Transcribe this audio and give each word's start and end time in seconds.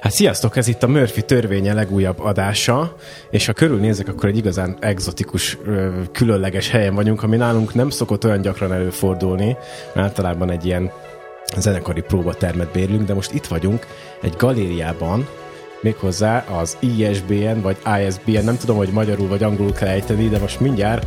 Hát 0.00 0.12
sziasztok, 0.12 0.56
ez 0.56 0.68
itt 0.68 0.82
a 0.82 0.88
Murphy 0.88 1.22
törvénye 1.22 1.72
legújabb 1.72 2.20
adása, 2.20 2.94
és 3.30 3.46
ha 3.46 3.52
körülnézek, 3.52 4.08
akkor 4.08 4.28
egy 4.28 4.36
igazán 4.36 4.76
egzotikus, 4.80 5.58
különleges 6.12 6.68
helyen 6.68 6.94
vagyunk, 6.94 7.22
ami 7.22 7.36
nálunk 7.36 7.74
nem 7.74 7.90
szokott 7.90 8.24
olyan 8.24 8.40
gyakran 8.40 8.72
előfordulni, 8.72 9.56
általában 9.94 10.50
egy 10.50 10.64
ilyen 10.64 10.92
zenekari 11.56 12.00
próbatermet 12.00 12.72
bérlünk, 12.72 13.06
de 13.06 13.14
most 13.14 13.32
itt 13.32 13.46
vagyunk 13.46 13.86
egy 14.22 14.34
galériában, 14.38 15.28
méghozzá 15.82 16.44
az 16.60 16.76
ISBN 16.80 17.60
vagy 17.60 17.76
ISBN, 18.06 18.44
nem 18.44 18.56
tudom, 18.56 18.76
hogy 18.76 18.88
magyarul 18.88 19.28
vagy 19.28 19.42
angolul 19.42 19.72
kell 19.72 19.88
ejteni, 19.88 20.28
de 20.28 20.38
most 20.38 20.60
mindjárt 20.60 21.06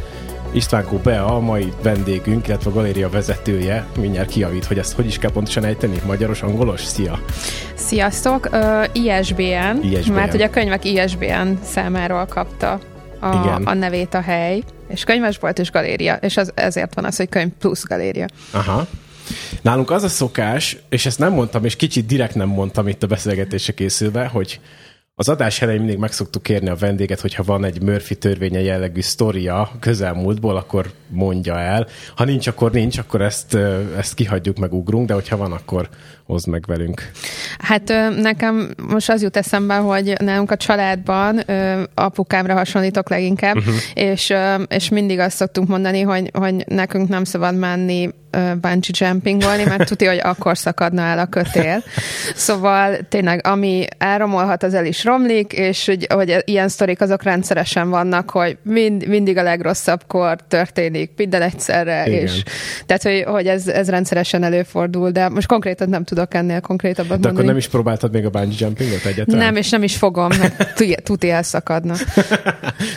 Istvánkó 0.51 0.97
Bea, 0.97 1.25
a 1.35 1.39
mai 1.39 1.73
vendégünk, 1.81 2.47
illetve 2.47 2.69
a 2.69 2.73
galéria 2.73 3.09
vezetője, 3.09 3.85
mindjárt 3.99 4.29
kijavít, 4.29 4.65
hogy 4.65 4.77
ezt 4.77 4.93
hogy 4.93 5.05
is 5.05 5.17
kell 5.17 5.31
pontosan 5.31 5.63
ejteni, 5.63 6.01
magyaros, 6.05 6.41
angolos? 6.41 6.83
Szia! 6.83 7.19
Sziasztok! 7.73 8.49
Uh, 8.51 8.83
ISBN, 8.91 9.81
ISBN, 9.81 10.11
mert 10.11 10.33
ugye 10.33 10.45
a 10.45 10.49
könyvek 10.49 10.85
ISBN 10.85 11.47
számáról 11.63 12.25
kapta 12.25 12.79
a, 13.19 13.61
a 13.63 13.73
nevét 13.73 14.13
a 14.13 14.21
hely, 14.21 14.63
és 14.87 15.03
könyvesbolt 15.03 15.59
és 15.59 15.71
galéria, 15.71 16.15
és 16.15 16.37
az, 16.37 16.51
ezért 16.55 16.93
van 16.93 17.05
az, 17.05 17.15
hogy 17.17 17.29
könyv 17.29 17.51
plusz 17.59 17.83
galéria. 17.83 18.25
Aha. 18.51 18.87
Nálunk 19.61 19.91
az 19.91 20.03
a 20.03 20.09
szokás, 20.09 20.77
és 20.89 21.05
ezt 21.05 21.19
nem 21.19 21.33
mondtam, 21.33 21.65
és 21.65 21.75
kicsit 21.75 22.05
direkt 22.05 22.35
nem 22.35 22.49
mondtam 22.49 22.87
itt 22.87 23.03
a 23.03 23.07
beszélgetése 23.07 23.73
készülve, 23.73 24.25
hogy 24.25 24.59
az 25.17 25.29
adás 25.29 25.61
elején 25.61 25.81
mindig 25.81 25.99
meg 25.99 26.11
szoktuk 26.11 26.43
kérni 26.43 26.69
a 26.69 26.75
vendéget, 26.75 27.19
hogyha 27.19 27.43
van 27.43 27.65
egy 27.65 27.81
Murphy 27.81 28.15
törvénye 28.15 28.61
jellegű 28.61 29.01
sztoria 29.01 29.71
közelmúltból, 29.79 30.55
akkor 30.55 30.91
mondja 31.07 31.59
el. 31.59 31.87
Ha 32.15 32.23
nincs, 32.23 32.47
akkor 32.47 32.71
nincs, 32.71 32.97
akkor 32.97 33.21
ezt, 33.21 33.57
ezt 33.97 34.13
kihagyjuk, 34.13 34.57
meg 34.57 34.73
ugrunk, 34.73 35.07
de 35.07 35.13
hogyha 35.13 35.37
van, 35.37 35.51
akkor 35.51 35.89
hozd 36.25 36.47
meg 36.47 36.63
velünk. 36.67 37.11
Hát 37.57 37.93
nekem 38.21 38.73
most 38.87 39.09
az 39.09 39.21
jut 39.21 39.37
eszembe, 39.37 39.75
hogy 39.75 40.13
nálunk 40.19 40.51
a 40.51 40.57
családban 40.57 41.43
apukámra 41.93 42.53
hasonlítok 42.53 43.09
leginkább, 43.09 43.57
uh-huh. 43.57 43.75
és, 43.93 44.33
és 44.67 44.89
mindig 44.89 45.19
azt 45.19 45.35
szoktunk 45.35 45.67
mondani, 45.67 46.01
hogy, 46.01 46.29
hogy 46.33 46.65
nekünk 46.67 47.09
nem 47.09 47.23
szabad 47.23 47.57
menni 47.57 48.09
bungee 48.61 49.07
jumpingolni, 49.07 49.63
mert 49.63 49.87
tudja, 49.89 50.09
hogy 50.09 50.19
akkor 50.23 50.57
szakadna 50.57 51.01
el 51.01 51.19
a 51.19 51.25
kötél. 51.25 51.83
Szóval 52.35 52.97
tényleg, 53.09 53.47
ami 53.47 53.85
elromolhat, 53.97 54.63
az 54.63 54.73
el 54.73 54.85
is 54.85 55.03
romlik, 55.03 55.53
és 55.53 55.85
hogy, 55.85 56.07
hogy 56.13 56.41
ilyen 56.45 56.67
sztorik 56.67 57.01
azok 57.01 57.23
rendszeresen 57.23 57.89
vannak, 57.89 58.29
hogy 58.29 58.57
mind, 58.63 59.07
mindig 59.07 59.37
a 59.37 59.43
legrosszabbkor 59.43 60.35
történik, 60.47 61.11
minden 61.17 61.41
egyszerre, 61.41 62.07
Igen. 62.07 62.19
és 62.19 62.43
tehát, 62.85 63.03
hogy, 63.03 63.23
hogy 63.27 63.47
ez, 63.47 63.67
ez 63.67 63.89
rendszeresen 63.89 64.43
előfordul, 64.43 65.11
de 65.11 65.29
most 65.29 65.47
konkrétan 65.47 65.89
nem 65.89 66.03
tudok 66.03 66.33
ennél 66.33 66.59
konkrétabbat 66.59 67.07
de 67.07 67.13
mondani. 67.13 67.33
akkor 67.33 67.45
nem 67.45 67.57
is 67.57 67.67
próbáltad 67.67 68.11
még 68.11 68.25
a 68.25 68.29
bungee 68.29 68.55
jumpingot 68.59 69.05
egyáltalán? 69.05 69.45
Nem, 69.45 69.55
és 69.55 69.69
nem 69.69 69.83
is 69.83 69.95
fogom, 69.95 70.29
mert 70.39 70.73
tuti 71.03 71.29
elszakadna. 71.29 71.95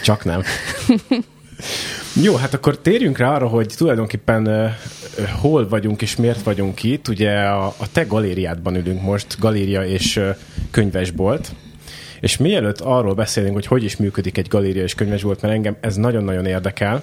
Csak 0.03 0.25
nem. 0.25 0.43
Jó, 2.23 2.35
hát 2.35 2.55
akkor 2.55 2.79
térjünk 2.79 3.19
rá 3.19 3.35
arra, 3.35 3.47
hogy 3.47 3.75
tulajdonképpen 3.77 4.47
uh, 4.47 4.71
hol 5.41 5.69
vagyunk 5.69 6.03
és 6.03 6.17
miért 6.17 6.43
vagyunk 6.43 6.83
itt. 6.83 7.09
Ugye 7.09 7.31
a, 7.41 7.67
a 7.67 7.93
te 7.93 8.05
galériádban 8.05 8.77
ülünk 8.77 9.03
most, 9.03 9.37
galéria 9.39 9.85
és 9.85 10.17
uh, 10.17 10.37
könyvesbolt. 10.71 11.55
És 12.21 12.37
mielőtt 12.37 12.81
arról 12.81 13.15
beszélünk, 13.15 13.55
hogy 13.55 13.67
hogy 13.67 13.85
is 13.85 13.97
működik 13.97 14.39
egy 14.39 14.49
galéria 14.49 14.83
és 14.83 14.95
könyvesbolt, 14.95 15.43
mert 15.43 15.55
engem 15.55 15.77
ez 15.81 15.97
nagyon-nagyon 15.97 16.47
érdekel, 16.47 17.03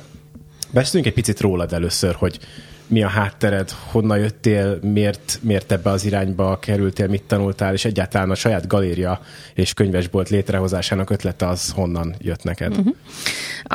beszéljünk 0.72 1.12
egy 1.12 1.24
picit 1.24 1.40
rólad 1.40 1.74
először, 1.74 2.16
hogy 2.16 2.40
mi 2.88 3.04
a 3.04 3.08
háttered, 3.08 3.70
honnan 3.92 4.18
jöttél, 4.18 4.80
miért, 4.82 5.40
miért 5.42 5.72
ebbe 5.72 5.90
az 5.90 6.06
irányba 6.06 6.60
kerültél, 6.60 7.08
mit 7.08 7.24
tanultál, 7.24 7.74
és 7.74 7.86
egyáltalán 7.86 8.30
a 8.30 8.36
saját 8.36 8.68
galéria 8.68 9.20
és 9.54 9.74
könyvesbolt 9.74 10.30
létrehozásának 10.30 11.10
ötlete 11.10 11.48
az 11.48 11.72
honnan 11.72 12.16
jött 12.20 12.44
neked? 12.44 12.78
Uh-huh. 12.78 12.96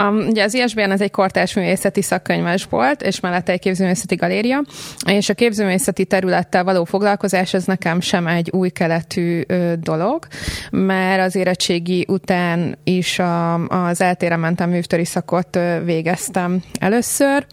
Um, 0.00 0.28
ugye 0.28 0.44
az 0.44 0.54
ISBN 0.54 0.90
ez 0.90 1.00
egy 1.00 1.10
kortárs 1.10 1.54
művészeti 1.54 2.02
szakkönyvesbolt, 2.02 3.02
és 3.02 3.20
mellette 3.20 3.52
egy 3.52 3.60
képzőművészeti 3.60 4.14
galéria, 4.14 4.62
és 5.06 5.28
a 5.28 5.34
képzőművészeti 5.34 6.04
területtel 6.04 6.64
való 6.64 6.84
foglalkozás 6.84 7.54
az 7.54 7.64
nekem 7.64 8.00
sem 8.00 8.26
egy 8.26 8.50
új 8.50 8.68
keletű 8.68 9.42
ö, 9.46 9.72
dolog, 9.80 10.26
mert 10.70 11.22
az 11.22 11.34
érettségi 11.34 12.06
után 12.08 12.78
is 12.84 13.18
a, 13.18 13.54
az 13.66 14.00
eltére 14.00 14.36
mentem 14.36 14.70
művtöri 14.70 15.04
szakot 15.04 15.56
ö, 15.56 15.78
végeztem 15.84 16.62
először, 16.80 17.46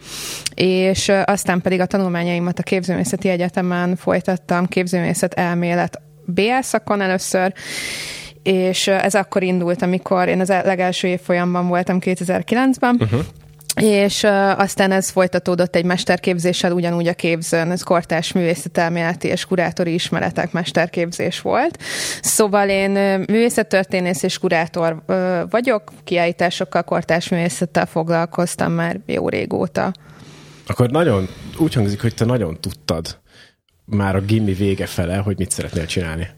és 0.54 1.12
azt 1.24 1.47
aztán 1.48 1.62
pedig 1.62 1.80
a 1.80 1.86
tanulmányaimat 1.86 2.58
a 2.58 2.62
Képzőművészeti 2.62 3.28
Egyetemen 3.28 3.96
folytattam, 3.96 4.66
képzőművészet 4.66 5.34
elmélet 5.34 6.00
BL 6.24 6.60
szakon 6.60 7.00
először, 7.00 7.52
és 8.42 8.86
ez 8.86 9.14
akkor 9.14 9.42
indult, 9.42 9.82
amikor 9.82 10.28
én 10.28 10.40
az 10.40 10.48
legelső 10.48 11.08
évfolyamban 11.08 11.68
voltam 11.68 11.98
2009-ben, 12.00 12.96
uh-huh 13.00 13.20
és 13.74 14.22
uh, 14.22 14.60
aztán 14.60 14.92
ez 14.92 15.10
folytatódott 15.10 15.76
egy 15.76 15.84
mesterképzéssel 15.84 16.72
ugyanúgy 16.72 17.06
a 17.06 17.14
képzőn, 17.14 17.70
ez 17.70 17.82
kortás 17.82 18.32
művészetelméleti 18.32 19.28
és 19.28 19.44
kurátori 19.44 19.94
ismeretek 19.94 20.52
mesterképzés 20.52 21.40
volt. 21.40 21.82
Szóval 22.22 22.68
én 22.68 22.90
uh, 22.90 23.26
művészettörténész 23.26 24.22
és 24.22 24.38
kurátor 24.38 25.02
uh, 25.06 25.16
vagyok, 25.50 25.92
kiállításokkal, 26.04 26.82
kortás 26.82 27.28
művészettel 27.28 27.86
foglalkoztam 27.86 28.72
már 28.72 29.00
jó 29.06 29.28
régóta. 29.28 29.92
Akkor 30.68 30.90
nagyon, 30.90 31.28
úgy 31.58 31.74
hangzik, 31.74 32.00
hogy 32.00 32.14
te 32.14 32.24
nagyon 32.24 32.60
tudtad 32.60 33.20
már 33.84 34.16
a 34.16 34.20
gimmi 34.20 34.52
vége 34.52 34.86
fele, 34.86 35.16
hogy 35.16 35.38
mit 35.38 35.50
szeretnél 35.50 35.86
csinálni. 35.86 36.28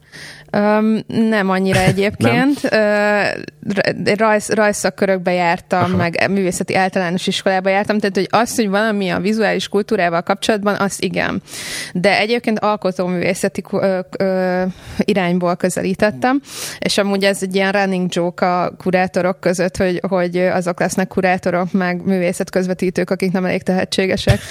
Um, 0.53 0.99
nem 1.07 1.51
annyira 1.51 1.79
egyébként. 1.93 2.61
uh, 2.63 4.15
rajz, 4.15 4.49
rajzszakkörökbe 4.49 5.33
jártam, 5.33 5.83
Aha. 5.83 5.97
meg 5.97 6.31
művészeti 6.31 6.75
általános 6.75 7.27
iskolába 7.27 7.69
jártam, 7.69 7.99
tehát 7.99 8.17
hogy 8.17 8.29
az, 8.31 8.55
hogy 8.55 8.69
valami 8.69 9.09
a 9.09 9.21
vizuális 9.21 9.69
kultúrával 9.69 10.23
kapcsolatban, 10.23 10.75
az 10.75 11.03
igen. 11.03 11.43
De 11.93 12.19
egyébként 12.19 12.59
alkotóművészeti 12.59 13.63
uh, 13.71 13.99
uh, 14.19 14.63
irányból 14.99 15.57
közelítettem, 15.57 16.41
és 16.79 16.99
amúgy 16.99 17.25
ez 17.25 17.39
egy 17.43 17.55
ilyen 17.55 17.73
running 17.73 18.15
joke 18.15 18.47
a 18.47 18.71
kurátorok 18.77 19.41
között, 19.41 19.77
hogy, 19.77 20.01
hogy 20.09 20.37
azok 20.37 20.81
lesznek 20.81 21.09
kurátorok, 21.09 21.73
meg 21.73 22.05
művészetközvetítők, 22.05 23.11
akik 23.11 23.33
nem 23.33 23.45
elég 23.45 23.63
tehetségesek 23.63 24.41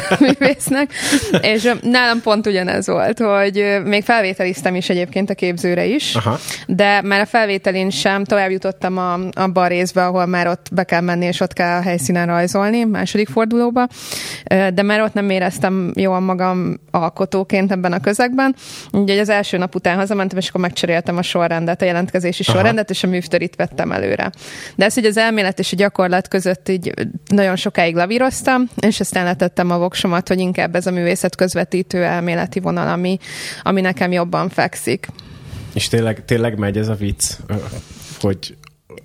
művésznek. 0.20 0.92
És 1.40 1.70
nálam 1.82 2.20
pont 2.20 2.46
ugyanez 2.46 2.86
volt, 2.86 3.18
hogy 3.18 3.80
még 3.84 4.04
felvételiztem 4.04 4.74
is 4.74 4.88
egyébként 4.88 5.21
egyébként 5.22 5.30
a 5.30 5.34
képzőre 5.34 5.84
is, 5.84 6.14
Aha. 6.14 6.38
de 6.66 7.02
már 7.02 7.20
a 7.20 7.26
felvételén 7.26 7.90
sem 7.90 8.24
tovább 8.24 8.50
jutottam 8.50 8.98
a, 8.98 9.18
abba 9.32 9.62
a 9.62 9.66
részbe, 9.66 10.06
ahol 10.06 10.26
már 10.26 10.46
ott 10.46 10.66
be 10.72 10.84
kell 10.84 11.00
menni, 11.00 11.24
és 11.24 11.40
ott 11.40 11.52
kell 11.52 11.78
a 11.78 11.82
helyszínen 11.82 12.26
rajzolni, 12.26 12.84
második 12.84 13.28
fordulóba, 13.28 13.86
de 14.74 14.82
már 14.82 15.00
ott 15.00 15.12
nem 15.12 15.30
éreztem 15.30 15.92
jól 15.94 16.20
magam 16.20 16.80
alkotóként 16.90 17.72
ebben 17.72 17.92
a 17.92 18.00
közegben. 18.00 18.54
Úgyhogy 18.90 19.18
az 19.18 19.28
első 19.28 19.58
nap 19.58 19.74
után 19.74 19.96
hazamentem, 19.96 20.38
és 20.38 20.48
akkor 20.48 20.60
megcseréltem 20.60 21.16
a 21.16 21.22
sorrendet, 21.22 21.82
a 21.82 21.84
jelentkezési 21.84 22.42
Aha. 22.46 22.58
sorrendet, 22.58 22.90
és 22.90 23.02
a 23.02 23.06
művtörit 23.06 23.56
vettem 23.56 23.92
előre. 23.92 24.30
De 24.74 24.84
ez, 24.84 24.94
hogy 24.94 25.04
az 25.04 25.16
elmélet 25.16 25.58
és 25.58 25.72
a 25.72 25.76
gyakorlat 25.76 26.28
között 26.28 26.68
így 26.68 26.92
nagyon 27.26 27.56
sokáig 27.56 27.94
lavíroztam, 27.94 28.68
és 28.80 29.00
aztán 29.00 29.24
letettem 29.24 29.70
a 29.70 29.78
voksomat, 29.78 30.28
hogy 30.28 30.38
inkább 30.38 30.74
ez 30.74 30.86
a 30.86 30.90
művészet 30.90 31.36
közvetítő 31.36 32.04
elméleti 32.04 32.60
vonal, 32.60 32.88
ami, 32.88 33.18
ami 33.62 33.80
nekem 33.82 34.12
jobban 34.12 34.48
fekszik. 34.48 35.06
És 35.74 35.88
tényleg, 35.88 36.24
tényleg 36.24 36.58
megy 36.58 36.78
ez 36.78 36.88
a 36.88 36.94
vicc, 36.94 37.36
hogy 38.20 38.56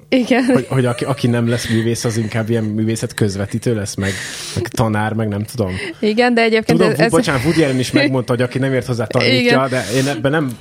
igen. 0.09 0.43
Hogy, 0.43 0.65
hogy 0.69 0.85
aki, 0.85 1.05
aki 1.05 1.27
nem 1.27 1.49
lesz 1.49 1.67
művész, 1.67 2.03
az 2.03 2.17
inkább 2.17 2.49
ilyen 2.49 2.63
művészet 2.63 3.13
közvetítő 3.13 3.75
lesz, 3.75 3.95
meg, 3.95 4.11
meg 4.55 4.67
tanár, 4.67 5.13
meg 5.13 5.27
nem 5.27 5.43
tudom. 5.43 5.71
Igen, 5.99 6.33
de 6.33 6.41
egyébként... 6.41 6.79
Tudom, 6.79 6.93
ez... 6.97 7.11
bocsánat, 7.11 7.43
Woody 7.43 7.63
Allen 7.63 7.79
is 7.79 7.91
megmondta, 7.91 8.33
hogy 8.33 8.41
aki 8.41 8.59
nem 8.59 8.73
ért 8.73 8.85
hozzá 8.85 9.05
tanítja, 9.05 9.39
Igen. 9.39 9.69
de 9.69 9.85
én 9.95 10.07
ebben 10.07 10.31
nem, 10.31 10.57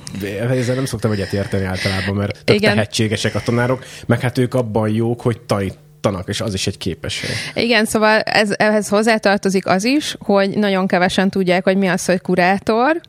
ezzel 0.49 0.75
nem 0.75 0.85
szoktam 0.85 1.11
egyet 1.11 1.33
érteni 1.33 1.65
általában, 1.65 2.15
mert 2.15 2.43
tök 2.43 2.55
Igen. 2.55 2.73
tehetségesek 2.73 3.35
a 3.35 3.39
tanárok, 3.39 3.85
meg 4.05 4.19
hát 4.19 4.37
ők 4.37 4.53
abban 4.53 4.89
jók, 4.89 5.21
hogy 5.21 5.39
tanít, 5.41 5.77
tanak, 6.01 6.27
és 6.27 6.41
az 6.41 6.53
is 6.53 6.67
egy 6.67 6.77
képesség. 6.77 7.29
Igen, 7.53 7.85
szóval 7.85 8.19
ez, 8.19 8.53
ehhez 8.57 8.87
hozzátartozik 8.87 9.65
az 9.67 9.83
is, 9.83 10.15
hogy 10.19 10.49
nagyon 10.49 10.87
kevesen 10.87 11.29
tudják, 11.29 11.63
hogy 11.63 11.77
mi 11.77 11.87
az, 11.87 12.05
hogy 12.05 12.21
kurátor, 12.21 13.01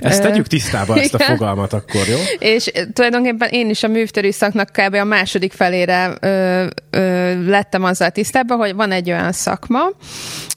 ezt 0.00 0.22
tegyük 0.22 0.46
tisztába, 0.46 0.98
ezt 0.98 1.14
a 1.14 1.18
fogalmat 1.18 1.72
akkor, 1.72 2.06
jó? 2.08 2.16
És 2.38 2.70
tulajdonképpen 2.92 3.48
én 3.48 3.70
is 3.70 3.82
a 3.82 3.88
művtöri 3.88 4.32
szaknak 4.32 4.70
kb. 4.72 4.94
a 4.94 5.04
második 5.04 5.52
felére 5.52 6.14
ö, 6.20 6.66
ö, 6.90 7.44
lettem 7.48 7.84
azzal 7.84 8.10
tisztában, 8.10 8.58
hogy 8.58 8.74
van 8.74 8.90
egy 8.90 9.10
olyan 9.10 9.32
szakma, 9.32 9.80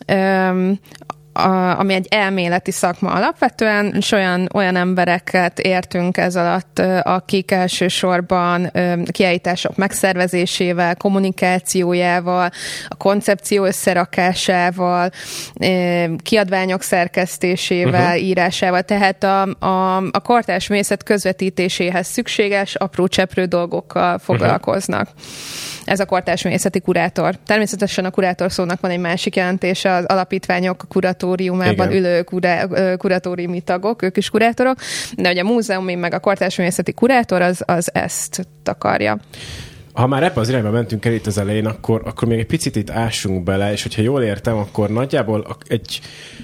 ö, 0.05 0.71
a, 1.33 1.79
ami 1.79 1.93
egy 1.93 2.07
elméleti 2.09 2.71
szakma 2.71 3.09
alapvetően, 3.11 3.93
és 3.97 4.11
olyan, 4.11 4.49
olyan 4.53 4.75
embereket 4.75 5.59
értünk 5.59 6.17
ez 6.17 6.35
alatt, 6.35 6.79
akik 7.01 7.51
elsősorban 7.51 8.71
kiállítások 9.11 9.75
megszervezésével, 9.75 10.95
kommunikációjával, 10.95 12.49
a 12.87 12.95
koncepció 12.95 13.63
összerakásával, 13.65 15.09
kiadványok 16.23 16.81
szerkesztésével, 16.81 18.05
uh-huh. 18.05 18.23
írásával, 18.23 18.81
tehát 18.81 19.23
a, 19.23 19.41
a, 19.65 19.97
a 19.97 20.19
kortás 20.23 20.67
mészet 20.67 21.03
közvetítéséhez 21.03 22.07
szükséges 22.07 22.75
apró 22.75 23.07
cseprő 23.07 23.45
dolgokkal 23.45 24.17
foglalkoznak. 24.17 25.07
Uh-huh 25.07 25.70
ez 25.85 25.99
a 25.99 26.05
kortárs 26.05 26.43
művészeti 26.43 26.79
kurátor. 26.79 27.35
Természetesen 27.45 28.05
a 28.05 28.11
kurátor 28.11 28.51
szónak 28.51 28.79
van 28.79 28.91
egy 28.91 28.99
másik 28.99 29.35
jelentése, 29.35 29.93
az 29.93 30.05
alapítványok 30.05 30.85
kuratóriumában 30.87 31.91
Igen. 31.91 31.91
ülő 31.91 32.21
kurá, 32.21 32.65
kuratóriumi 32.95 33.61
tagok, 33.61 34.01
ők 34.01 34.17
is 34.17 34.29
kurátorok, 34.29 34.77
de 35.17 35.27
hogy 35.27 35.37
a 35.37 35.43
múzeumi 35.43 35.95
meg 35.95 36.13
a 36.13 36.19
kortárs 36.19 36.57
művészeti 36.57 36.93
kurátor 36.93 37.41
az, 37.41 37.63
az 37.65 37.93
ezt 37.93 38.47
takarja. 38.63 39.19
Ha 39.93 40.07
már 40.07 40.23
ebbe 40.23 40.39
az 40.39 40.49
irányba 40.49 40.69
mentünk 40.69 41.05
el 41.05 41.13
itt 41.13 41.25
az 41.25 41.37
elején, 41.37 41.65
akkor, 41.65 42.01
akkor 42.05 42.27
még 42.27 42.39
egy 42.39 42.45
picit 42.45 42.75
itt 42.75 42.89
ássunk 42.89 43.43
bele, 43.43 43.71
és 43.71 43.83
hogyha 43.83 44.01
jól 44.01 44.23
értem, 44.23 44.57
akkor 44.57 44.89
nagyjából 44.89 45.57
egy, 45.67 46.01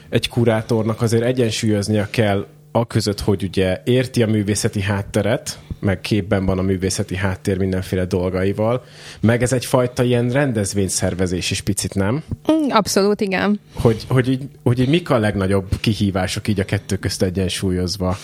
egy 0.09 0.29
kurátornak 0.29 1.01
azért 1.01 1.23
egyensúlyoznia 1.23 2.07
kell 2.09 2.45
a 2.71 2.87
között, 2.87 3.19
hogy 3.19 3.43
ugye 3.43 3.81
érti 3.83 4.23
a 4.23 4.27
művészeti 4.27 4.81
hátteret, 4.81 5.59
meg 5.79 6.01
képben 6.01 6.45
van 6.45 6.59
a 6.59 6.61
művészeti 6.61 7.15
háttér 7.15 7.57
mindenféle 7.57 8.05
dolgaival, 8.05 8.83
meg 9.19 9.41
ez 9.41 9.53
egyfajta 9.53 10.03
ilyen 10.03 10.29
rendezvényszervezés 10.29 11.51
is 11.51 11.61
picit, 11.61 11.95
nem? 11.95 12.23
Mm, 12.51 12.69
abszolút, 12.69 13.21
igen. 13.21 13.59
Hogy, 13.73 14.03
hogy, 14.07 14.29
így, 14.29 14.43
hogy 14.63 14.79
így 14.79 14.89
mik 14.89 15.09
a 15.09 15.17
legnagyobb 15.17 15.67
kihívások 15.81 16.47
így 16.47 16.59
a 16.59 16.65
kettő 16.65 16.95
közt 16.95 17.21
egyensúlyozva? 17.21 18.17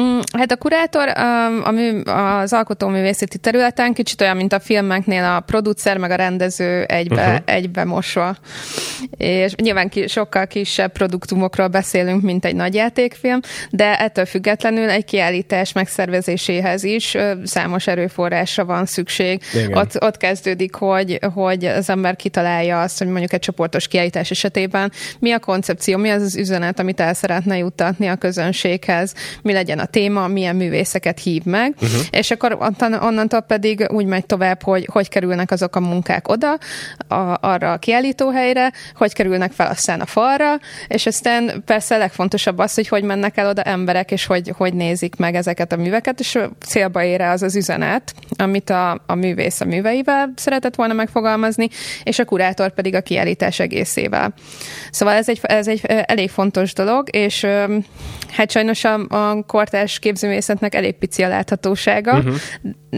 Mm, 0.00 0.18
hát 0.38 0.52
a 0.52 0.56
kurátor 0.56 1.08
a, 1.08 1.66
a 1.66 1.70
mű, 1.70 2.00
az 2.00 2.52
alkotóművészeti 2.52 3.38
területen 3.38 3.92
kicsit 3.92 4.20
olyan, 4.20 4.36
mint 4.36 4.52
a 4.52 4.60
filmeknél 4.60 5.24
a 5.24 5.40
producer 5.40 5.98
meg 5.98 6.10
a 6.10 6.14
rendező 6.14 6.82
egybe, 6.82 7.26
uh-huh. 7.26 7.38
egybe 7.44 7.84
mosva. 7.84 8.36
És 9.16 9.54
nyilván 9.54 9.88
ki, 9.88 10.06
sokkal 10.06 10.46
kisebb 10.46 10.92
produktumokról 10.92 11.68
beszélünk, 11.68 12.22
mint 12.22 12.44
egy 12.44 12.54
nagy 12.54 12.74
játékfilm, 12.74 13.40
de 13.70 13.98
ettől 13.98 14.24
függetlenül 14.24 14.88
egy 14.88 15.04
kiállítás 15.04 15.72
megszervezéséhez 15.72 16.73
is 16.82 17.16
számos 17.44 17.86
erőforrásra 17.86 18.64
van 18.64 18.86
szükség. 18.86 19.42
Ott, 19.70 20.02
ott 20.02 20.16
kezdődik, 20.16 20.74
hogy, 20.74 21.18
hogy 21.34 21.64
az 21.64 21.90
ember 21.90 22.16
kitalálja 22.16 22.80
azt, 22.80 22.98
hogy 22.98 23.06
mondjuk 23.06 23.32
egy 23.32 23.40
csoportos 23.40 23.88
kiállítás 23.88 24.30
esetében 24.30 24.92
mi 25.18 25.32
a 25.32 25.38
koncepció, 25.38 25.96
mi 25.96 26.08
az 26.08 26.22
az 26.22 26.36
üzenet, 26.36 26.78
amit 26.78 27.00
el 27.00 27.14
szeretne 27.14 27.56
juttatni 27.56 28.06
a 28.06 28.16
közönséghez, 28.16 29.14
mi 29.42 29.52
legyen 29.52 29.78
a 29.78 29.86
téma, 29.86 30.28
milyen 30.28 30.56
művészeket 30.56 31.20
hív 31.20 31.44
meg, 31.44 31.74
uh-huh. 31.80 32.00
és 32.10 32.30
akkor 32.30 32.58
onnantól 33.00 33.40
pedig 33.40 33.86
úgy 33.90 34.06
megy 34.06 34.26
tovább, 34.26 34.62
hogy 34.62 34.88
hogy 34.92 35.08
kerülnek 35.08 35.50
azok 35.50 35.76
a 35.76 35.80
munkák 35.80 36.28
oda, 36.28 36.58
a, 37.08 37.38
arra 37.40 37.72
a 37.72 37.78
kiállítóhelyre, 37.78 38.72
hogy 38.94 39.12
kerülnek 39.12 39.52
fel 39.52 39.66
aztán 39.66 40.00
a 40.00 40.06
falra, 40.06 40.58
és 40.88 41.06
aztán 41.06 41.62
persze 41.66 41.94
a 41.94 41.98
legfontosabb 41.98 42.58
az, 42.58 42.74
hogy 42.74 42.88
hogy 42.88 43.02
mennek 43.02 43.36
el 43.36 43.48
oda 43.48 43.62
emberek, 43.62 44.10
és 44.10 44.26
hogy, 44.26 44.52
hogy 44.56 44.74
nézik 44.74 45.16
meg 45.16 45.34
ezeket 45.34 45.72
a 45.72 45.76
műveket, 45.76 46.20
és 46.20 46.38
célba 46.66 47.02
ér 47.02 47.20
az 47.20 47.42
az 47.42 47.56
üzenet, 47.56 48.14
amit 48.36 48.70
a, 48.70 49.02
a 49.06 49.14
művész 49.14 49.60
a 49.60 49.64
műveivel 49.64 50.32
szeretett 50.36 50.74
volna 50.74 50.92
megfogalmazni, 50.92 51.68
és 52.02 52.18
a 52.18 52.24
kurátor 52.24 52.70
pedig 52.70 52.94
a 52.94 53.00
kiállítás 53.00 53.58
egészével. 53.58 54.34
Szóval 54.90 55.14
ez 55.14 55.28
egy, 55.28 55.40
ez 55.42 55.68
egy 55.68 55.80
elég 55.86 56.30
fontos 56.30 56.72
dolog, 56.72 57.08
és 57.16 57.46
hát 58.30 58.50
sajnos 58.50 58.84
a, 58.84 58.94
a 59.08 59.42
kortás 59.46 59.98
képzőművészetnek 59.98 60.74
elég 60.74 60.94
pici 60.94 61.22
a 61.22 61.28
láthatósága, 61.28 62.16
uh-huh. 62.16 62.34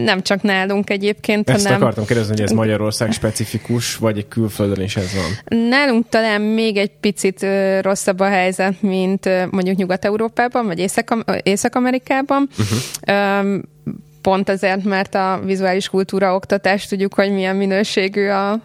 Nem 0.03 0.21
csak 0.21 0.41
nálunk 0.41 0.89
egyébként, 0.89 1.49
Ezt 1.49 1.63
hanem... 1.65 1.81
akartam 1.81 2.05
kérdezni, 2.05 2.31
hogy 2.31 2.41
ez 2.41 2.51
Magyarország 2.51 3.11
specifikus, 3.11 3.95
vagy 3.95 4.17
egy 4.17 4.27
külföldön 4.27 4.83
is 4.83 4.95
ez 4.95 5.13
van? 5.13 5.59
Nálunk 5.69 6.09
talán 6.09 6.41
még 6.41 6.77
egy 6.77 6.91
picit 6.99 7.45
rosszabb 7.81 8.19
a 8.19 8.27
helyzet, 8.27 8.81
mint 8.81 9.29
mondjuk 9.51 9.77
Nyugat-Európában, 9.77 10.65
vagy 10.65 10.91
Észak-Amerikában. 11.43 12.49
Uh-huh 12.57 13.59
pont 14.27 14.49
ezért, 14.49 14.83
mert 14.83 15.15
a 15.15 15.41
vizuális 15.45 15.89
kultúra 15.89 16.35
oktatás 16.35 16.87
tudjuk, 16.87 17.13
hogy 17.13 17.31
milyen 17.31 17.55
minőségű 17.55 18.27
a... 18.27 18.59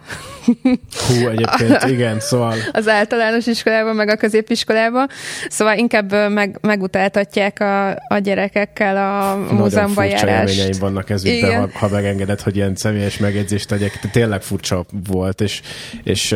Hú, 1.07 1.27
egyébként 1.29 1.83
igen, 1.83 2.19
szóval... 2.19 2.55
Az 2.71 2.87
általános 2.87 3.45
iskolában, 3.45 3.95
meg 3.95 4.09
a 4.09 4.15
középiskolában. 4.15 5.07
Szóval 5.49 5.77
inkább 5.77 6.29
meg, 6.29 6.57
megutáltatják 6.61 7.59
a, 7.59 7.89
a 7.89 8.17
gyerekekkel 8.23 8.97
a 8.97 9.35
múzeumban 9.53 10.05
járást. 10.05 10.57
Nagyon 10.57 10.79
vannak 10.79 11.09
ezügyben, 11.09 11.59
ha, 11.59 11.69
ha 11.73 11.87
megengedett, 11.87 12.41
hogy 12.41 12.55
ilyen 12.55 12.75
személyes 12.75 13.17
megjegyzést 13.17 13.67
tegyek. 13.67 13.99
Tényleg 14.11 14.41
furcsa 14.41 14.85
volt, 15.07 15.41
és, 15.41 15.61
és 16.03 16.35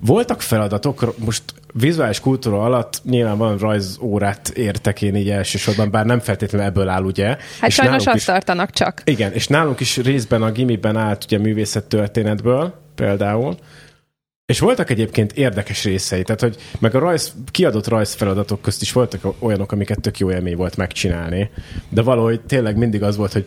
voltak 0.00 0.42
feladatok, 0.42 1.14
most 1.24 1.42
vizuális 1.72 2.20
kultúra 2.20 2.62
alatt 2.62 3.00
nyilván 3.04 3.38
van 3.38 3.58
rajzórát 3.58 4.48
értek 4.48 5.02
én 5.02 5.14
így 5.14 5.30
elsősorban, 5.30 5.90
bár 5.90 6.06
nem 6.06 6.20
feltétlenül 6.20 6.66
ebből 6.66 6.88
áll, 6.88 7.02
ugye? 7.02 7.26
Hát 7.26 7.68
és 7.68 7.74
sajnos 7.74 8.06
azt 8.06 8.16
is, 8.16 8.24
tartanak 8.24 8.70
csak. 8.70 9.02
Igen, 9.04 9.32
és 9.32 9.46
nálunk 9.46 9.80
is 9.80 9.96
részben 9.96 10.42
a 10.42 10.50
gimiben 10.50 10.96
állt 10.96 11.24
ugye 11.24 11.38
művészettörténetből 11.38 12.82
például, 12.94 13.56
és 14.46 14.58
voltak 14.58 14.90
egyébként 14.90 15.32
érdekes 15.32 15.84
részei, 15.84 16.22
tehát 16.22 16.40
hogy 16.40 16.56
meg 16.78 16.94
a 16.94 16.98
rajz, 16.98 17.34
kiadott 17.50 17.88
rajzfeladatok 17.88 18.62
közt 18.62 18.82
is 18.82 18.92
voltak 18.92 19.34
olyanok, 19.38 19.72
amiket 19.72 20.00
tök 20.00 20.18
jó 20.18 20.30
élmény 20.30 20.56
volt 20.56 20.76
megcsinálni, 20.76 21.50
de 21.88 22.02
valahogy 22.02 22.40
tényleg 22.40 22.76
mindig 22.76 23.02
az 23.02 23.16
volt, 23.16 23.32
hogy 23.32 23.46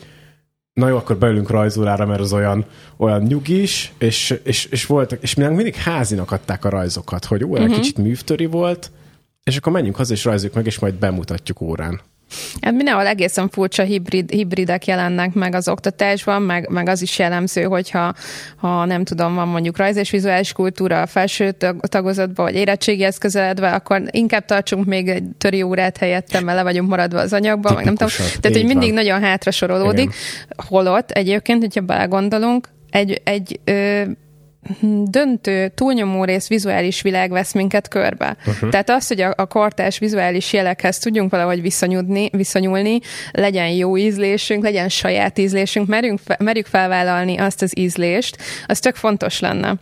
na 0.74 0.88
jó, 0.88 0.96
akkor 0.98 1.18
beülünk 1.18 1.50
rajzórára, 1.50 2.06
mert 2.06 2.20
az 2.20 2.34
olyan, 2.34 2.66
olyan 2.98 3.22
nyugis, 3.22 3.94
és, 3.98 4.40
és, 4.44 4.66
és 4.66 4.86
voltak, 4.86 5.22
és 5.22 5.34
mindig 5.34 5.76
házinak 5.76 6.32
adták 6.32 6.66
a 6.66 6.70
rajzokat, 6.70 7.26
hogy 7.26 7.44
ó, 7.44 7.48
uh-huh. 7.48 7.74
kicsit 7.74 7.98
művtöri 7.98 8.46
volt, 8.46 8.92
és 9.44 9.58
akkor 9.58 9.72
menjünk 9.72 9.96
haza, 9.96 10.14
és 10.14 10.26
rajzoljuk 10.26 10.56
meg, 10.56 10.66
és 10.66 10.80
majd 10.80 10.94
bemutatjuk 10.94 11.62
órán. 11.62 12.02
Hát 12.62 12.74
mindenhol 12.74 13.08
egészen 13.08 13.50
furcsa 13.50 13.84
hibrid, 13.84 14.32
hibridek 14.32 14.86
jelennek 14.86 15.34
meg 15.34 15.56
az 15.56 15.68
oktatásban, 15.68 16.42
meg, 16.42 16.70
meg 16.70 16.90
az 16.90 17.02
is 17.02 17.20
jellemző, 17.20 17.64
hogyha 17.64 18.14
ha 18.56 18.86
nem 18.86 19.04
tudom, 19.04 19.36
van 19.36 19.48
mondjuk 19.48 19.78
rajz 19.78 19.98
és 19.98 20.10
vizuális 20.10 20.52
kultúra 20.52 21.02
a 21.02 21.06
felső 21.06 21.56
tagozatban, 21.82 22.46
vagy 22.46 22.56
érettségihez 22.56 23.18
közeledve, 23.18 23.72
akkor 23.72 24.02
inkább 24.12 24.46
tartsunk 24.46 24.86
még 24.86 25.08
egy 25.08 25.24
töri 25.38 25.62
órát 25.62 25.98
helyette, 25.98 26.42
mert 26.42 26.58
le 26.58 26.64
vagyunk 26.64 26.90
maradva 26.90 27.20
az 27.20 27.34
anyagban, 27.34 27.74
meg 27.74 27.86
nem 27.86 27.96
tudom. 27.96 28.14
Tehát, 28.40 28.58
hogy 28.58 28.66
mindig 28.66 28.94
van. 28.94 29.04
nagyon 29.04 29.22
hátra 29.22 29.52
sorolódik. 29.52 30.04
Igen. 30.04 30.16
Holott 30.68 31.12
egyébként, 31.12 31.62
hogyha 31.62 31.82
belegondolunk, 31.82 32.70
egy, 32.90 33.22
egy 33.24 33.60
ö, 33.64 34.02
döntő, 35.04 35.72
túlnyomó 35.76 36.24
rész 36.24 36.48
vizuális 36.48 37.02
világ 37.02 37.32
vesz 37.32 37.54
minket 37.54 37.88
körbe. 37.88 38.38
Uh-huh. 38.46 38.70
Tehát 38.70 38.90
az, 38.90 39.08
hogy 39.08 39.22
a, 39.22 39.34
a 39.38 39.46
kortás 39.46 40.00
vizuális 40.00 40.54
jelekhez 40.54 40.98
tudjunk 40.98 41.32
valahogy 41.32 41.62
viszonyulni, 41.62 42.30
viszonyulni, 42.32 43.00
legyen 43.32 43.70
jó 43.70 43.98
ízlésünk, 43.98 44.64
legyen 44.64 44.90
saját 44.90 45.38
ízlésünk, 45.38 45.88
merjünk, 45.88 46.20
merjük 46.40 46.66
felvállalni 46.66 47.38
azt 47.38 47.62
az 47.62 47.78
ízlést, 47.78 48.38
az 48.66 48.80
tök 48.80 48.96
fontos 48.96 49.40
lenne. 49.40 49.76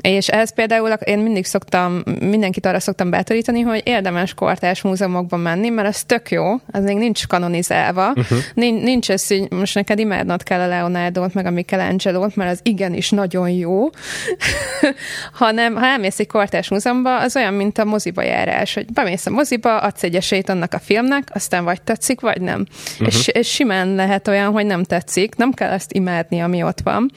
És 0.00 0.28
ez 0.28 0.54
például 0.54 0.88
én 0.88 1.18
mindig 1.18 1.44
szoktam, 1.44 2.02
mindenkit 2.20 2.66
arra 2.66 2.80
szoktam 2.80 3.10
bátorítani, 3.10 3.60
hogy 3.60 3.82
érdemes 3.84 4.34
kortás 4.34 4.82
múzeumokban 4.82 5.40
menni, 5.40 5.68
mert 5.68 5.88
az 5.88 6.02
tök 6.02 6.30
jó, 6.30 6.54
az 6.70 6.84
még 6.84 6.96
nincs 6.96 7.26
kanonizálva, 7.26 8.08
uh-huh. 8.08 8.38
nincs, 8.54 8.82
nincs 8.82 9.10
ez, 9.10 9.26
hogy 9.26 9.50
most 9.50 9.74
neked 9.74 9.98
imádnod 9.98 10.42
kell 10.42 10.60
a 10.60 10.66
Leonardo-t, 10.66 11.34
meg 11.34 11.46
a 11.46 11.50
Michelangelo-t, 11.50 12.36
mert 12.36 12.50
az 12.50 12.60
igenis 12.62 13.10
nagyon 13.10 13.50
jó, 13.50 13.90
hanem 15.32 15.74
ha 15.74 15.86
elmész 15.86 16.18
egy 16.18 16.26
kortás 16.26 16.68
múzeumban, 16.68 17.20
az 17.20 17.36
olyan, 17.36 17.54
mint 17.54 17.78
a 17.78 17.84
moziba 17.84 18.22
járás, 18.22 18.74
hogy 18.74 18.92
bemész 18.92 19.26
a 19.26 19.30
moziba, 19.30 19.78
adsz 19.78 20.02
egy 20.02 20.14
esélyt 20.14 20.48
annak 20.48 20.74
a 20.74 20.78
filmnek, 20.78 21.28
aztán 21.32 21.64
vagy 21.64 21.82
tetszik, 21.82 22.20
vagy 22.20 22.40
nem. 22.40 22.66
Uh-huh. 22.92 23.06
És, 23.06 23.26
és 23.28 23.50
simán 23.50 23.94
lehet 23.94 24.28
olyan, 24.28 24.52
hogy 24.52 24.66
nem 24.66 24.84
tetszik, 24.84 25.34
nem 25.34 25.52
kell 25.52 25.70
ezt 25.70 25.92
imádni, 25.92 26.40
ami 26.40 26.62
ott 26.62 26.80
van. 26.80 27.10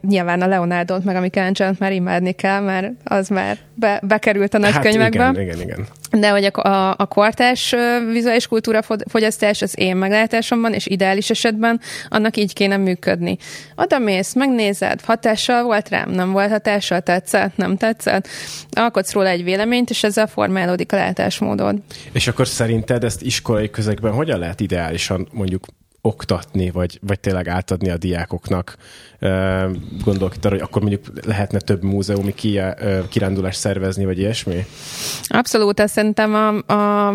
Nyilván 0.00 0.42
a 0.42 0.46
Leonardo-t 0.46 1.04
meg 1.04 1.16
a 1.16 1.20
michelangelo 1.20 1.72
már 1.78 1.92
imádni 1.92 2.32
kell, 2.32 2.60
mert 2.60 2.92
az 3.04 3.28
már 3.28 3.58
be, 3.74 4.00
bekerült 4.02 4.54
a 4.54 4.58
nagykönyvekbe. 4.58 5.22
Hát 5.22 5.34
igen, 5.34 5.44
igen, 5.44 5.60
igen. 5.60 5.86
De 6.10 6.30
hogy 6.30 6.44
a, 6.44 6.68
a, 6.68 6.94
a 6.98 7.06
kortás 7.06 7.74
vizuális 8.12 8.46
kultúra 8.46 8.82
fogyasztás 9.08 9.62
az 9.62 9.78
én 9.78 9.96
meglátásomban, 9.96 10.72
és 10.72 10.86
ideális 10.86 11.30
esetben 11.30 11.80
annak 12.08 12.36
így 12.36 12.52
kéne 12.52 12.76
működni. 12.76 13.36
Oda 13.76 13.98
mész, 13.98 14.34
megnézed, 14.34 15.00
hatással 15.00 15.62
volt 15.62 15.88
rám, 15.88 16.10
nem 16.10 16.32
volt 16.32 16.50
hatással, 16.50 17.00
tetszett, 17.00 17.56
nem 17.56 17.76
tetszett, 17.76 18.28
alkotsz 18.70 19.12
róla 19.12 19.28
egy 19.28 19.44
véleményt, 19.44 19.90
és 19.90 20.04
ezzel 20.04 20.26
formálódik 20.26 20.92
a 20.92 20.96
látásmódod. 20.96 21.78
És 22.12 22.28
akkor 22.28 22.46
szerinted 22.46 23.04
ezt 23.04 23.22
iskolai 23.22 23.70
közegben 23.70 24.12
hogyan 24.12 24.38
lehet 24.38 24.60
ideálisan 24.60 25.28
mondjuk 25.32 25.64
oktatni, 26.06 26.70
vagy, 26.70 26.98
vagy 27.02 27.20
tényleg 27.20 27.48
átadni 27.48 27.90
a 27.90 27.96
diákoknak. 27.96 28.76
Gondolok 30.04 30.34
itt 30.36 30.44
arra, 30.44 30.54
hogy 30.54 30.64
akkor 30.64 30.82
mondjuk 30.82 31.26
lehetne 31.26 31.58
több 31.58 31.82
múzeumi 31.82 32.34
kirándulást 33.08 33.58
szervezni, 33.58 34.04
vagy 34.04 34.18
ilyesmi? 34.18 34.66
Abszolút, 35.26 35.80
ezt 35.80 35.92
szerintem 35.92 36.34
a, 36.34 36.72
a 36.72 37.14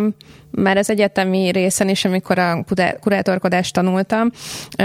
már 0.52 0.78
az 0.78 0.90
egyetemi 0.90 1.52
részen 1.52 1.90
is, 1.90 2.06
amikor 2.06 2.40
a 2.40 2.66
kurátorkodást 3.00 3.74
tanultam, 3.74 4.32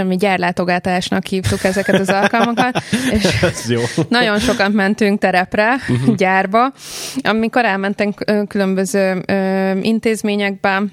mi 0.05 0.15
gyárlátogatásnak 0.15 1.25
hívtuk 1.25 1.63
ezeket 1.63 1.99
az 1.99 2.09
alkalmakat, 2.09 2.81
és 3.15 3.25
jó. 3.67 3.81
nagyon 4.09 4.39
sokan 4.39 4.71
mentünk 4.71 5.19
terepre, 5.19 5.75
uh-huh. 5.89 6.15
gyárba, 6.15 6.73
amikor 7.23 7.65
elmentünk 7.65 8.23
különböző 8.47 9.23
intézményekbe, 9.81 10.83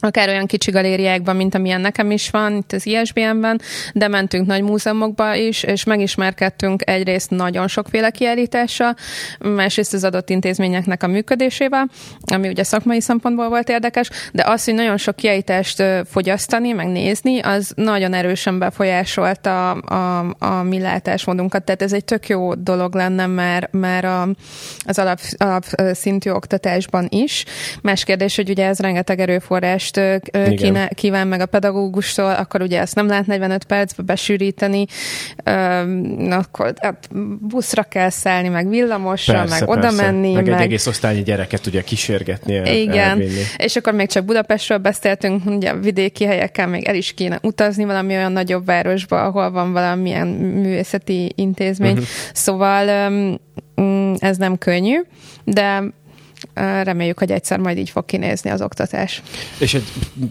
akár 0.00 0.28
olyan 0.28 0.46
kicsi 0.46 0.70
galériákban, 0.70 1.36
mint 1.36 1.54
amilyen 1.54 1.80
nekem 1.80 2.10
is 2.10 2.30
van, 2.30 2.56
itt 2.56 2.72
az 2.72 2.86
ISBN-ben, 2.86 3.60
de 3.94 4.08
mentünk 4.08 4.46
nagy 4.46 4.62
múzeumokba 4.62 5.34
is, 5.34 5.62
és 5.62 5.84
megismerkedtünk 5.84 6.88
egyrészt 6.88 7.30
nagyon 7.30 7.68
sokféle 7.68 8.10
kiállítással, 8.10 8.94
másrészt 9.38 9.94
az 9.94 10.04
adott 10.04 10.30
intézményeknek 10.30 11.02
a 11.02 11.06
működésével, 11.06 11.88
ami 12.32 12.48
ugye 12.48 12.62
szakmai 12.62 13.00
szempontból 13.00 13.48
volt 13.48 13.68
érdekes, 13.68 14.10
de 14.32 14.42
az, 14.46 14.64
hogy 14.64 14.74
nagyon 14.74 14.96
sok 14.96 15.16
kiállítást 15.16 15.82
fogyasztani, 16.10 16.72
meg 16.72 16.86
nézni, 16.86 17.40
az 17.40 17.72
nagyon 17.74 18.14
erősen 18.14 18.58
befolyásolta 18.58 19.70
a, 19.70 19.94
a, 19.94 20.34
a 20.38 20.62
mi 20.62 20.80
látásmódunkat, 20.80 21.64
tehát 21.64 21.82
ez 21.82 21.92
egy 21.92 22.04
tök 22.04 22.28
jó 22.28 22.54
dolog 22.54 22.94
lenne 22.94 23.26
mert, 23.26 23.72
mert 23.72 24.04
a, 24.04 24.28
az 24.84 24.98
alap, 24.98 25.18
alapszintű 25.36 26.30
oktatásban 26.30 27.06
is. 27.10 27.44
Más 27.82 28.04
kérdés, 28.04 28.36
hogy 28.36 28.50
ugye 28.50 28.66
ez 28.66 28.78
rengeteg 28.78 29.20
erőforrás 29.20 29.89
tudást 29.90 30.54
kine, 30.54 30.88
kíván 30.88 31.28
meg 31.28 31.40
a 31.40 31.46
pedagógustól, 31.46 32.30
akkor 32.30 32.62
ugye 32.62 32.80
ezt 32.80 32.94
nem 32.94 33.06
lehet 33.06 33.26
45 33.26 33.64
percbe 33.64 34.02
besűríteni, 34.02 34.86
akkor 36.30 36.74
hát 36.80 37.08
buszra 37.40 37.82
kell 37.82 38.10
szállni, 38.10 38.48
meg 38.48 38.68
villamosra, 38.68 39.32
persze, 39.32 39.60
meg 39.60 39.68
oda 39.68 39.90
menni. 39.90 40.32
Meg, 40.32 40.48
meg 40.48 40.54
egy 40.54 40.60
egész 40.60 40.86
osztályi 40.86 41.22
gyereket 41.22 41.66
ugye 41.66 41.82
kísérgetni. 41.82 42.56
El, 42.56 42.66
Igen, 42.66 43.08
elvinni. 43.08 43.42
és 43.56 43.76
akkor 43.76 43.92
még 43.92 44.08
csak 44.08 44.24
Budapestről 44.24 44.78
beszéltünk, 44.78 45.46
ugye 45.46 45.74
vidéki 45.74 46.24
helyekkel 46.24 46.66
még 46.66 46.84
el 46.84 46.94
is 46.94 47.14
kéne 47.14 47.38
utazni 47.42 47.84
valami 47.84 48.14
olyan 48.14 48.32
nagyobb 48.32 48.64
városba, 48.64 49.22
ahol 49.22 49.50
van 49.50 49.72
valamilyen 49.72 50.26
művészeti 50.26 51.32
intézmény. 51.34 51.92
Uh-huh. 51.92 52.06
Szóval 52.32 53.10
mm, 53.80 54.12
ez 54.18 54.36
nem 54.36 54.58
könnyű, 54.58 55.00
de 55.44 55.82
reméljük, 56.54 57.18
hogy 57.18 57.30
egyszer 57.30 57.58
majd 57.58 57.78
így 57.78 57.90
fog 57.90 58.04
kinézni 58.04 58.50
az 58.50 58.62
oktatás. 58.62 59.22
És 59.58 59.74
egy, 59.74 59.84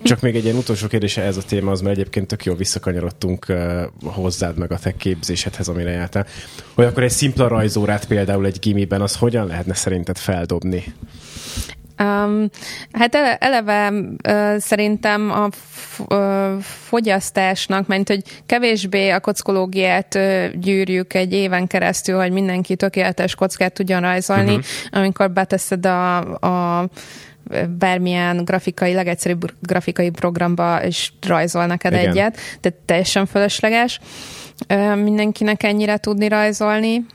csak 0.04 0.22
még 0.22 0.36
egy 0.36 0.44
ilyen 0.44 0.56
utolsó 0.56 0.88
kérdése 0.88 1.22
ez 1.22 1.38
a 1.38 1.42
téma, 1.42 1.72
az 1.72 1.82
mert 1.82 1.98
egyébként 1.98 2.28
tök 2.28 2.46
jól 2.46 2.56
visszakanyarodtunk 2.56 3.46
uh, 3.50 3.82
hozzád 4.04 4.58
meg 4.58 4.72
a 4.72 4.80
te 4.80 4.92
képzésedhez, 4.92 5.68
amire 5.68 5.92
jártál. 5.92 6.26
Hogy 6.74 6.86
akkor 6.86 7.04
egy 7.04 7.12
szimpla 7.12 7.48
rajzórát 7.48 8.06
például 8.06 8.46
egy 8.46 8.60
gimiben, 8.60 9.02
az 9.02 9.16
hogyan 9.16 9.48
lehetne 9.48 9.74
szerinted 9.74 10.18
feldobni? 10.18 10.84
Um, 12.04 12.50
hát 12.92 13.16
ele, 13.16 13.36
eleve 13.36 13.92
uh, 13.92 14.58
szerintem 14.58 15.32
a 15.32 15.48
f, 15.52 16.00
uh, 16.00 16.60
fogyasztásnak, 16.62 17.88
mert 17.88 18.08
hogy 18.08 18.22
kevésbé 18.46 19.10
a 19.10 19.20
kockológiát 19.20 20.16
uh, 20.16 20.46
gyűrjük 20.54 21.14
egy 21.14 21.34
éven 21.34 21.68
keresztül, 21.68 22.18
hogy 22.18 22.32
mindenki 22.32 22.76
tökéletes 22.76 23.36
kockát 23.36 23.74
tudjon 23.74 24.02
rajzolni, 24.02 24.56
uh-huh. 24.56 24.66
amikor 24.92 25.32
beteszed 25.32 25.86
a, 25.86 26.18
a 26.80 26.88
bármilyen 27.78 28.46
grafikai, 28.46 28.94
legegyszerűbb 28.94 29.54
grafikai 29.62 30.10
programba, 30.10 30.84
és 30.84 31.12
rajzol 31.28 31.66
neked 31.66 31.94
Igen. 31.94 32.10
egyet, 32.10 32.38
tehát 32.60 32.80
teljesen 32.86 33.26
fölösleges 33.26 34.00
mindenkinek 34.96 35.64
ennyire 35.64 35.98
tudni 35.98 36.28
rajzolni, 36.28 37.06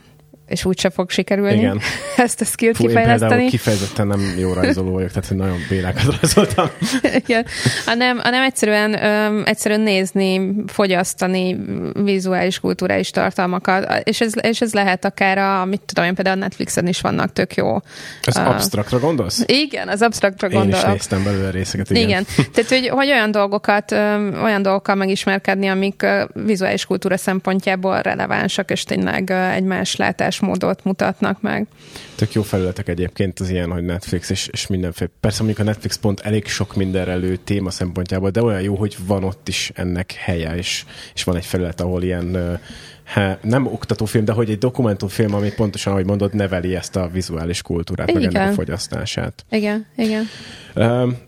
és 0.47 0.65
úgyse 0.65 0.89
fog 0.89 1.09
sikerülni 1.09 1.57
Igen. 1.57 1.79
ezt 2.15 2.41
a 2.41 2.45
skillt 2.45 2.75
Fú, 2.75 2.87
kifejleszteni. 2.87 3.43
Én 3.43 3.49
kifejezetten 3.49 4.07
nem 4.07 4.35
jó 4.37 4.53
rajzoló 4.53 4.91
vagyok, 4.91 5.11
tehát 5.11 5.29
nagyon 5.29 5.57
bélákat 5.69 6.19
rajzoltam. 6.21 6.67
Igen. 7.25 7.45
Hanem, 7.85 8.17
hanem 8.17 8.43
egyszerűen, 8.43 9.03
öm, 9.03 9.43
egyszerűen 9.45 9.81
nézni, 9.81 10.53
fogyasztani 10.67 11.57
vizuális, 12.03 12.59
kulturális 12.59 13.09
tartalmakat, 13.09 14.07
és 14.07 14.21
ez, 14.21 14.33
és 14.41 14.61
ez 14.61 14.73
lehet 14.73 15.05
akár 15.05 15.37
a, 15.37 15.65
mit 15.65 15.81
tudom 15.85 16.05
én, 16.05 16.13
például 16.13 16.37
a 16.37 16.39
Netflixen 16.39 16.87
is 16.87 17.01
vannak 17.01 17.33
tök 17.33 17.55
jó. 17.55 17.75
Az 18.21 18.37
uh, 18.37 18.49
abstraktra 18.49 18.99
gondolsz? 18.99 19.43
Igen, 19.45 19.87
az 19.87 20.01
abstraktra 20.01 20.49
gondolok. 20.49 20.83
Én 20.83 20.89
is 20.89 20.91
néztem 20.91 21.23
belőle 21.23 21.49
részeket, 21.49 21.89
igen. 21.89 22.03
igen. 22.03 22.25
Tehát, 22.53 22.69
hogy, 22.69 22.87
hogy 22.87 23.07
olyan 23.07 23.31
dolgokat, 23.31 23.91
öm, 23.91 24.39
olyan 24.43 24.61
dolgokkal 24.61 24.95
megismerkedni, 24.95 25.67
amik 25.67 26.01
uh, 26.03 26.43
vizuális 26.45 26.85
kultúra 26.85 27.17
szempontjából 27.17 28.01
relevánsak, 28.01 28.71
és 28.71 28.83
tényleg 28.83 29.29
uh, 29.31 29.55
egy 29.55 29.63
más 29.63 29.95
látás 29.95 30.34
látásmódot 30.39 30.83
mutatnak 30.83 31.41
meg. 31.41 31.67
Tök 32.15 32.33
jó 32.33 32.41
felületek 32.41 32.87
egyébként 32.87 33.39
az 33.39 33.49
ilyen, 33.49 33.71
hogy 33.71 33.83
Netflix 33.83 34.29
és, 34.29 34.47
és 34.51 34.67
mindenféle. 34.67 35.09
Persze 35.19 35.43
mondjuk 35.43 35.67
a 35.67 35.69
Netflix 35.69 35.97
pont 35.97 36.19
elég 36.19 36.47
sok 36.47 36.75
mindenre 36.75 37.11
elő 37.11 37.35
téma 37.35 37.69
szempontjából, 37.69 38.29
de 38.29 38.43
olyan 38.43 38.61
jó, 38.61 38.75
hogy 38.75 38.97
van 39.07 39.23
ott 39.23 39.47
is 39.47 39.71
ennek 39.75 40.11
helye, 40.11 40.55
és, 40.55 40.85
és 41.13 41.23
van 41.23 41.35
egy 41.35 41.45
felület, 41.45 41.81
ahol 41.81 42.03
ilyen 42.03 42.59
he, 43.03 43.39
nem 43.41 43.65
oktatófilm, 43.67 44.25
de 44.25 44.31
hogy 44.31 44.49
egy 44.49 44.57
dokumentumfilm, 44.57 45.33
ami 45.33 45.51
pontosan, 45.55 45.91
ahogy 45.91 46.05
mondod, 46.05 46.33
neveli 46.33 46.75
ezt 46.75 46.95
a 46.95 47.09
vizuális 47.13 47.61
kultúrát, 47.61 48.09
igen. 48.09 48.21
meg 48.21 48.35
ennek 48.35 48.51
a 48.51 48.53
fogyasztását. 48.53 49.45
Igen, 49.49 49.85
igen. 49.95 50.23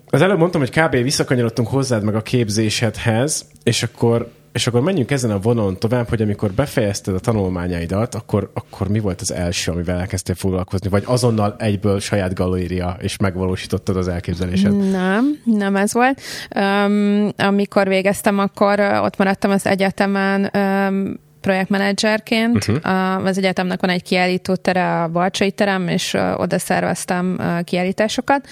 Az 0.10 0.22
előbb 0.22 0.38
mondtam, 0.38 0.62
hogy 0.62 0.70
kb. 0.70 0.92
visszakanyarodtunk 0.96 1.68
hozzád 1.68 2.04
meg 2.04 2.16
a 2.16 2.22
képzésedhez, 2.22 3.46
és 3.64 3.84
akkor 3.84 4.32
és 4.58 4.68
akkor 4.68 4.82
menjünk 4.82 5.12
ezen 5.12 5.32
a 5.32 5.40
vonalon 5.40 5.78
tovább, 5.78 6.10
hogy 6.10 6.22
amikor 6.22 6.52
befejezted 6.52 7.16
a 7.16 7.20
tanulmányaidat, 7.20 8.16
akkor, 8.16 8.52
akkor 8.54 8.88
mi 8.88 9.00
volt 9.00 9.22
az 9.22 9.32
első, 9.32 9.72
amivel 9.72 10.00
elkezdtél 10.00 10.36
foglalkozni? 10.36 10.90
Vagy 10.90 11.04
azonnal 11.06 11.56
egyből 11.60 12.00
saját 12.00 12.34
galéria, 12.34 12.98
és 13.00 13.18
megvalósítottad 13.18 13.98
az 13.98 14.08
elképzelésed? 14.08 14.90
Nem, 14.92 15.40
nem 15.44 15.76
ez 15.76 15.94
volt. 15.94 16.22
Um, 16.56 17.30
amikor 17.38 17.88
végeztem, 17.88 18.40
akkor 18.40 18.80
ott 18.80 19.18
maradtam 19.18 19.52
az 19.52 19.66
egyetemen, 19.66 20.52
um, 20.54 21.26
projektmenedzserként. 21.48 22.68
Uh-huh. 22.68 23.26
Az 23.26 23.38
egyetemnek 23.38 23.82
van 23.82 23.90
egy 23.90 24.04
kiállító 24.04 24.56
tere, 24.56 25.02
a 25.02 25.08
Balcsai 25.08 25.52
terem, 25.52 25.88
és 25.88 26.18
oda 26.36 26.60
szerveztem 26.60 27.40
kiállításokat. 27.64 28.48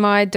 Majd 0.00 0.34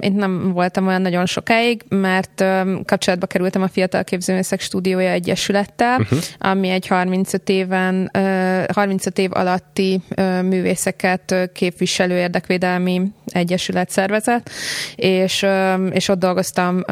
én 0.00 0.12
nem 0.14 0.52
voltam 0.52 0.86
olyan 0.86 1.02
nagyon 1.02 1.26
sokáig, 1.26 1.82
mert 1.88 2.44
kapcsolatba 2.84 3.26
kerültem 3.26 3.62
a 3.62 3.68
Fiatal 3.68 4.04
Képzőművészek 4.04 4.60
Stúdiója 4.60 5.10
Egyesülettel, 5.10 6.00
uh-huh. 6.00 6.18
ami 6.38 6.68
egy 6.68 6.86
35 6.86 7.48
éven, 7.48 8.10
35 8.72 9.18
év 9.18 9.30
alatti 9.32 10.00
művészeket 10.42 11.50
képviselő 11.52 12.18
érdekvédelmi 12.18 13.02
egyesület 13.26 13.90
szervezet, 13.90 14.50
és, 14.96 15.46
és 15.90 16.08
ott 16.08 16.18
dolgoztam 16.18 16.84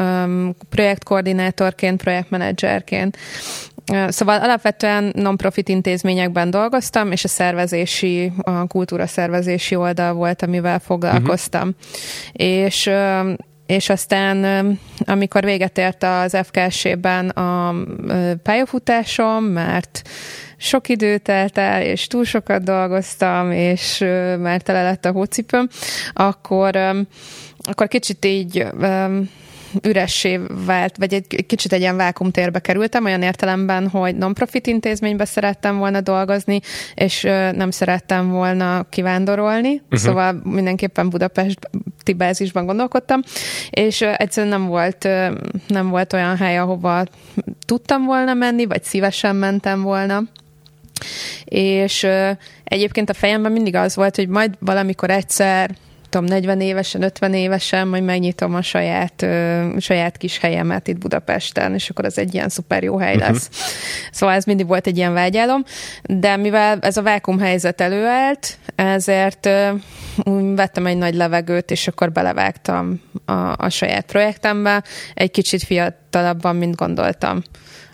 projektkoordinátorként, 0.71 2.03
projektmenedzserként. 2.03 3.17
Szóval 4.09 4.41
alapvetően 4.41 5.13
non-profit 5.17 5.69
intézményekben 5.69 6.51
dolgoztam, 6.51 7.13
és 7.13 7.25
a 7.25 7.29
szervezési, 7.29 8.33
a 8.43 8.67
kultúra 8.67 9.07
szervezési 9.07 9.75
oldal 9.75 10.13
volt, 10.13 10.43
amivel 10.43 10.79
foglalkoztam. 10.79 11.69
Uh-huh. 11.69 12.61
És 12.63 12.91
és 13.67 13.89
aztán 13.89 14.79
amikor 15.05 15.45
véget 15.45 15.79
ért 15.79 16.03
az 16.03 16.37
FKS-ben 16.43 17.29
a 17.29 17.75
pályafutásom, 18.43 19.45
mert 19.45 20.03
sok 20.57 20.89
idő 20.89 21.19
telt 21.19 21.59
el, 21.59 21.83
és 21.83 22.07
túl 22.07 22.25
sokat 22.25 22.63
dolgoztam, 22.63 23.51
és 23.51 23.99
már 24.39 24.63
tele 24.63 24.83
lett 24.83 25.05
a 25.05 25.13
hócipőm, 25.13 25.69
akkor, 26.13 26.77
akkor 27.59 27.89
kicsit 27.89 28.25
így 28.25 28.67
üressé 29.83 30.41
vált, 30.67 30.97
vagy 30.97 31.15
egy 31.15 31.47
kicsit 31.47 31.73
egy 31.73 31.81
ilyen 31.81 31.97
vákumtérbe 31.97 32.59
kerültem, 32.59 33.05
olyan 33.05 33.23
értelemben, 33.23 33.89
hogy 33.89 34.17
non-profit 34.17 34.67
intézménybe 34.67 35.25
szerettem 35.25 35.79
volna 35.79 36.01
dolgozni, 36.01 36.61
és 36.95 37.23
nem 37.53 37.71
szerettem 37.71 38.31
volna 38.31 38.87
kivándorolni, 38.89 39.73
uh-huh. 39.75 39.99
szóval 39.99 40.41
mindenképpen 40.45 41.11
Budapesti 41.11 42.13
bázisban 42.17 42.67
gondolkodtam, 42.67 43.21
és 43.71 44.01
egyszerűen 44.01 44.59
nem 44.59 44.69
volt, 44.69 45.09
nem 45.67 45.89
volt 45.89 46.13
olyan 46.13 46.37
hely, 46.37 46.59
ahova 46.59 47.05
tudtam 47.67 48.05
volna 48.05 48.35
menni, 48.35 48.67
vagy 48.67 48.83
szívesen 48.85 49.37
mentem 49.37 49.83
volna. 49.83 50.23
És 51.45 52.07
egyébként 52.65 53.11
a 53.11 53.15
fejemben 53.15 53.53
mindig 53.53 53.75
az 53.75 53.97
volt, 53.97 54.17
hogy 54.17 54.29
majd 54.29 54.55
valamikor 54.59 55.11
egyszer 55.11 55.71
tudom, 56.15 56.29
40 56.29 56.61
évesen, 56.61 57.03
50 57.03 57.35
évesen, 57.35 57.89
majd 57.89 58.03
megnyitom 58.03 58.55
a 58.55 58.63
saját, 58.63 59.23
ö, 59.23 59.69
saját 59.79 60.17
kis 60.17 60.39
helyemet 60.39 60.89
itt 60.89 60.99
Budapesten, 60.99 61.75
és 61.75 61.91
akkor 61.91 62.05
az 62.05 62.19
egy 62.19 62.35
ilyen 62.35 62.49
szuper 62.49 62.83
jó 62.83 62.97
hely 62.97 63.17
mhm. 63.17 63.23
lesz. 63.23 63.49
Uh-huh. 63.49 63.65
Szóval 64.13 64.35
ez 64.35 64.45
mindig 64.45 64.67
volt 64.67 64.87
egy 64.87 64.97
ilyen 64.97 65.13
vágyálom, 65.13 65.65
de 66.03 66.37
mivel 66.37 66.79
ez 66.81 66.97
a 66.97 67.03
vákum 67.03 67.39
helyzet 67.39 67.81
előállt, 67.81 68.59
ezért 68.75 69.47
ö, 69.47 69.71
vettem 70.55 70.87
egy 70.87 70.97
nagy 70.97 71.15
levegőt, 71.15 71.71
és 71.71 71.89
akkor 71.89 72.13
belevágtam 72.13 73.01
a, 73.25 73.33
a 73.57 73.69
saját 73.69 74.07
projektembe, 74.07 74.83
egy 75.15 75.31
kicsit 75.31 75.63
fiatalabban, 75.63 76.57
mint 76.57 76.77
gondoltam. 76.77 77.43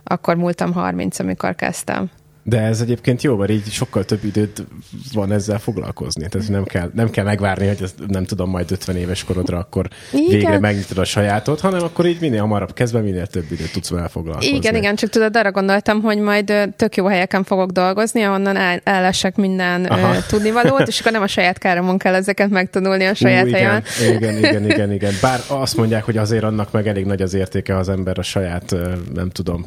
Akkor 0.04 0.36
múltam 0.36 0.72
30, 0.72 1.18
amikor 1.18 1.54
kezdtem. 1.54 2.10
De 2.42 2.60
ez 2.60 2.80
egyébként 2.80 3.22
jó, 3.22 3.36
mert 3.36 3.50
így 3.50 3.70
sokkal 3.70 4.04
több 4.04 4.24
időt 4.24 4.66
van 5.12 5.32
ezzel 5.32 5.58
foglalkozni. 5.58 6.28
Tehát 6.28 6.48
nem 6.48 6.64
kell, 6.64 6.90
nem 6.94 7.10
kell 7.10 7.24
megvárni, 7.24 7.66
hogy 7.66 7.82
ez, 7.82 7.94
nem 8.08 8.24
tudom, 8.24 8.50
majd 8.50 8.70
50 8.70 8.96
éves 8.96 9.24
korodra 9.24 9.58
akkor 9.58 9.88
igen. 10.12 10.28
végre 10.28 10.58
megnyitod 10.58 10.98
a 10.98 11.04
sajátot, 11.04 11.60
hanem 11.60 11.82
akkor 11.82 12.06
így 12.06 12.20
minél 12.20 12.40
hamarabb 12.40 12.72
kezdve, 12.72 13.00
minél 13.00 13.26
több 13.26 13.44
időt 13.50 13.72
tudsz 13.72 13.90
vele 13.90 14.08
foglalkozni. 14.08 14.54
Igen, 14.54 14.76
igen, 14.76 14.96
csak 14.96 15.10
tudod, 15.10 15.36
arra 15.36 15.50
gondoltam, 15.50 16.00
hogy 16.00 16.18
majd 16.18 16.52
tök 16.76 16.96
jó 16.96 17.06
helyeken 17.06 17.44
fogok 17.44 17.70
dolgozni, 17.70 18.22
ahonnan 18.22 18.56
el, 18.56 18.80
ellesek 18.84 19.36
minden 19.36 19.84
Aha. 19.84 20.16
tudnivalót, 20.28 20.88
és 20.88 21.00
akkor 21.00 21.12
nem 21.12 21.22
a 21.22 21.26
saját 21.26 21.58
káromon 21.58 21.98
kell 21.98 22.14
ezeket 22.14 22.50
megtanulni 22.50 23.04
a 23.04 23.14
saját 23.14 23.46
Ú, 23.46 23.50
helyen. 23.50 23.82
Igen, 24.00 24.36
igen, 24.36 24.38
igen, 24.50 24.70
igen, 24.70 24.92
igen. 24.92 25.12
Bár 25.20 25.40
azt 25.46 25.76
mondják, 25.76 26.04
hogy 26.04 26.16
azért 26.16 26.44
annak 26.44 26.72
meg 26.72 26.88
elég 26.88 27.04
nagy 27.04 27.22
az 27.22 27.34
értéke, 27.34 27.76
az 27.76 27.88
ember 27.88 28.18
a 28.18 28.22
saját, 28.22 28.74
nem 29.14 29.30
tudom, 29.30 29.66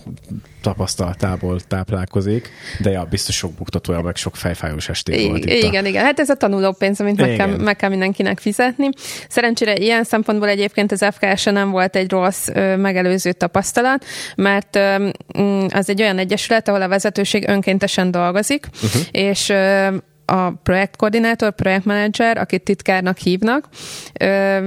tapasztalatából 0.62 1.60
táplálkozik. 1.60 2.52
De 2.80 2.90
ja, 2.90 3.04
biztos 3.10 3.36
sok 3.36 3.52
buktatója, 3.52 4.02
meg 4.02 4.16
sok 4.16 4.36
fejfájós 4.36 4.90
esté 4.90 5.28
volt 5.28 5.46
itt 5.46 5.64
Igen, 5.64 5.86
a... 5.86 5.88
igen. 5.88 6.04
Hát 6.04 6.20
ez 6.20 6.30
a 6.30 6.36
tanulópénz, 6.36 7.00
amit 7.00 7.18
meg 7.18 7.36
kell, 7.36 7.58
meg 7.58 7.76
kell 7.76 7.90
mindenkinek 7.90 8.40
fizetni. 8.40 8.90
Szerencsére 9.30 9.76
ilyen 9.76 10.04
szempontból 10.04 10.48
egyébként 10.48 10.92
az 10.92 11.06
FKS 11.12 11.44
nem 11.44 11.70
volt 11.70 11.96
egy 11.96 12.12
rossz 12.12 12.48
ö, 12.54 12.76
megelőző 12.76 13.32
tapasztalat, 13.32 14.06
mert 14.36 14.76
ö, 14.76 15.10
mm, 15.40 15.66
az 15.70 15.90
egy 15.90 16.02
olyan 16.02 16.18
egyesület, 16.18 16.68
ahol 16.68 16.82
a 16.82 16.88
vezetőség 16.88 17.48
önkéntesen 17.48 18.12
dolgozik, 18.12 18.68
uh-huh. 18.84 19.02
és 19.12 19.50
ö, 19.50 19.88
a 20.26 20.52
projektkoordinátor, 20.52 21.52
projektmenedzser, 21.52 22.38
akit 22.38 22.64
titkárnak 22.64 23.18
hívnak, 23.18 23.68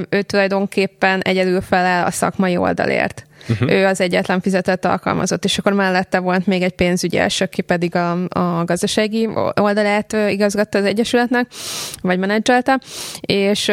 ő 0.08 0.22
tulajdonképpen 0.22 1.20
egyedül 1.20 1.60
felel 1.60 2.04
a 2.04 2.10
szakmai 2.10 2.56
oldalért. 2.56 3.26
Uh-huh. 3.48 3.72
Ő 3.72 3.86
az 3.86 4.00
egyetlen 4.00 4.40
fizetett 4.40 4.84
alkalmazott, 4.84 5.44
és 5.44 5.58
akkor 5.58 5.72
mellette 5.72 6.18
volt 6.18 6.46
még 6.46 6.62
egy 6.62 6.74
pénzügyes, 6.74 7.40
aki 7.40 7.62
pedig 7.62 7.94
a, 7.94 8.10
a 8.28 8.64
gazdasági 8.64 9.28
oldalát 9.60 10.16
igazgatta 10.28 10.78
az 10.78 10.84
Egyesületnek, 10.84 11.46
vagy 12.00 12.18
menedzselte, 12.18 12.80
és, 13.20 13.72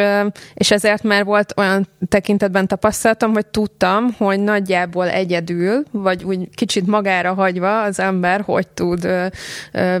és 0.54 0.70
ezért 0.70 1.02
már 1.02 1.24
volt 1.24 1.52
olyan 1.56 1.88
tekintetben 2.08 2.66
tapasztalatom, 2.66 3.32
hogy 3.32 3.46
tudtam, 3.46 4.14
hogy 4.18 4.40
nagyjából 4.40 5.08
egyedül, 5.08 5.82
vagy 5.90 6.24
úgy 6.24 6.48
kicsit 6.54 6.86
magára 6.86 7.34
hagyva 7.34 7.82
az 7.82 8.00
ember, 8.00 8.40
hogy 8.40 8.68
tud 8.68 9.04
ö, 9.04 9.26
ö, 9.72 9.96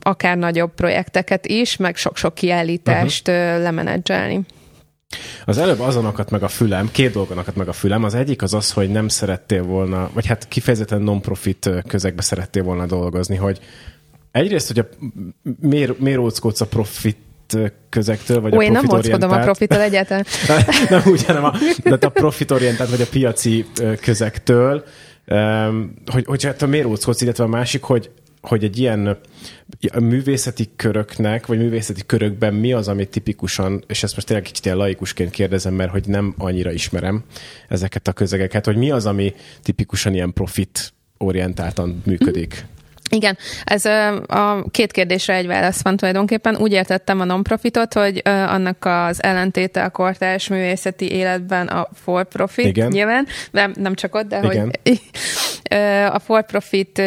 akár 0.00 0.36
nagyobb 0.36 0.74
projekteket 0.74 1.46
is, 1.46 1.76
meg 1.76 1.96
sok-sok 1.96 2.34
kiállítást 2.34 3.28
uh-huh. 3.28 3.62
lemenedzselni. 3.62 4.40
Az 5.44 5.58
előbb 5.58 5.80
azon 5.80 6.04
akadt 6.04 6.30
meg 6.30 6.42
a 6.42 6.48
fülem, 6.48 6.90
két 6.90 7.12
dolgon 7.12 7.38
akadt 7.38 7.56
meg 7.56 7.68
a 7.68 7.72
fülem. 7.72 8.04
Az 8.04 8.14
egyik 8.14 8.42
az 8.42 8.54
az, 8.54 8.72
hogy 8.72 8.90
nem 8.90 9.08
szerettél 9.08 9.62
volna, 9.62 10.10
vagy 10.12 10.26
hát 10.26 10.48
kifejezetten 10.48 11.02
non-profit 11.02 11.70
közegbe 11.86 12.22
szerettél 12.22 12.62
volna 12.62 12.86
dolgozni, 12.86 13.36
hogy 13.36 13.60
egyrészt, 14.30 14.66
hogy 14.66 14.78
a, 14.78 14.88
miért, 15.60 15.98
miért 15.98 16.20
a 16.42 16.66
profit 16.70 17.16
közektől, 17.88 18.40
vagy 18.40 18.54
Ó, 18.54 18.58
a 18.58 18.62
én 18.62 18.72
nem 18.72 18.84
óckodom 18.84 19.30
a 19.30 19.38
profitól 19.38 19.80
egyáltalán. 19.80 20.24
nem 20.88 21.02
úgy, 21.06 21.24
hanem 21.24 21.44
a, 21.44 21.52
de 21.84 22.06
a 22.06 22.08
profitorientált, 22.08 22.90
vagy 22.90 23.00
a 23.00 23.06
piaci 23.10 23.66
közektől, 24.00 24.84
hogy, 26.06 26.24
hogy 26.24 26.44
hát 26.44 26.62
a 26.62 26.66
miért 26.66 26.86
óckodsz, 26.86 27.20
illetve 27.20 27.44
a 27.44 27.46
másik, 27.46 27.82
hogy 27.82 28.10
hogy 28.42 28.64
egy 28.64 28.78
ilyen 28.78 29.18
művészeti 30.00 30.70
köröknek, 30.76 31.46
vagy 31.46 31.58
művészeti 31.58 32.02
körökben 32.06 32.54
mi 32.54 32.72
az, 32.72 32.88
ami 32.88 33.06
tipikusan, 33.06 33.84
és 33.86 34.02
ezt 34.02 34.14
most 34.14 34.26
tényleg 34.26 34.44
kicsit 34.46 34.64
ilyen 34.64 34.76
laikusként 34.76 35.30
kérdezem, 35.30 35.74
mert 35.74 35.90
hogy 35.90 36.06
nem 36.06 36.34
annyira 36.38 36.72
ismerem 36.72 37.24
ezeket 37.68 38.08
a 38.08 38.12
közegeket, 38.12 38.64
hogy 38.64 38.76
mi 38.76 38.90
az, 38.90 39.06
ami 39.06 39.34
tipikusan 39.62 40.14
ilyen 40.14 40.32
profit 40.32 40.92
orientáltan 41.18 42.02
működik? 42.04 42.64
Mm. 42.64 42.70
Igen, 43.12 43.38
ez 43.64 43.84
a 44.26 44.64
két 44.70 44.92
kérdésre 44.92 45.34
egy 45.34 45.46
válasz 45.46 45.82
van 45.82 45.96
tulajdonképpen. 45.96 46.56
Úgy 46.56 46.72
értettem 46.72 47.20
a 47.20 47.24
non-profitot, 47.24 47.94
hogy 47.94 48.20
annak 48.24 48.84
az 48.84 49.22
ellentéte 49.22 49.84
a 49.84 49.90
kortárs 49.90 50.48
művészeti 50.48 51.10
életben 51.10 51.66
a 51.66 51.88
for-profit 51.94 52.88
nyilván, 52.88 53.26
de 53.50 53.70
nem 53.74 53.94
csak 53.94 54.14
ott, 54.14 54.28
de 54.28 54.40
Igen. 54.42 54.64
hogy 54.82 55.00
a 56.12 56.18
for-profit 56.18 57.02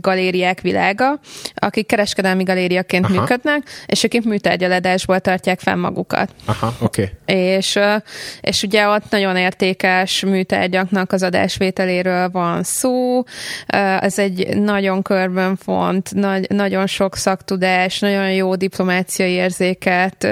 galériák 0.00 0.60
világa, 0.60 1.20
akik 1.54 1.86
kereskedelmi 1.86 2.42
galériaként 2.42 3.04
Aha. 3.04 3.14
működnek, 3.20 3.62
és 3.86 4.04
akik 4.04 4.24
műtárgyaladásból 4.24 5.20
tartják 5.20 5.60
fenn 5.60 5.78
magukat. 5.78 6.30
Aha, 6.44 6.74
oké. 6.80 7.10
Okay. 7.24 7.36
És, 7.36 7.78
és 8.40 8.62
ugye 8.62 8.88
ott 8.88 9.10
nagyon 9.10 9.36
értékes 9.36 10.24
műtárgyaknak 10.24 11.12
az 11.12 11.22
adásvételéről 11.22 12.28
van 12.30 12.62
szó. 12.62 13.22
Ez 14.00 14.18
egy 14.18 14.56
nagyon 14.56 14.90
nagyon 14.90 15.02
körben 15.02 15.56
font, 15.56 16.14
nagy, 16.14 16.50
nagyon 16.50 16.86
sok 16.86 17.16
szaktudás, 17.16 17.98
nagyon 17.98 18.32
jó 18.32 18.54
diplomáciai 18.54 19.30
érzéket 19.30 20.28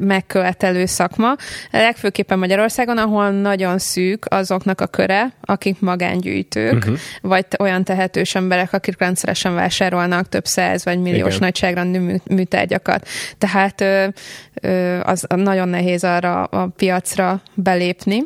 megkövetelő 0.00 0.86
szakma. 0.86 1.34
Legfőképpen 1.70 2.38
Magyarországon, 2.38 2.98
ahol 2.98 3.30
nagyon 3.30 3.78
szűk 3.78 4.24
azoknak 4.28 4.80
a 4.80 4.86
köre, 4.86 5.32
akik 5.40 5.75
magángyűjtők, 5.78 6.74
uh-huh. 6.74 6.98
vagy 7.20 7.46
olyan 7.58 7.84
tehetős 7.84 8.34
emberek, 8.34 8.72
akik 8.72 8.98
rendszeresen 8.98 9.54
vásárolnak 9.54 10.28
több 10.28 10.44
száz 10.44 10.84
vagy 10.84 11.00
milliós 11.00 11.26
Igen. 11.26 11.38
nagyságrendű 11.40 12.16
műtárgyakat. 12.30 13.08
Tehát 13.38 13.80
ö, 13.80 14.06
ö, 14.54 15.00
az 15.02 15.26
nagyon 15.28 15.68
nehéz 15.68 16.04
arra 16.04 16.42
a 16.42 16.66
piacra 16.66 17.42
belépni 17.54 18.24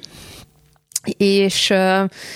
és, 1.17 1.73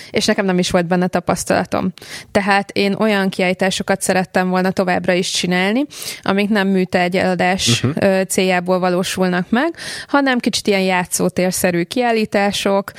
és 0.09 0.25
nekem 0.25 0.45
nem 0.45 0.59
is 0.59 0.71
volt 0.71 0.85
benne 0.85 1.07
tapasztalatom. 1.07 1.93
Tehát 2.31 2.71
én 2.71 2.95
olyan 2.99 3.29
kiállításokat 3.29 4.01
szerettem 4.01 4.49
volna 4.49 4.71
továbbra 4.71 5.13
is 5.13 5.31
csinálni, 5.31 5.85
amik 6.21 6.49
nem 6.49 6.67
műtárgyaladás 6.67 7.83
uh-huh. 7.83 8.21
céljából 8.21 8.79
valósulnak 8.79 9.49
meg, 9.49 9.75
hanem 10.07 10.39
kicsit 10.39 10.67
ilyen 10.67 10.81
játszótérszerű 10.81 11.83
kiállítások, 11.83 12.91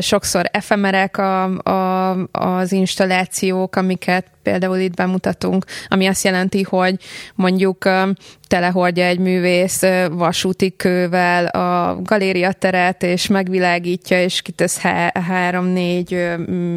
sokszor 0.00 0.48
efemerek 0.52 1.18
a, 1.18 1.42
a, 1.58 2.10
az 2.32 2.72
installációk, 2.72 3.76
amiket 3.76 4.26
például 4.42 4.76
itt 4.76 4.94
bemutatunk, 4.94 5.64
ami 5.88 6.06
azt 6.06 6.24
jelenti, 6.24 6.62
hogy 6.62 6.94
mondjuk 7.34 7.88
telehordja 8.52 9.04
egy 9.04 9.18
művész 9.18 9.82
vasúti 10.10 10.76
kővel 10.76 11.46
a 11.46 12.02
galériateret, 12.02 13.02
és 13.02 13.26
megvilágítja, 13.26 14.22
és 14.22 14.42
kitesz 14.42 14.78
há- 14.78 15.18
három-négy 15.18 16.10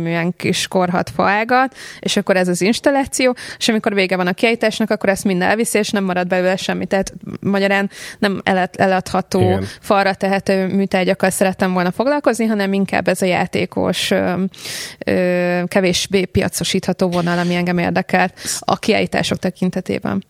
ilyen 0.06 0.34
kis 0.38 0.68
korhat 0.68 1.10
faágat, 1.10 1.76
és 2.00 2.18
akkor 2.18 2.38
ez 2.38 2.48
az 2.48 2.62
installáció, 2.62 3.36
és 3.58 3.68
amikor 3.68 3.94
vége 3.94 4.16
van 4.16 4.28
a 4.28 4.34
kiállításnak, 4.34 4.90
akkor 4.90 5.10
ezt 5.10 5.24
mind 5.24 5.42
elviszi, 5.42 5.78
és 5.78 5.90
nem 5.90 6.04
marad 6.04 6.28
belőle 6.28 6.56
semmi. 6.56 6.86
Tehát 6.86 7.14
magyarán 7.40 7.90
nem 8.20 8.42
eladható, 8.72 9.42
Igen. 9.42 9.66
falra 9.82 10.14
tehető 10.14 10.68
műtárgyakkal 10.68 11.30
szerettem 11.30 11.74
volna 11.74 11.92
foglalkozni, 11.92 12.46
hanem 12.46 12.74
inkább 12.74 13.08
ez 13.08 13.22
a 13.22 13.26
játékos, 13.26 14.12
kevésbé 15.66 16.26
piacosítható 16.26 17.10
vonal, 17.10 17.40
ami 17.40 17.55
engem 17.56 17.78
érdekelt 17.78 18.34
a 18.60 18.80
kiállítások 18.80 19.38
tekintetében. 19.38 20.24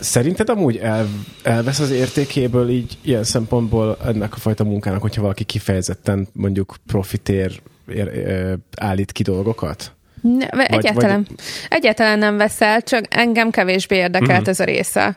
Szerinted 0.00 0.48
amúgy 0.48 0.76
el, 0.76 1.08
elvesz 1.42 1.78
az 1.78 1.90
értékéből 1.90 2.68
így 2.68 2.98
ilyen 3.02 3.24
szempontból 3.24 3.96
ennek 4.04 4.34
a 4.34 4.36
fajta 4.36 4.64
munkának, 4.64 5.00
hogyha 5.00 5.20
valaki 5.22 5.44
kifejezetten 5.44 6.28
mondjuk 6.32 6.76
profitér 6.86 7.60
ér, 7.88 8.08
ér, 8.14 8.58
állít 8.76 9.12
ki 9.12 9.22
dolgokat? 9.22 9.92
Ne, 10.20 10.46
vagy, 10.50 10.66
egyáltalán, 10.68 11.26
vagy... 11.28 11.38
egyáltalán 11.68 12.18
nem 12.18 12.36
veszel, 12.36 12.82
csak 12.82 13.04
engem 13.08 13.50
kevésbé 13.50 13.96
érdekelt 13.96 14.30
uh-huh. 14.30 14.48
ez 14.48 14.60
a 14.60 14.64
része. 14.64 15.16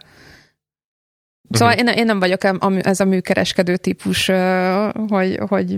Szóval 1.49 1.73
uh-huh. 1.73 1.89
én, 1.89 1.97
én 1.97 2.05
nem 2.05 2.19
vagyok 2.19 2.41
ez 2.81 2.99
a 2.99 3.05
műkereskedő 3.05 3.77
típus, 3.77 4.31
hogy, 5.07 5.39
hogy 5.47 5.75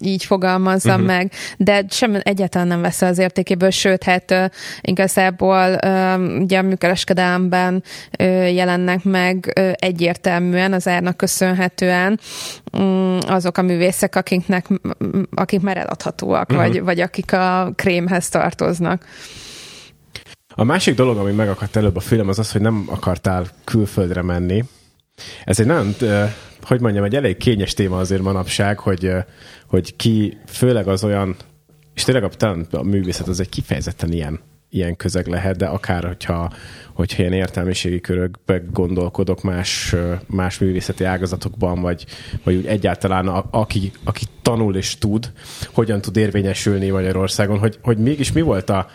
így 0.00 0.24
fogalmazzam 0.24 1.00
uh-huh. 1.00 1.16
meg, 1.16 1.32
de 1.56 1.84
sem 1.88 2.16
egyáltalán 2.22 2.66
nem 2.66 2.80
vesz 2.80 3.02
az 3.02 3.18
értékéből, 3.18 3.70
sőt, 3.70 4.02
hát 4.02 4.50
igazából 4.80 5.78
ugye 6.38 6.58
a 6.58 6.62
műkereskedelemben 6.62 7.82
jelennek 8.52 9.04
meg 9.04 9.60
egyértelműen 9.76 10.72
az 10.72 10.88
árnak 10.88 11.16
köszönhetően 11.16 12.20
mm, 12.78 13.18
azok 13.26 13.58
a 13.58 13.62
művészek, 13.62 14.16
akiknek, 14.16 14.66
akik 15.34 15.60
már 15.60 15.76
eladhatóak, 15.76 16.50
uh-huh. 16.50 16.66
vagy, 16.66 16.82
vagy 16.82 17.00
akik 17.00 17.32
a 17.32 17.72
krémhez 17.76 18.28
tartoznak. 18.28 19.04
A 20.54 20.64
másik 20.64 20.94
dolog, 20.94 21.16
ami 21.16 21.32
megakadt 21.32 21.76
előbb 21.76 21.96
a 21.96 22.00
film, 22.00 22.28
az 22.28 22.38
az, 22.38 22.52
hogy 22.52 22.60
nem 22.60 22.84
akartál 22.88 23.46
külföldre 23.64 24.22
menni, 24.22 24.64
Ez 25.44 25.60
egy 25.60 25.66
nagyon, 25.66 25.94
hogy 26.62 26.80
mondjam, 26.80 27.04
egy 27.04 27.14
elég 27.14 27.36
kényes 27.36 27.74
téma 27.74 27.98
azért 27.98 28.22
manapság, 28.22 28.78
hogy, 28.78 29.10
hogy 29.66 29.96
ki, 29.96 30.38
főleg 30.46 30.88
az 30.88 31.04
olyan, 31.04 31.36
és 31.94 32.04
tényleg 32.04 32.24
a, 32.24 32.56
a 32.70 32.82
művészet 32.82 33.28
az 33.28 33.40
egy 33.40 33.48
kifejezetten 33.48 34.12
ilyen 34.12 34.40
ilyen 34.72 34.96
közeg 34.96 35.26
lehet, 35.26 35.56
de 35.56 35.66
akár, 35.66 36.04
hogyha, 36.04 36.52
hogyha 36.94 37.22
ilyen 37.22 37.32
értelmiségi 37.32 38.00
körökbe 38.00 38.62
gondolkodok 38.70 39.42
más, 39.42 39.94
más 40.26 40.58
művészeti 40.58 41.04
ágazatokban, 41.04 41.80
vagy, 41.80 42.06
vagy 42.44 42.54
úgy 42.54 42.66
egyáltalán 42.66 43.28
a, 43.28 43.44
aki, 43.50 43.92
aki 44.04 44.24
tanul 44.42 44.76
és 44.76 44.98
tud, 44.98 45.32
hogyan 45.72 46.00
tud 46.00 46.16
érvényesülni 46.16 46.90
Magyarországon, 46.90 47.58
hogy, 47.58 47.78
hogy 47.82 47.98
mégis 47.98 48.32
mi 48.32 48.40
volt 48.40 48.70
a 48.70 48.86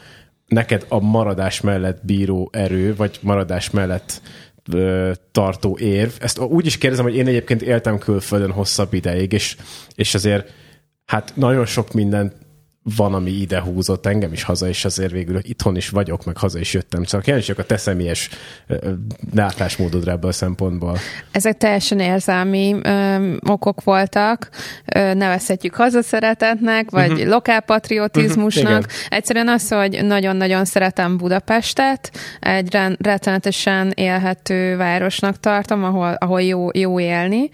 neked 0.48 0.86
a 0.90 1.00
maradás 1.00 1.62
mellett 1.62 2.06
bíró 2.06 2.50
erő, 2.54 2.96
vagy 2.96 3.20
maradás 3.22 3.70
mellett 3.70 4.22
tartó 5.32 5.78
érv. 5.82 6.12
Ezt 6.20 6.40
úgy 6.40 6.66
is 6.66 6.78
kérdezem, 6.78 7.06
hogy 7.06 7.16
én 7.16 7.28
egyébként 7.28 7.62
éltem 7.62 7.98
külföldön 7.98 8.52
hosszabb 8.52 8.94
ideig, 8.94 9.32
és, 9.32 9.58
és 9.96 10.14
azért 10.14 10.54
hát 11.06 11.32
nagyon 11.36 11.66
sok 11.66 11.94
mindent 11.94 12.34
van, 12.96 13.14
ami 13.14 13.32
ide 13.32 13.62
húzott 13.62 14.06
engem 14.06 14.34
is 14.34 14.44
haza, 14.44 14.68
és 14.68 14.86
azért 14.86 15.12
végül 15.12 15.40
itthon 15.42 15.76
is 15.76 15.90
vagyok, 15.90 16.26
meg 16.26 16.38
haza 16.38 16.60
is 16.60 16.74
jöttem. 16.74 17.04
Csak 17.04 17.22
kíváncsiak 17.22 17.58
a 17.58 17.64
te 17.64 17.78
személyes 17.78 18.30
látásmódodra 19.34 20.12
ebből 20.12 20.30
a 20.30 20.34
szempontból. 20.34 20.98
Ezek 21.32 21.58
teljesen 21.58 22.00
érzelmi 22.00 22.76
ö, 22.84 23.34
okok 23.48 23.84
voltak. 23.84 24.50
Ö, 24.96 25.14
nevezhetjük 25.14 25.76
hazaszeretetnek, 25.76 26.90
vagy 26.90 27.12
uh-huh. 27.12 27.28
lokálpatriotizmusnak. 27.28 28.80
Uh-huh. 28.80 28.92
Egyszerűen 29.10 29.48
az, 29.48 29.70
hogy 29.70 30.06
nagyon-nagyon 30.06 30.66
szeretem 30.66 31.18
Budapestet, 31.18 32.12
egy 32.40 32.78
rettenetesen 33.00 33.92
élhető 33.96 34.78
városnak 34.78 35.40
tartom, 35.40 35.84
ahol, 35.84 36.14
ahol 36.20 36.42
jó, 36.42 36.70
jó 36.74 37.00
élni. 37.00 37.50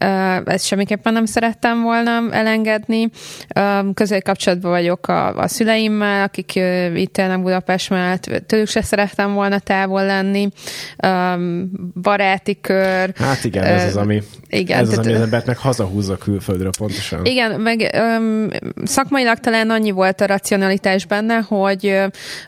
Ö, 0.00 0.06
ezt 0.44 0.66
semmiképpen 0.66 1.12
nem 1.12 1.26
szerettem 1.26 1.82
volna 1.82 2.22
elengedni. 2.30 3.10
Ö, 3.54 3.80
közeli 3.94 4.22
kapcsolatban 4.22 4.69
vagyok 4.70 5.08
a, 5.08 5.36
a 5.36 5.48
szüleimmel, 5.48 6.22
akik 6.22 6.52
uh, 6.56 7.00
itt 7.00 7.18
élnek 7.18 7.42
Budapest 7.42 7.90
mellett, 7.90 8.42
tőlük 8.46 8.68
se 8.68 8.82
szerettem 8.82 9.32
volna 9.32 9.58
távol 9.58 10.04
lenni. 10.04 10.48
Um, 11.06 11.70
baráti 12.02 12.60
kör. 12.60 13.12
Hát 13.16 13.44
igen, 13.44 13.64
ez 13.64 13.84
az, 13.84 13.96
ami, 13.96 14.22
igen, 14.50 14.78
ez 14.78 14.88
az, 14.88 14.98
ami 14.98 15.12
az 15.12 15.20
embert 15.20 15.46
meg 15.46 15.58
hazahúzza 15.58 16.16
külföldről 16.16 16.70
pontosan. 16.78 17.24
Igen, 17.24 17.60
meg 17.60 17.90
um, 18.18 18.48
szakmailag 18.84 19.38
talán 19.38 19.70
annyi 19.70 19.90
volt 19.90 20.20
a 20.20 20.26
racionalitás 20.26 21.06
benne, 21.06 21.38
hogy 21.48 21.96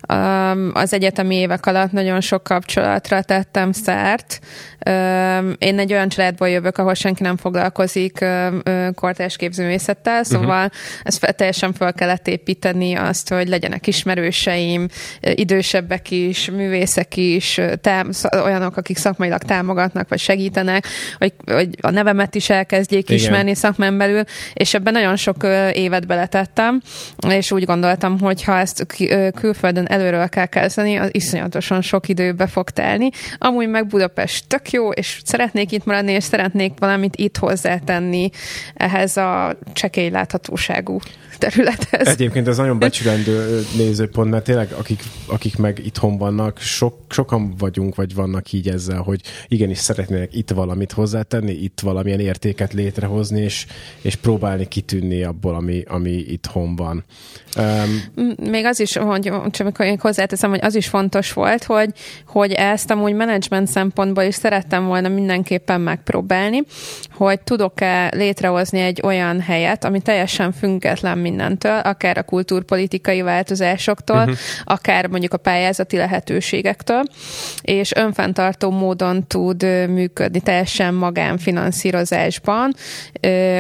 um, 0.09 0.71
az 0.75 0.93
egyetemi 0.93 1.37
évek 1.37 1.67
alatt 1.67 1.93
nagyon 1.93 2.21
sok 2.21 2.43
kapcsolatra 2.43 3.23
tettem 3.23 3.73
szert. 3.73 4.41
Um, 4.91 5.55
én 5.59 5.79
egy 5.79 5.93
olyan 5.93 6.09
családból 6.09 6.49
jövök, 6.49 6.79
ahol 6.79 6.95
senki 6.95 7.23
nem 7.23 7.37
foglalkozik 7.37 8.19
um, 8.21 8.63
kortárs 8.95 9.37
képzőművészettel, 9.37 10.25
szóval 10.25 10.65
uh-huh. 10.65 10.73
ezt 11.03 11.35
teljesen 11.37 11.73
fel 11.73 11.93
kell 11.93 12.03
kellett 12.03 12.29
építeni 12.29 12.95
azt, 12.95 13.29
hogy 13.29 13.49
legyenek 13.49 13.87
ismerőseim, 13.87 14.89
idősebbek 15.21 16.11
is, 16.11 16.51
művészek 16.51 17.17
is, 17.17 17.61
tám- 17.81 18.15
olyanok, 18.45 18.77
akik 18.77 18.97
szakmailag 18.97 19.43
támogatnak, 19.43 20.09
vagy 20.09 20.19
segítenek, 20.19 20.87
hogy, 21.19 21.33
hogy 21.47 21.69
a 21.81 21.91
nevemet 21.93 22.35
is 22.35 22.51
elkezdjék 22.51 23.03
Igen. 23.03 23.17
ismerni 23.17 23.55
szakmán 23.55 23.99
belül, 23.99 24.23
és 24.53 24.75
ebben 24.75 24.93
nagyon 24.93 25.17
sok 25.17 25.37
évet 25.73 26.07
beletettem, 26.07 26.83
és 27.29 27.53
úgy 27.53 27.65
gondoltam, 27.65 28.21
hogy 28.21 28.45
ha 28.45 28.59
ezt 28.59 28.87
külföldön 29.35 29.87
előről 29.87 30.29
kell 30.29 30.47
kezdeni, 30.47 30.97
az 30.97 31.09
iszonyatosan 31.13 31.83
sok 31.83 32.09
időbe 32.09 32.47
fog 32.47 32.71
telni. 32.71 33.09
Amúgy 33.39 33.69
meg 33.69 33.87
Budapest 33.87 34.45
tök 34.49 34.71
jó, 34.71 34.91
és 34.91 35.21
szeretnék 35.25 35.73
itt 35.73 35.85
maradni, 35.85 36.13
és 36.13 36.25
szeretnék 36.25 36.73
valamit 36.79 37.17
itt 37.17 37.37
hozzátenni 37.37 38.31
ehhez 38.75 39.17
a 39.17 39.57
csekély 39.73 40.11
láthatóságú 40.11 41.01
területhez. 41.51 42.07
Egyébként 42.07 42.49
ez 42.49 42.57
nagyon 42.57 42.79
becsülendő 42.79 43.65
nézőpont, 43.77 44.31
mert 44.31 44.45
tényleg 44.45 44.73
akik, 44.73 45.03
akik 45.27 45.57
meg 45.57 45.81
itthon 45.85 46.19
vannak, 46.19 46.59
sok, 46.59 46.95
sokan 47.09 47.55
vagyunk, 47.59 47.95
vagy 47.95 48.15
vannak 48.15 48.53
így 48.53 48.69
ezzel, 48.69 49.01
hogy 49.01 49.21
igenis 49.49 49.79
szeretnének 49.79 50.35
itt 50.35 50.51
valamit 50.51 50.93
hozzátenni, 50.93 51.53
itt 51.53 51.81
valamilyen 51.81 52.21
értéket 52.21 52.73
létrehozni, 52.73 53.41
és, 53.41 53.67
és 54.03 54.15
próbálni 54.17 54.69
kitűnni 54.69 55.23
abból, 55.23 55.55
ami, 55.55 55.83
ami 55.87 56.11
itthon 56.11 56.77
van. 56.77 57.05
Um, 57.59 58.03
Még 58.51 58.65
az 58.65 58.81
is, 58.81 58.97
hogy 58.97 59.33
csak 59.51 59.79
én 59.79 59.99
hozzáteszem, 60.01 60.51
hogy 60.51 60.61
az 60.63 60.75
is 60.75 60.87
fontos 60.87 61.33
volt, 61.33 61.65
hogy, 61.65 61.91
hogy 62.27 62.53
ezt 62.53 62.91
amúgy 62.91 63.15
menedzsment 63.15 63.69
szempontból 63.69 64.23
is 64.23 64.35
szerettem 64.35 64.87
volna 64.87 65.09
mindenképpen 65.09 65.81
megpróbálni, 65.81 66.63
hogy 67.15 67.41
tudok-e 67.41 68.11
létrehozni 68.15 68.81
egy 68.81 69.01
olyan 69.05 69.41
helyet, 69.41 69.85
ami 69.85 70.01
teljesen 70.01 70.53
független 70.53 71.19
mindentől, 71.19 71.79
akár 71.79 72.19
a 72.19 72.23
kultúrpolitikai 72.23 73.23
változásoktól, 73.23 74.17
uh-huh. 74.17 74.35
akár 74.65 75.07
mondjuk 75.07 75.33
a 75.33 75.37
pályázati 75.37 75.97
lehetőségektől, 75.97 77.03
és 77.63 77.95
önfenntartó 77.95 78.71
módon 78.71 79.27
tud 79.27 79.63
működni, 79.89 80.41
teljesen 80.41 80.95
magánfinanszírozásban, 80.95 82.75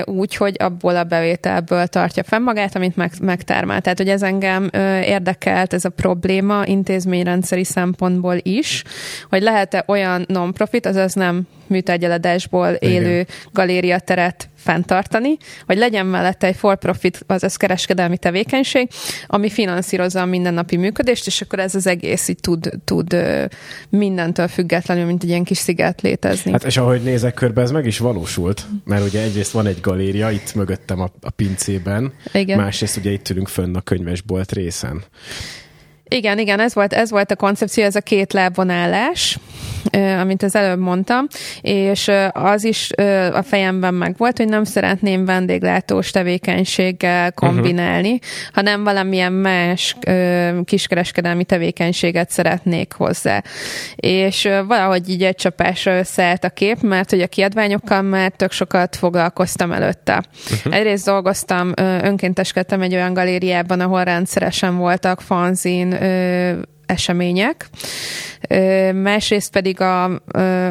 úgy, 0.04 0.34
hogy 0.36 0.56
abból 0.58 0.96
a 0.96 1.04
bevételből 1.04 1.86
tartja 1.86 2.22
fenn 2.22 2.42
magát, 2.42 2.76
amit 2.76 2.96
meg, 2.96 3.12
megtermel. 3.20 3.80
Tehát, 3.82 3.98
hogy 3.98 4.08
ez 4.08 4.22
engem 4.22 4.70
érdekelt, 5.04 5.72
ez 5.72 5.84
a 5.84 5.88
probléma 5.88 6.62
intézményrendszeri 6.66 7.64
szempontból 7.64 8.36
is, 8.42 8.84
hogy 9.28 9.42
lehet-e 9.42 9.84
olyan 9.86 10.24
non-profit, 10.28 10.86
azaz 10.86 11.14
nem 11.14 11.42
műtárgyaladásból 11.66 12.68
élő 12.68 13.26
galériateret 13.52 14.48
fenntartani, 14.62 15.36
hogy 15.66 15.76
legyen 15.76 16.06
mellette 16.06 16.46
egy 16.46 16.56
for-profit, 16.56 17.24
azaz 17.26 17.56
kereskedelmi 17.56 18.18
tevékenység, 18.18 18.88
ami 19.26 19.50
finanszírozza 19.50 20.20
a 20.20 20.24
mindennapi 20.24 20.76
működést, 20.76 21.26
és 21.26 21.40
akkor 21.40 21.58
ez 21.58 21.74
az 21.74 21.86
egész 21.86 22.28
így 22.28 22.40
tud, 22.40 22.70
tud 22.84 23.16
mindentől 23.88 24.48
függetlenül, 24.48 25.04
mint 25.04 25.22
egy 25.22 25.28
ilyen 25.28 25.44
kis 25.44 25.58
sziget 25.58 26.00
létezni. 26.00 26.50
Hát 26.52 26.64
és 26.64 26.76
ahogy 26.76 27.02
nézek 27.02 27.34
körbe, 27.34 27.62
ez 27.62 27.70
meg 27.70 27.86
is 27.86 27.98
valósult, 27.98 28.66
mert 28.84 29.04
ugye 29.04 29.22
egyrészt 29.22 29.52
van 29.52 29.66
egy 29.66 29.80
galéria 29.80 30.30
itt 30.30 30.54
mögöttem 30.54 31.00
a, 31.00 31.08
a 31.20 31.30
pincében, 31.30 32.12
Igen. 32.32 32.58
másrészt 32.58 32.96
ugye 32.96 33.10
itt 33.10 33.28
ülünk 33.28 33.48
fönn 33.48 33.74
a 33.74 33.80
könyvesbolt 33.80 34.52
részen. 34.52 35.04
Igen, 36.12 36.38
igen, 36.38 36.60
ez 36.60 36.74
volt, 36.74 36.92
ez 36.92 37.10
volt 37.10 37.30
a 37.30 37.36
koncepció, 37.36 37.84
ez 37.84 37.96
a 37.96 38.00
két 38.00 38.32
lábvonállás, 38.32 39.38
amit 40.20 40.42
az 40.42 40.54
előbb 40.54 40.78
mondtam, 40.78 41.26
és 41.60 42.10
az 42.32 42.64
is 42.64 42.90
a 43.32 43.42
fejemben 43.42 43.94
meg 43.94 44.14
volt, 44.16 44.36
hogy 44.36 44.48
nem 44.48 44.64
szeretném 44.64 45.24
vendéglátós 45.24 46.10
tevékenységgel 46.10 47.32
kombinálni, 47.32 48.12
uh-huh. 48.12 48.28
hanem 48.52 48.84
valamilyen 48.84 49.32
más 49.32 49.96
kiskereskedelmi 50.64 51.44
tevékenységet 51.44 52.30
szeretnék 52.30 52.92
hozzá. 52.92 53.42
És 53.96 54.48
valahogy 54.66 55.08
így 55.08 55.22
egy 55.22 55.34
csapásra 55.34 55.98
összeállt 55.98 56.44
a 56.44 56.50
kép, 56.50 56.80
mert 56.80 57.10
hogy 57.10 57.20
a 57.20 57.26
kiadványokkal 57.26 58.02
már 58.02 58.32
tök 58.36 58.52
sokat 58.52 58.96
foglalkoztam 58.96 59.72
előtte. 59.72 60.22
Uh-huh. 60.50 60.74
Egyrészt 60.74 61.06
dolgoztam, 61.06 61.72
önkénteskedtem 62.02 62.80
egy 62.80 62.94
olyan 62.94 63.12
galériában, 63.12 63.80
ahol 63.80 64.04
rendszeresen 64.04 64.76
voltak 64.76 65.20
fanzin 65.20 66.01
uh, 66.02 66.64
események. 66.92 67.68
Másrészt 68.92 69.50
pedig 69.50 69.80
a, 69.80 70.04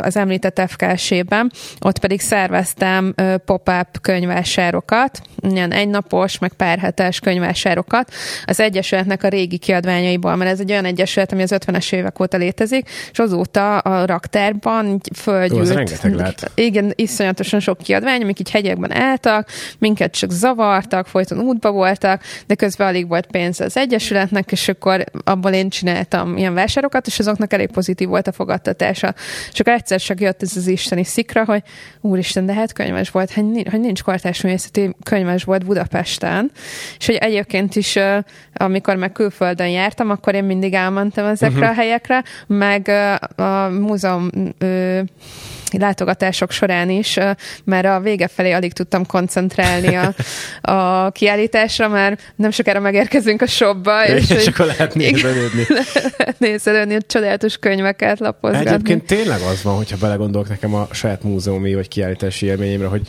az 0.01 0.15
említett 0.15 0.61
FKS-ében, 0.67 1.51
ott 1.79 1.99
pedig 1.99 2.21
szerveztem 2.21 3.13
pop-up 3.45 4.01
könyvásárokat, 4.01 5.21
ilyen 5.49 5.71
egynapos, 5.71 6.39
meg 6.39 6.53
párhetes 6.53 7.19
könyvásárokat 7.19 8.13
az 8.45 8.59
Egyesületnek 8.59 9.23
a 9.23 9.27
régi 9.27 9.57
kiadványaiból, 9.57 10.35
mert 10.35 10.51
ez 10.51 10.59
egy 10.59 10.71
olyan 10.71 10.85
egyesület, 10.85 11.31
ami 11.31 11.41
az 11.41 11.53
50-es 11.55 11.93
évek 11.93 12.19
óta 12.19 12.37
létezik, 12.37 12.89
és 13.11 13.19
azóta 13.19 13.77
a 13.77 14.05
raktárban 14.05 15.01
földgyűlt. 15.15 15.67
Igen, 16.55 16.93
iszonyatosan 16.95 17.59
sok 17.59 17.77
kiadvány, 17.77 18.21
amik 18.21 18.39
így 18.39 18.51
hegyekben 18.51 18.95
álltak, 18.95 19.49
minket 19.77 20.11
csak 20.11 20.31
zavartak, 20.31 21.07
folyton 21.07 21.39
útba 21.39 21.71
voltak, 21.71 22.21
de 22.47 22.55
közben 22.55 22.87
alig 22.87 23.07
volt 23.07 23.25
pénz 23.25 23.59
az 23.59 23.77
Egyesületnek, 23.77 24.51
és 24.51 24.67
akkor 24.67 25.03
abból 25.23 25.51
én 25.51 25.69
csináltam 26.11 26.37
ilyen 26.37 26.53
vásárokat, 26.53 27.07
és 27.07 27.19
azoknak 27.19 27.53
elég 27.53 27.71
pozitív 27.71 28.07
volt 28.07 28.27
a 28.27 28.31
fogadtatása. 28.31 29.13
Csak 29.51 29.67
egyszer 29.67 29.99
csak 29.99 30.21
jött 30.21 30.41
ez 30.41 30.57
az 30.57 30.67
isteni 30.67 31.03
szikra, 31.03 31.45
hogy 31.45 31.63
úristen, 32.01 32.45
de 32.45 32.53
hát 32.53 32.73
könyves 32.73 33.09
volt, 33.09 33.33
hogy 33.33 33.51
nincs, 33.51 33.69
hogy 33.69 33.79
nincs 33.79 34.03
kortársművészeti 34.03 34.95
könyves 35.03 35.43
volt 35.43 35.65
Budapesten, 35.65 36.51
és 36.99 37.05
hogy 37.05 37.15
egyébként 37.15 37.75
is, 37.75 37.97
amikor 38.53 38.95
meg 38.95 39.11
külföldön 39.11 39.69
jártam, 39.69 40.09
akkor 40.09 40.35
én 40.35 40.43
mindig 40.43 40.73
elmentem 40.73 41.25
ezekre 41.25 41.57
uh-huh. 41.57 41.69
a 41.69 41.73
helyekre, 41.73 42.23
meg 42.47 42.87
a 43.35 43.67
múzeum 43.67 44.29
látogatások 45.77 46.51
során 46.51 46.89
is, 46.89 47.17
mert 47.63 47.85
a 47.85 47.99
vége 47.99 48.27
felé 48.27 48.51
alig 48.51 48.73
tudtam 48.73 49.05
koncentrálni 49.05 49.95
a, 49.95 50.13
a 50.71 51.11
kiállításra, 51.11 51.87
mert 51.87 52.33
nem 52.35 52.51
sokára 52.51 52.79
megérkezünk 52.79 53.41
a 53.41 53.47
shopba, 53.47 54.05
és, 54.05 54.29
és 54.29 54.47
akkor 54.47 54.65
lehet 54.65 54.95
nézelődni. 54.95 55.65
nézelődni, 56.37 56.97
csodálatos 57.07 57.57
könyveket 57.57 58.19
lapozgatni. 58.19 58.67
Egyébként 58.67 59.05
tényleg 59.05 59.41
az 59.41 59.63
van, 59.63 59.75
hogyha 59.75 59.97
belegondolok 59.97 60.49
nekem 60.49 60.73
a 60.73 60.87
saját 60.91 61.23
múzeumi 61.23 61.73
vagy 61.73 61.87
kiállítási 61.87 62.45
élményemre, 62.45 62.87
hogy 62.87 63.01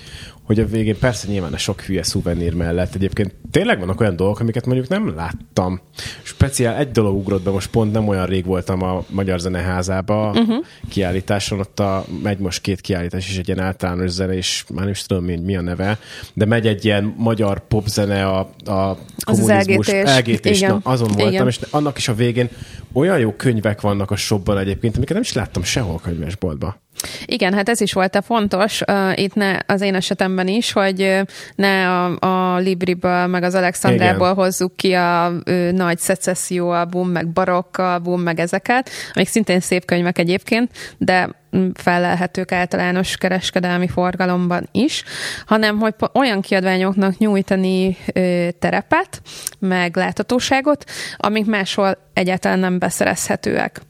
hogy 0.42 0.60
a 0.60 0.66
végén 0.66 0.98
persze 0.98 1.28
nyilván 1.28 1.52
a 1.52 1.58
sok 1.58 1.80
hülye 1.80 2.02
szuvenír 2.02 2.54
mellett 2.54 2.94
egyébként 2.94 3.34
tényleg 3.50 3.78
vannak 3.78 4.00
olyan 4.00 4.16
dolgok, 4.16 4.40
amiket 4.40 4.66
mondjuk 4.66 4.88
nem 4.88 5.14
láttam. 5.14 5.80
Speciál 6.22 6.76
egy 6.76 6.90
dolog 6.90 7.16
ugrott 7.16 7.42
be, 7.42 7.50
most 7.50 7.70
pont 7.70 7.92
nem 7.92 8.08
olyan 8.08 8.26
rég 8.26 8.44
voltam 8.44 8.82
a 8.82 9.04
Magyar 9.08 9.38
Zeneházába 9.38 10.30
uh-huh. 10.30 10.64
kiállításon, 10.88 11.58
ott 11.58 11.80
a, 11.80 12.04
megy 12.22 12.38
most 12.38 12.60
két 12.60 12.80
kiállítás 12.80 13.28
is, 13.28 13.36
egy 13.38 13.48
ilyen 13.48 13.60
általános 13.60 14.10
zene, 14.10 14.32
és 14.32 14.64
már 14.68 14.82
nem 14.82 14.92
is 14.92 15.02
tudom, 15.02 15.24
mi, 15.24 15.36
mi 15.36 15.56
a 15.56 15.60
neve, 15.60 15.98
de 16.34 16.44
megy 16.44 16.66
egy 16.66 16.84
ilyen 16.84 17.14
magyar 17.16 17.66
popzene 17.66 18.26
a, 18.26 18.38
a 18.64 18.96
kommunizmus. 19.24 19.88
Az 19.88 19.94
elgétés. 19.94 20.60
Na, 20.60 20.80
azon 20.82 21.08
voltam, 21.08 21.32
Igen. 21.32 21.46
és 21.46 21.60
annak 21.70 21.98
is 21.98 22.08
a 22.08 22.14
végén 22.14 22.48
olyan 22.92 23.18
jó 23.18 23.32
könyvek 23.32 23.80
vannak 23.80 24.10
a 24.10 24.16
shopban 24.16 24.58
egyébként, 24.58 24.96
amiket 24.96 25.14
nem 25.14 25.22
is 25.22 25.32
láttam 25.32 25.62
sehol 25.62 26.00
könyvesboltban. 26.02 26.76
Igen, 27.24 27.54
hát 27.54 27.68
ez 27.68 27.80
is 27.80 27.92
volt 27.92 28.14
a 28.14 28.22
fontos 28.22 28.80
uh, 28.80 29.18
itt 29.18 29.34
ne, 29.34 29.58
az 29.66 29.80
én 29.80 29.94
esetemben 29.94 30.48
is, 30.48 30.72
hogy 30.72 31.22
ne 31.54 31.88
a, 31.88 32.18
a 32.18 32.58
Libriből, 32.58 33.26
meg 33.26 33.42
az 33.42 33.54
Alexandrából 33.54 34.30
Igen. 34.30 34.44
hozzuk 34.44 34.76
ki 34.76 34.92
a 34.92 35.32
ő, 35.44 35.70
nagy 35.70 35.98
szecesszió 35.98 36.70
album, 36.70 37.08
meg 37.08 37.28
barokk 37.28 37.76
album, 37.76 38.20
meg 38.20 38.40
ezeket, 38.40 38.90
amik 39.14 39.28
szintén 39.28 39.60
szép 39.60 39.84
könyvek 39.84 40.18
egyébként, 40.18 40.70
de 40.98 41.28
felelhetők 41.74 42.52
általános 42.52 43.16
kereskedelmi 43.16 43.88
forgalomban 43.88 44.68
is, 44.72 45.04
hanem 45.46 45.78
hogy 45.78 45.94
olyan 46.12 46.40
kiadványoknak 46.40 47.18
nyújtani 47.18 47.96
ö, 48.12 48.48
terepet, 48.58 49.22
meg 49.58 49.96
láthatóságot, 49.96 50.84
amik 51.16 51.46
máshol 51.46 51.98
egyáltalán 52.12 52.58
nem 52.58 52.78
beszerezhetőek 52.78 53.80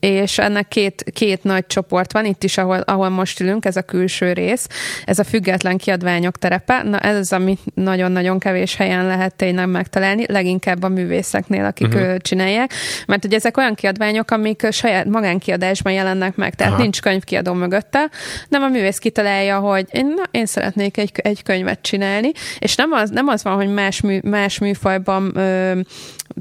és 0.00 0.38
ennek 0.38 0.68
két, 0.68 1.04
két 1.12 1.42
nagy 1.42 1.66
csoport 1.66 2.12
van, 2.12 2.24
itt 2.24 2.44
is, 2.44 2.58
ahol, 2.58 2.80
ahol 2.80 3.08
most 3.08 3.40
ülünk, 3.40 3.64
ez 3.64 3.76
a 3.76 3.82
külső 3.82 4.32
rész, 4.32 4.66
ez 5.04 5.18
a 5.18 5.24
független 5.24 5.76
kiadványok 5.76 6.38
terepe, 6.38 6.82
na 6.82 6.98
ez 6.98 7.16
az, 7.16 7.32
amit 7.32 7.60
nagyon-nagyon 7.74 8.38
kevés 8.38 8.76
helyen 8.76 9.06
lehet 9.06 9.34
tényleg 9.34 9.68
megtalálni, 9.68 10.24
leginkább 10.28 10.82
a 10.82 10.88
művészeknél, 10.88 11.64
akik 11.64 11.94
uh-huh. 11.94 12.16
csinálják, 12.16 12.72
mert 13.06 13.24
ugye 13.24 13.36
ezek 13.36 13.56
olyan 13.56 13.74
kiadványok, 13.74 14.30
amik 14.30 14.66
saját 14.70 15.04
magánkiadásban 15.04 15.92
jelennek 15.92 16.36
meg, 16.36 16.54
tehát 16.54 16.72
Aha. 16.72 16.82
nincs 16.82 17.00
könyvkiadó 17.00 17.52
mögötte, 17.52 18.10
nem 18.48 18.62
a 18.62 18.68
művész 18.68 18.98
kitalálja, 18.98 19.58
hogy 19.58 19.86
én, 19.90 20.06
na, 20.06 20.22
én 20.30 20.46
szeretnék 20.46 20.96
egy, 20.96 21.10
egy 21.14 21.42
könyvet 21.42 21.82
csinálni, 21.82 22.30
és 22.58 22.74
nem 22.74 22.92
az, 22.92 23.10
nem 23.10 23.28
az 23.28 23.42
van, 23.42 23.54
hogy 23.54 23.68
más, 23.68 24.00
mű, 24.00 24.18
más 24.22 24.58
műfajban 24.58 25.36
ö, 25.36 25.80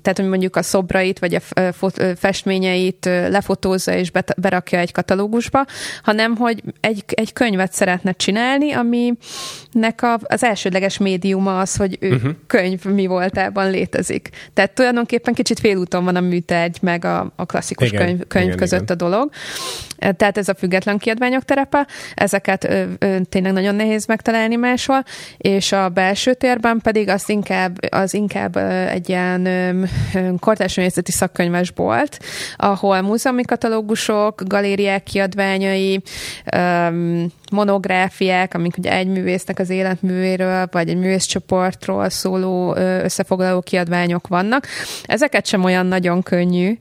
tehát 0.01 0.19
hogy 0.19 0.27
mondjuk 0.27 0.55
a 0.55 0.61
szobrait 0.61 1.19
vagy 1.19 1.35
a 1.35 1.41
festményeit 2.15 3.05
lefotózza 3.05 3.93
és 3.93 4.11
berakja 4.37 4.79
egy 4.79 4.91
katalógusba, 4.91 5.65
hanem 6.03 6.35
hogy 6.35 6.63
egy, 6.79 7.03
egy 7.07 7.33
könyvet 7.33 7.73
szeretne 7.73 8.11
csinálni, 8.11 8.71
aminek 8.71 10.01
a, 10.01 10.19
az 10.21 10.43
elsődleges 10.43 10.97
médiuma 10.97 11.59
az, 11.59 11.75
hogy 11.75 11.97
ő 11.99 12.13
uh-huh. 12.13 12.31
könyv 12.47 12.83
mi 12.83 13.05
voltában 13.05 13.69
létezik. 13.69 14.29
Tehát 14.53 14.71
tulajdonképpen 14.71 15.33
kicsit 15.33 15.59
félúton 15.59 16.03
van 16.03 16.15
a 16.15 16.21
műtárgy 16.21 16.77
meg 16.81 17.05
a, 17.05 17.33
a 17.35 17.45
klasszikus 17.45 17.87
igen, 17.87 18.05
könyv, 18.05 18.27
könyv 18.27 18.45
igen, 18.45 18.57
között 18.57 18.81
igen. 18.81 18.95
a 18.95 18.99
dolog. 18.99 19.29
Tehát 19.97 20.37
ez 20.37 20.47
a 20.47 20.55
független 20.55 20.97
kiadványok 20.97 21.43
terepe, 21.43 21.87
ezeket 22.15 22.63
ö, 22.63 22.83
ö, 22.99 23.17
tényleg 23.29 23.53
nagyon 23.53 23.75
nehéz 23.75 24.05
megtalálni 24.05 24.55
máshol, 24.55 25.03
és 25.37 25.71
a 25.71 25.89
belső 25.89 26.33
térben 26.33 26.79
pedig 26.83 27.09
az 27.09 27.29
inkább, 27.29 27.77
az 27.89 28.13
inkább 28.13 28.57
egy 28.89 29.09
ilyen 29.09 29.41
kortárs 30.39 30.75
művészeti 30.75 31.11
szakkönyves 31.11 31.71
bolt, 31.71 32.19
ahol 32.55 33.01
múzeumi 33.01 33.43
katalógusok, 33.43 34.41
galériák 34.47 35.03
kiadványai, 35.03 36.01
monográfiák, 37.51 38.53
amik 38.53 38.77
ugye 38.77 38.91
egy 38.91 39.07
művésznek 39.07 39.59
az 39.59 39.69
életművéről, 39.69 40.67
vagy 40.71 40.89
egy 40.89 40.97
művészcsoportról 40.97 42.09
szóló 42.09 42.75
összefoglaló 42.75 43.61
kiadványok 43.61 44.27
vannak. 44.27 44.67
Ezeket 45.03 45.45
sem 45.45 45.63
olyan 45.63 45.85
nagyon 45.85 46.23
könnyű 46.23 46.77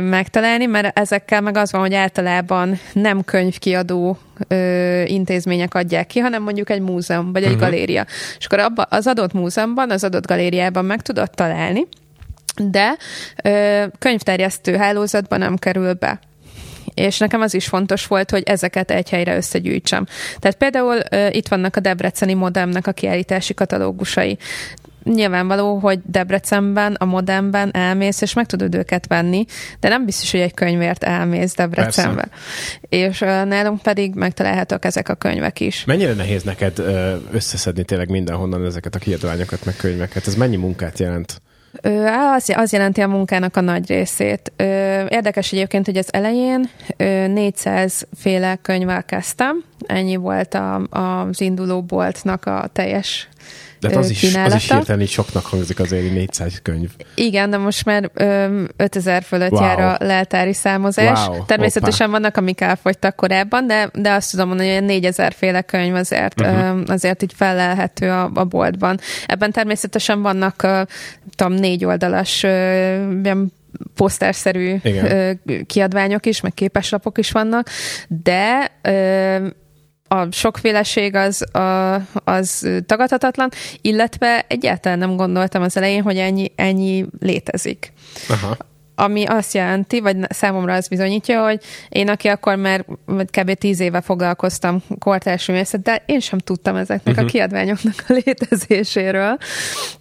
megtalálni, 0.00 0.66
mert 0.66 0.98
ezekkel 0.98 1.40
meg 1.40 1.56
az 1.56 1.72
van, 1.72 1.80
hogy 1.80 1.94
általában 1.94 2.78
nem 2.92 3.24
könyvkiadó 3.24 4.18
ö, 4.48 5.02
intézmények 5.02 5.74
adják 5.74 6.06
ki, 6.06 6.18
hanem 6.18 6.42
mondjuk 6.42 6.70
egy 6.70 6.80
múzeum, 6.80 7.32
vagy 7.32 7.42
egy 7.42 7.52
uh-huh. 7.52 7.64
galéria. 7.64 8.06
És 8.38 8.44
akkor 8.44 8.58
abba, 8.58 8.82
az 8.82 9.06
adott 9.06 9.32
múzeumban, 9.32 9.90
az 9.90 10.04
adott 10.04 10.26
galériában 10.26 10.84
meg 10.84 11.02
tudod 11.02 11.30
találni, 11.30 11.86
de 12.56 12.96
ö, 13.44 13.84
könyvterjesztő 13.98 14.76
hálózatban 14.76 15.38
nem 15.38 15.56
kerül 15.56 15.92
be 15.92 16.20
és 16.94 17.18
nekem 17.18 17.40
az 17.40 17.54
is 17.54 17.66
fontos 17.66 18.06
volt, 18.06 18.30
hogy 18.30 18.42
ezeket 18.42 18.90
egy 18.90 19.10
helyre 19.10 19.36
összegyűjtsem. 19.36 20.06
Tehát 20.38 20.56
például 20.56 20.98
ö, 21.10 21.26
itt 21.30 21.48
vannak 21.48 21.76
a 21.76 21.80
Debreceni 21.80 22.34
Modemnek 22.34 22.86
a 22.86 22.92
kiállítási 22.92 23.54
katalógusai. 23.54 24.38
Nyilvánvaló, 25.04 25.78
hogy 25.78 26.00
Debrecenben, 26.04 26.94
a 26.94 27.04
Modemben 27.04 27.70
elmész, 27.74 28.20
és 28.20 28.32
meg 28.32 28.46
tudod 28.46 28.74
őket 28.74 29.06
venni, 29.06 29.44
de 29.80 29.88
nem 29.88 30.04
biztos, 30.04 30.30
hogy 30.30 30.40
egy 30.40 30.54
könyvért 30.54 31.04
elmész 31.04 31.54
Debrecenbe. 31.54 32.28
Persze. 32.28 32.78
És 32.88 33.20
ö, 33.20 33.44
nálunk 33.44 33.82
pedig 33.82 34.14
megtalálhatók 34.14 34.84
ezek 34.84 35.08
a 35.08 35.14
könyvek 35.14 35.60
is. 35.60 35.84
Mennyire 35.84 36.12
nehéz 36.12 36.42
neked 36.42 36.78
ö, 36.78 37.16
összeszedni 37.30 37.84
tényleg 37.84 38.08
mindenhonnan 38.08 38.64
ezeket 38.64 38.94
a 38.94 38.98
kiadványokat, 38.98 39.64
meg 39.64 39.76
könyveket? 39.76 40.26
Ez 40.26 40.34
mennyi 40.34 40.56
munkát 40.56 40.98
jelent? 40.98 41.42
Az, 42.34 42.52
az 42.56 42.72
jelenti 42.72 43.00
a 43.00 43.08
munkának 43.08 43.56
a 43.56 43.60
nagy 43.60 43.88
részét. 43.88 44.52
Érdekes 45.08 45.52
egyébként, 45.52 45.86
hogy 45.86 45.96
az 45.96 46.12
elején 46.12 46.70
400 46.96 48.06
féle 48.16 48.58
könyvvel 48.62 49.04
kezdtem, 49.04 49.64
ennyi 49.86 50.16
volt 50.16 50.54
a, 50.54 50.74
az 50.90 51.40
induló 51.40 51.82
boltnak 51.82 52.46
a 52.46 52.68
teljes 52.72 53.28
de 53.82 53.88
hát 53.88 53.96
az 53.96 54.10
is, 54.10 54.34
az 54.34 54.54
is 54.54 54.70
hirtelen 54.70 55.00
így 55.00 55.08
soknak 55.08 55.46
hangzik 55.46 55.80
azért 55.80 56.12
400 56.12 56.60
könyv. 56.62 56.90
Igen, 57.14 57.50
de 57.50 57.56
most 57.56 57.84
már 57.84 58.10
ö, 58.14 58.64
5000 58.76 59.22
fölött 59.22 59.50
wow. 59.50 59.62
jár 59.62 59.80
a 59.80 59.96
leltári 60.04 60.52
számozás. 60.52 61.26
Wow. 61.26 61.44
Természetesen 61.44 62.08
Opa. 62.08 62.18
vannak, 62.18 62.36
amik 62.36 62.60
elfogytak 62.60 63.16
korábban, 63.16 63.66
de, 63.66 63.90
de 63.94 64.12
azt 64.12 64.30
tudom 64.30 64.48
mondani, 64.48 64.74
hogy 64.74 64.84
4000 64.84 65.32
féle 65.32 65.62
könyv 65.62 65.94
azért, 65.94 66.40
uh-huh. 66.40 66.58
ö, 66.58 66.82
azért 66.86 67.22
így 67.22 67.32
felelhető 67.36 68.10
a, 68.10 68.30
a 68.34 68.44
boltban. 68.44 68.98
Ebben 69.26 69.52
természetesen 69.52 70.22
vannak, 70.22 70.62
ö, 70.62 70.82
tudom, 71.36 71.52
négy 71.52 71.84
oldalas 71.84 72.42
ö, 72.42 73.42
poszterszerű 73.94 74.76
Igen. 74.82 75.40
kiadványok 75.66 76.26
is, 76.26 76.40
meg 76.40 76.54
képeslapok 76.54 77.18
is 77.18 77.30
vannak, 77.30 77.68
de 78.08 78.70
ö, 78.82 79.46
a 80.12 80.28
sokféleség 80.30 81.14
az, 81.14 81.54
a, 81.54 81.94
az 82.24 82.68
tagadhatatlan, 82.86 83.48
illetve 83.80 84.44
egyáltalán 84.48 84.98
nem 84.98 85.16
gondoltam 85.16 85.62
az 85.62 85.76
elején, 85.76 86.02
hogy 86.02 86.16
ennyi, 86.16 86.52
ennyi 86.56 87.06
létezik. 87.20 87.92
Aha 88.28 88.56
ami 88.94 89.24
azt 89.24 89.54
jelenti, 89.54 90.00
vagy 90.00 90.16
számomra 90.28 90.74
az 90.74 90.88
bizonyítja, 90.88 91.44
hogy 91.44 91.60
én, 91.88 92.08
aki 92.08 92.28
akkor 92.28 92.56
már 92.56 92.84
kb. 93.06 93.52
tíz 93.52 93.80
éve 93.80 94.00
foglalkoztam 94.00 94.82
kortárs 94.98 95.46
művészettel, 95.46 96.02
én 96.06 96.20
sem 96.20 96.38
tudtam 96.38 96.76
ezeknek 96.76 97.06
uh-huh. 97.06 97.18
a 97.18 97.22
mhm. 97.22 97.32
kiadványoknak 97.32 98.04
a 98.08 98.12
létezéséről. 98.24 99.38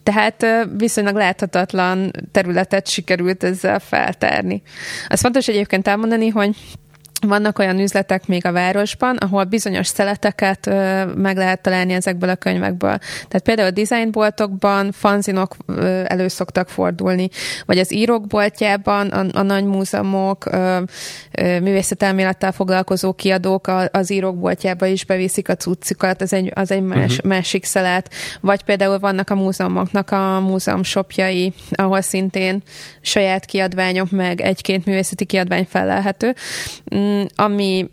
Tehát 0.03 0.45
viszonylag 0.77 1.15
láthatatlan 1.15 2.11
területet 2.31 2.87
sikerült 2.87 3.43
ezzel 3.43 3.79
feltárni. 3.79 4.61
Az 5.07 5.19
fontos 5.19 5.47
egyébként 5.47 5.87
elmondani, 5.87 6.27
hogy 6.27 6.55
vannak 7.27 7.59
olyan 7.59 7.79
üzletek 7.79 8.27
még 8.27 8.45
a 8.45 8.51
városban, 8.51 9.17
ahol 9.17 9.43
bizonyos 9.43 9.87
szeleteket 9.87 10.67
ö, 10.67 11.05
meg 11.05 11.37
lehet 11.37 11.61
találni 11.61 11.93
ezekből 11.93 12.29
a 12.29 12.35
könyvekből. 12.35 12.97
Tehát 12.97 13.41
például 13.43 13.67
a 13.67 13.71
designboltokban 13.71 14.91
fanzinok 14.91 15.55
ö, 15.65 16.01
elő 16.07 16.27
szoktak 16.27 16.69
fordulni, 16.69 17.29
vagy 17.65 17.77
az 17.77 17.93
írókboltjában 17.93 19.07
a, 19.07 19.39
a 19.39 19.41
nagy 19.41 19.65
múzeumok, 19.65 20.45
ö, 20.45 20.81
ö, 21.31 21.59
művészetelmélettel 21.59 22.51
foglalkozó 22.51 23.13
kiadók 23.13 23.67
a, 23.67 23.89
az 23.91 24.11
írókboltjába 24.11 24.85
is 24.85 25.05
beviszik 25.05 25.49
a 25.49 25.55
cuccikat, 25.55 26.21
az 26.21 26.33
egy, 26.33 26.51
az 26.55 26.71
egy 26.71 26.83
más, 26.83 27.11
uh-huh. 27.11 27.29
másik 27.29 27.63
szelet. 27.63 28.13
Vagy 28.41 28.63
például 28.63 28.99
vannak 28.99 29.29
a 29.29 29.35
múzeumoknak 29.35 30.11
a 30.11 30.39
múzeum 30.39 30.83
shopjai, 30.83 31.53
ahol 31.71 32.01
szintén 32.01 32.63
saját 33.01 33.45
kiadványok, 33.45 34.11
meg 34.11 34.41
egy-két 34.41 34.85
művészeti 34.85 35.25
kiadvány 35.25 35.67
felelhető 35.69 36.35
Mm, 36.95 37.10
ami 37.35 37.89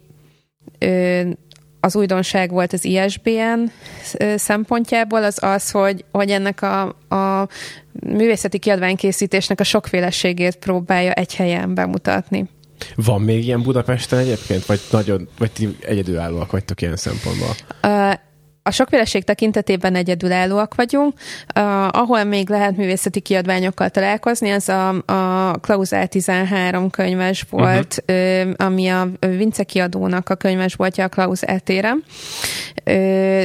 az 1.80 1.96
újdonság 1.96 2.50
volt 2.50 2.72
az 2.72 2.84
ISBN 2.84 3.60
szempontjából, 4.36 5.24
az 5.24 5.42
az, 5.42 5.70
hogy, 5.70 6.04
hogy 6.12 6.30
ennek 6.30 6.62
a, 6.62 6.82
a 7.14 7.48
művészeti 7.92 8.58
kiadványkészítésnek 8.58 9.60
a 9.60 9.64
sokféleségét 9.64 10.56
próbálja 10.56 11.12
egy 11.12 11.34
helyen 11.34 11.74
bemutatni. 11.74 12.48
Van 12.94 13.22
még 13.22 13.44
ilyen 13.44 13.62
Budapesten 13.62 14.18
egyébként, 14.18 14.66
vagy 14.66 14.80
nagyon, 14.90 15.28
vagy 15.38 15.50
ti 15.50 15.76
egyedülállóak 15.80 16.50
vagytok 16.50 16.80
ilyen 16.80 16.96
szempontból? 16.96 17.54
Uh, 17.82 18.12
a 18.68 18.70
sokféleség 18.70 19.24
tekintetében 19.24 19.94
egyedülállóak 19.94 20.74
vagyunk. 20.74 21.14
Uh, 21.54 21.86
ahol 21.86 22.24
még 22.24 22.48
lehet 22.48 22.76
művészeti 22.76 23.20
kiadványokkal 23.20 23.88
találkozni, 23.88 24.50
az 24.50 24.68
a, 24.68 24.88
a 24.88 25.52
Klauzál 25.60 26.06
13 26.06 26.90
könyves 26.90 27.46
volt, 27.50 28.04
uh-huh. 28.06 28.46
uh, 28.46 28.52
ami 28.56 28.88
a 28.88 29.08
Vince 29.20 29.62
kiadónak 29.62 30.28
a 30.28 30.34
könyves 30.34 30.74
voltja 30.74 31.04
a 31.04 31.08
Klauzál 31.08 31.60
téren. 31.60 32.04
Uh, 32.86 33.42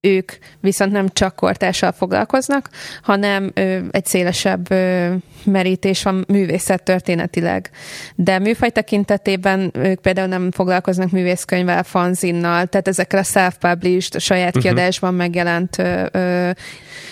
ők 0.00 0.32
viszont 0.60 0.92
nem 0.92 1.08
csak 1.08 1.36
kortással 1.36 1.92
foglalkoznak, 1.92 2.70
hanem 3.02 3.50
ö, 3.54 3.78
egy 3.90 4.06
szélesebb 4.06 4.70
ö, 4.70 5.14
merítés 5.44 6.02
van 6.02 6.24
művészet 6.28 6.82
történetileg. 6.82 7.70
De 8.14 8.38
műfaj 8.38 8.70
tekintetében 8.70 9.70
ők 9.74 10.00
például 10.00 10.28
nem 10.28 10.50
foglalkoznak 10.50 11.10
művészkönyvvel, 11.10 11.82
fanzinnal, 11.82 12.66
tehát 12.66 12.88
ezekkel 12.88 13.18
a 13.18 13.22
self-published, 13.22 14.20
saját 14.20 14.56
uh-huh. 14.56 14.62
kiadásban 14.62 15.14
megjelent 15.14 15.78
ö, 15.78 16.06
ö, 16.12 16.50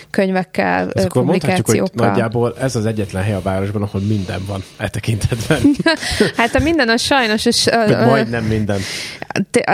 könyvekkel, 0.09 0.91
Ez 0.93 1.03
akkor 1.03 1.23
mondhatjuk, 1.23 1.67
hogy 1.67 1.83
nagyjából 1.93 2.55
ez 2.59 2.75
az 2.75 2.85
egyetlen 2.85 3.23
hely 3.23 3.33
a 3.33 3.41
városban, 3.41 3.81
ahol 3.81 4.01
minden 4.01 4.41
van 4.47 4.63
e 4.77 4.87
tekintetben. 4.87 5.61
hát 6.37 6.55
a 6.55 6.59
minden 6.59 6.89
az 6.89 7.01
sajnos 7.01 7.45
is... 7.45 7.65
Uh, 7.65 8.05
majdnem 8.05 8.43
minden. 8.43 8.79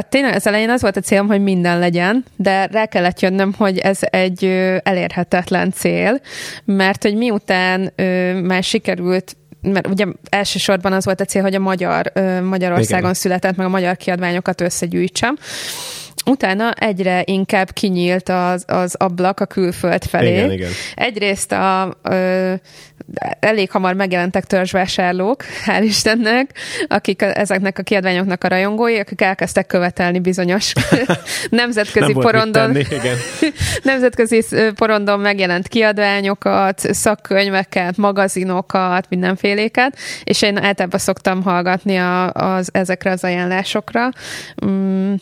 Tényleg 0.10 0.36
az 0.36 0.48
elején 0.48 0.70
az 0.70 0.82
volt 0.82 0.98
a 0.98 1.02
célom, 1.02 1.28
hogy 1.28 1.41
minden 1.41 1.80
legyen, 1.80 2.26
de 2.36 2.65
rá 2.65 2.86
kellett 2.86 3.20
jönnöm, 3.20 3.54
hogy 3.58 3.78
ez 3.78 4.00
egy 4.02 4.46
elérhetetlen 4.84 5.72
cél, 5.72 6.22
mert 6.65 7.04
hogy 7.04 7.15
miután 7.15 7.94
már 8.46 8.64
sikerült 8.64 9.36
mert 9.62 9.88
ugye 9.88 10.06
elsősorban 10.30 10.94
az 10.94 11.06
volt 11.06 11.22
a 11.22 11.26
cél, 11.26 11.42
hogy 11.42 11.56
a 11.56 11.60
magyar, 11.60 12.12
Magyarországon 12.44 13.00
Igen. 13.00 13.14
született, 13.14 13.56
meg 13.56 13.66
a 13.66 13.70
magyar 13.70 13.98
kiadványokat 13.98 14.62
összegyűjtsem, 14.62 15.38
utána 16.25 16.71
egyre 16.71 17.21
inkább 17.25 17.71
kinyílt 17.71 18.30
az, 18.30 18.63
az 18.67 18.95
ablak 18.95 19.39
a 19.39 19.45
külföld 19.45 20.04
felé. 20.04 20.34
Igen, 20.34 20.51
igen. 20.51 20.71
Egyrészt 20.95 21.51
a, 21.51 21.97
ö, 22.04 22.54
elég 23.39 23.71
hamar 23.71 23.93
megjelentek 23.93 24.45
törzsvásárlók, 24.45 25.43
hál' 25.65 25.82
Istennek, 25.84 26.49
akik 26.88 27.21
a, 27.21 27.39
ezeknek 27.39 27.80
a 27.80 27.84
kiadványoknak 27.84 28.43
a 28.43 28.47
rajongói, 28.47 28.99
akik 28.99 29.21
elkezdtek 29.21 29.67
követelni 29.67 30.19
bizonyos 30.19 30.73
nemzetközi 31.49 32.13
Nem 32.13 32.21
porondon. 32.21 32.73
Tenni, 32.73 32.86
igen. 32.89 33.17
nemzetközi 33.84 34.43
porondon 34.75 35.19
megjelent 35.19 35.67
kiadványokat, 35.67 36.80
szakkönyveket, 36.80 37.97
magazinokat, 37.97 39.10
mindenféléket, 39.10 39.97
és 40.23 40.41
én 40.41 40.58
általában 40.58 40.99
szoktam 40.99 41.43
hallgatni 41.43 41.97
a, 41.97 42.32
az, 42.32 42.69
ezekre 42.71 43.12
az 43.12 43.23
ajánlásokra. 43.23 44.10
Mm 44.65 45.13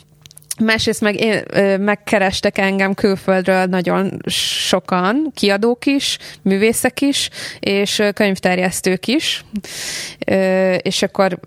Másrészt 0.62 1.00
meg 1.00 1.20
én, 1.20 1.42
ö, 1.46 1.76
megkerestek 1.76 2.58
engem 2.58 2.94
külföldről 2.94 3.64
nagyon 3.64 4.20
sokan, 4.26 5.30
kiadók 5.34 5.86
is, 5.86 6.18
művészek 6.42 7.00
is, 7.00 7.30
és 7.60 8.02
könyvterjesztők 8.14 9.06
is, 9.06 9.44
ö, 10.26 10.74
és 10.74 11.02
akkor 11.02 11.38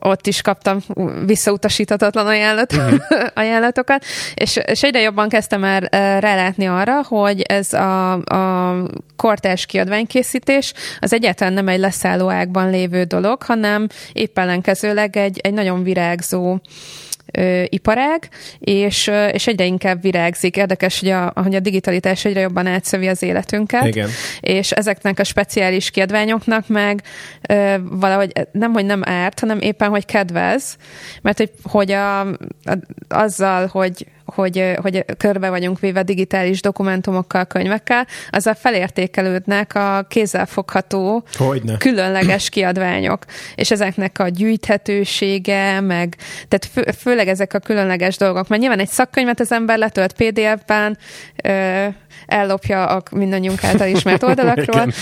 ott 0.00 0.26
is 0.26 0.42
kaptam 0.42 0.78
visszautasíthatatlan 1.26 2.26
ajánlat, 2.26 2.72
uh-huh. 2.72 2.98
ajánlatokat, 3.34 4.04
és, 4.34 4.56
és 4.66 4.82
egyre 4.82 5.00
jobban 5.00 5.28
kezdtem 5.28 5.64
el 5.64 5.80
rálátni 6.20 6.66
arra, 6.66 7.02
hogy 7.02 7.40
ez 7.40 7.72
a, 7.72 8.12
a 8.12 8.76
kortás 9.16 9.66
kiadványkészítés 9.66 10.72
az 11.00 11.12
egyáltalán 11.12 11.52
nem 11.52 11.68
egy 11.68 11.78
leszálló 11.78 12.30
ágban 12.30 12.70
lévő 12.70 13.04
dolog, 13.04 13.42
hanem 13.42 13.86
épp 14.12 14.38
ellenkezőleg 14.38 15.16
egy, 15.16 15.38
egy 15.42 15.54
nagyon 15.54 15.82
virágzó 15.82 16.58
ö, 17.36 17.62
iparág, 17.68 18.28
és, 18.58 19.06
ö, 19.06 19.26
és 19.26 19.46
egyre 19.46 19.64
inkább 19.64 20.02
virágzik. 20.02 20.56
Érdekes, 20.56 21.00
hogy 21.00 21.08
a, 21.08 21.32
hogy 21.34 21.54
a 21.54 21.60
digitalitás 21.60 22.24
egyre 22.24 22.40
jobban 22.40 22.66
átszövi 22.66 23.08
az 23.08 23.22
életünket, 23.22 23.86
Igen. 23.86 24.08
és 24.40 24.72
ezeknek 24.72 25.18
a 25.18 25.24
speciális 25.24 25.90
kiadványoknak 25.90 26.68
meg 26.68 27.02
ö, 27.48 27.74
valahogy 27.90 28.32
nem, 28.52 28.72
hogy 28.72 28.84
nem 28.84 29.02
árt, 29.04 29.40
hanem 29.40 29.60
éppen, 29.60 29.88
hogy 29.88 30.04
kedvez, 30.04 30.76
mert 31.22 31.38
hogy, 31.38 31.50
hogy 31.62 31.92
a, 31.92 32.20
a, 32.20 32.36
azzal, 33.08 33.66
hogy 33.66 34.06
hogy, 34.36 34.72
hogy 34.82 35.04
körbe 35.16 35.50
vagyunk 35.50 35.80
véve 35.80 36.02
digitális 36.02 36.60
dokumentumokkal, 36.60 37.44
könyvekkel, 37.44 38.06
azzal 38.30 38.54
felértékelődnek 38.54 39.74
a 39.74 40.06
kézzelfogható, 40.08 41.24
Hogyne. 41.36 41.76
különleges 41.76 42.48
kiadványok. 42.48 43.24
És 43.54 43.70
ezeknek 43.70 44.18
a 44.18 44.28
gyűjthetősége, 44.28 45.80
meg 45.80 46.16
tehát 46.48 46.68
fő, 46.72 46.92
főleg 46.98 47.28
ezek 47.28 47.54
a 47.54 47.58
különleges 47.58 48.16
dolgok. 48.16 48.48
Mert 48.48 48.60
nyilván 48.60 48.80
egy 48.80 48.88
szakkönyvet 48.88 49.40
az 49.40 49.52
ember 49.52 49.78
letölt 49.78 50.12
PDF-ben, 50.12 50.98
ellopja 52.26 52.86
a 52.86 53.02
mindannyiunk 53.10 53.64
által 53.64 53.88
ismert 53.88 54.22
oldalakról. 54.28 54.92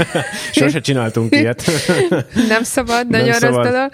Sose 0.52 0.80
csináltunk 0.80 1.34
ilyet. 1.34 1.64
Nem 2.48 2.62
szabad, 2.62 3.08
nagyon 3.08 3.28
Nem 3.28 3.38
szabad. 3.38 3.56
rossz 3.56 3.72
dolog. 3.72 3.90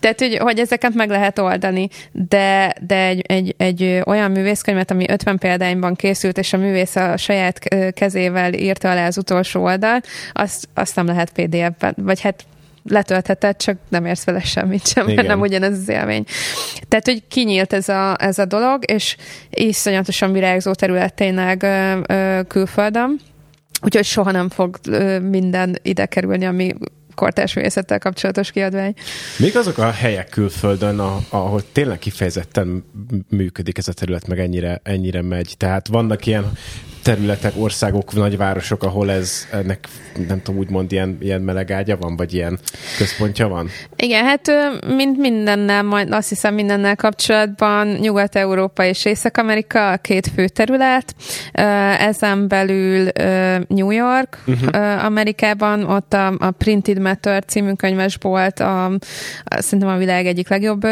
Tehát, 0.00 0.20
hogy, 0.20 0.36
hogy 0.36 0.58
ezeket 0.58 0.94
meg 0.94 1.10
lehet 1.10 1.38
oldani, 1.38 1.88
de, 2.12 2.72
de 2.86 2.96
egy, 2.96 3.24
egy, 3.26 3.54
egy 3.58 4.00
olyan 4.04 4.30
művészkönyvet, 4.36 4.90
ami 4.90 5.04
50 5.08 5.38
példányban 5.38 5.94
készült, 5.94 6.38
és 6.38 6.52
a 6.52 6.56
művész 6.56 6.96
a 6.96 7.16
saját 7.16 7.58
kezével 7.92 8.52
írta 8.52 8.90
alá 8.90 9.06
az 9.06 9.18
utolsó 9.18 9.62
oldalt, 9.62 10.06
azt, 10.32 10.68
azt 10.74 10.96
nem 10.96 11.06
lehet 11.06 11.32
PDF-ben, 11.32 11.94
vagy 11.96 12.20
hát 12.20 12.44
letöltheted, 12.88 13.56
csak 13.56 13.76
nem 13.88 14.06
érsz 14.06 14.24
vele 14.24 14.40
semmit 14.40 14.86
sem, 14.86 15.06
mert 15.06 15.26
nem 15.26 15.40
ugyanez 15.40 15.78
az 15.78 15.88
élmény. 15.88 16.24
Tehát, 16.88 17.06
hogy 17.06 17.22
kinyílt 17.28 17.72
ez 17.72 17.88
a, 17.88 18.16
ez 18.18 18.38
a 18.38 18.44
dolog, 18.44 18.90
és 18.90 19.16
iszonyatosan 19.50 20.32
virágzó 20.32 20.72
terület 20.72 21.14
tényleg 21.14 21.62
ö, 21.62 21.98
ö, 22.06 22.40
külföldön, 22.48 23.20
úgyhogy 23.82 24.04
soha 24.04 24.30
nem 24.30 24.48
fog 24.48 24.78
ö, 24.88 25.18
minden 25.18 25.78
ide 25.82 26.06
kerülni, 26.06 26.46
ami 26.46 26.74
kortárs 27.16 27.54
művészettel 27.54 27.98
kapcsolatos 27.98 28.50
kiadvány. 28.50 28.94
Még 29.38 29.56
azok 29.56 29.78
a 29.78 29.90
helyek 29.90 30.28
külföldön, 30.28 30.98
ahol 31.28 31.62
tényleg 31.72 31.98
kifejezetten 31.98 32.84
működik 33.28 33.78
ez 33.78 33.88
a 33.88 33.92
terület, 33.92 34.26
meg 34.26 34.38
ennyire, 34.38 34.80
ennyire 34.82 35.22
megy. 35.22 35.54
Tehát 35.56 35.88
vannak 35.88 36.26
ilyen 36.26 36.52
területek, 37.06 37.52
országok, 37.56 38.12
nagyvárosok, 38.12 38.82
ahol 38.82 39.10
ez 39.10 39.46
ennek 39.52 39.88
nem 40.28 40.42
tudom, 40.42 40.60
úgymond 40.60 40.92
ilyen, 40.92 41.18
ilyen 41.20 41.40
meleg 41.40 41.70
ágya 41.70 41.96
van, 41.96 42.16
vagy 42.16 42.34
ilyen 42.34 42.58
központja 42.98 43.48
van? 43.48 43.68
Igen, 43.96 44.24
hát 44.24 44.50
mint 44.96 45.18
mindennel, 45.18 45.82
majd 45.82 46.12
azt 46.12 46.28
hiszem 46.28 46.54
mindennel 46.54 46.96
kapcsolatban 46.96 47.86
Nyugat-Európa 47.86 48.84
és 48.84 49.04
Észak-Amerika 49.04 49.90
a 49.90 49.96
két 49.96 50.30
fő 50.34 50.48
terület. 50.48 51.14
Ezen 51.98 52.48
belül 52.48 53.08
New 53.68 53.90
York, 53.90 54.38
uh-huh. 54.46 55.04
Amerikában, 55.04 55.84
ott 55.84 56.12
a, 56.12 56.26
a 56.38 56.50
Printed 56.50 56.98
Matter 56.98 57.44
című 57.44 57.72
könyvesbolt, 57.72 58.60
a, 58.60 58.90
szerintem 59.44 59.88
a 59.88 59.96
világ 59.96 60.26
egyik 60.26 60.48
legjobb 60.48 60.86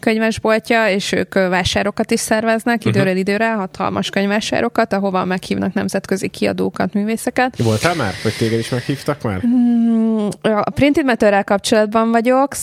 könyvesboltja, 0.00 0.88
és 0.88 1.12
ők 1.12 1.34
vásárokat 1.34 2.10
is 2.10 2.20
szerveznek 2.20 2.76
uh-huh. 2.76 2.92
időről 2.92 3.16
időre, 3.16 3.52
hatalmas 3.52 4.10
könyvvásárokat, 4.10 4.92
ahova 4.92 5.19
ahova 5.20 5.34
meghívnak 5.34 5.72
nemzetközi 5.72 6.28
kiadókat, 6.28 6.92
művészeket. 6.92 7.62
Voltál 7.62 7.94
már? 7.94 8.12
Vagy 8.22 8.36
téged 8.38 8.58
is 8.58 8.68
meghívtak 8.68 9.22
már? 9.22 9.40
Hmm, 9.40 10.28
a 10.42 10.70
Printed 10.70 11.04
matter 11.04 11.44
kapcsolatban 11.44 12.10
vagyok, 12.10 12.54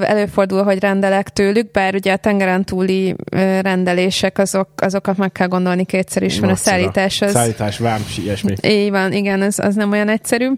előfordul, 0.00 0.62
hogy 0.62 0.78
rendelek 0.78 1.28
tőlük, 1.28 1.70
bár 1.70 1.94
ugye 1.94 2.12
a 2.12 2.16
tengeren 2.16 2.64
túli 2.64 3.16
rendelések, 3.60 4.38
azok, 4.38 4.68
azokat 4.76 5.16
meg 5.16 5.32
kell 5.32 5.46
gondolni 5.46 5.84
kétszer 5.84 6.22
is, 6.22 6.40
mert 6.40 6.52
a 6.52 6.56
szállítás 6.56 7.20
az... 7.20 7.30
Szállítás, 7.30 7.78
vám, 7.78 8.04
ilyesmi. 8.22 8.54
Így 8.62 8.90
van, 8.90 9.12
igen, 9.12 9.42
az, 9.42 9.58
az 9.58 9.74
nem 9.74 9.92
olyan 9.92 10.08
egyszerű. 10.08 10.50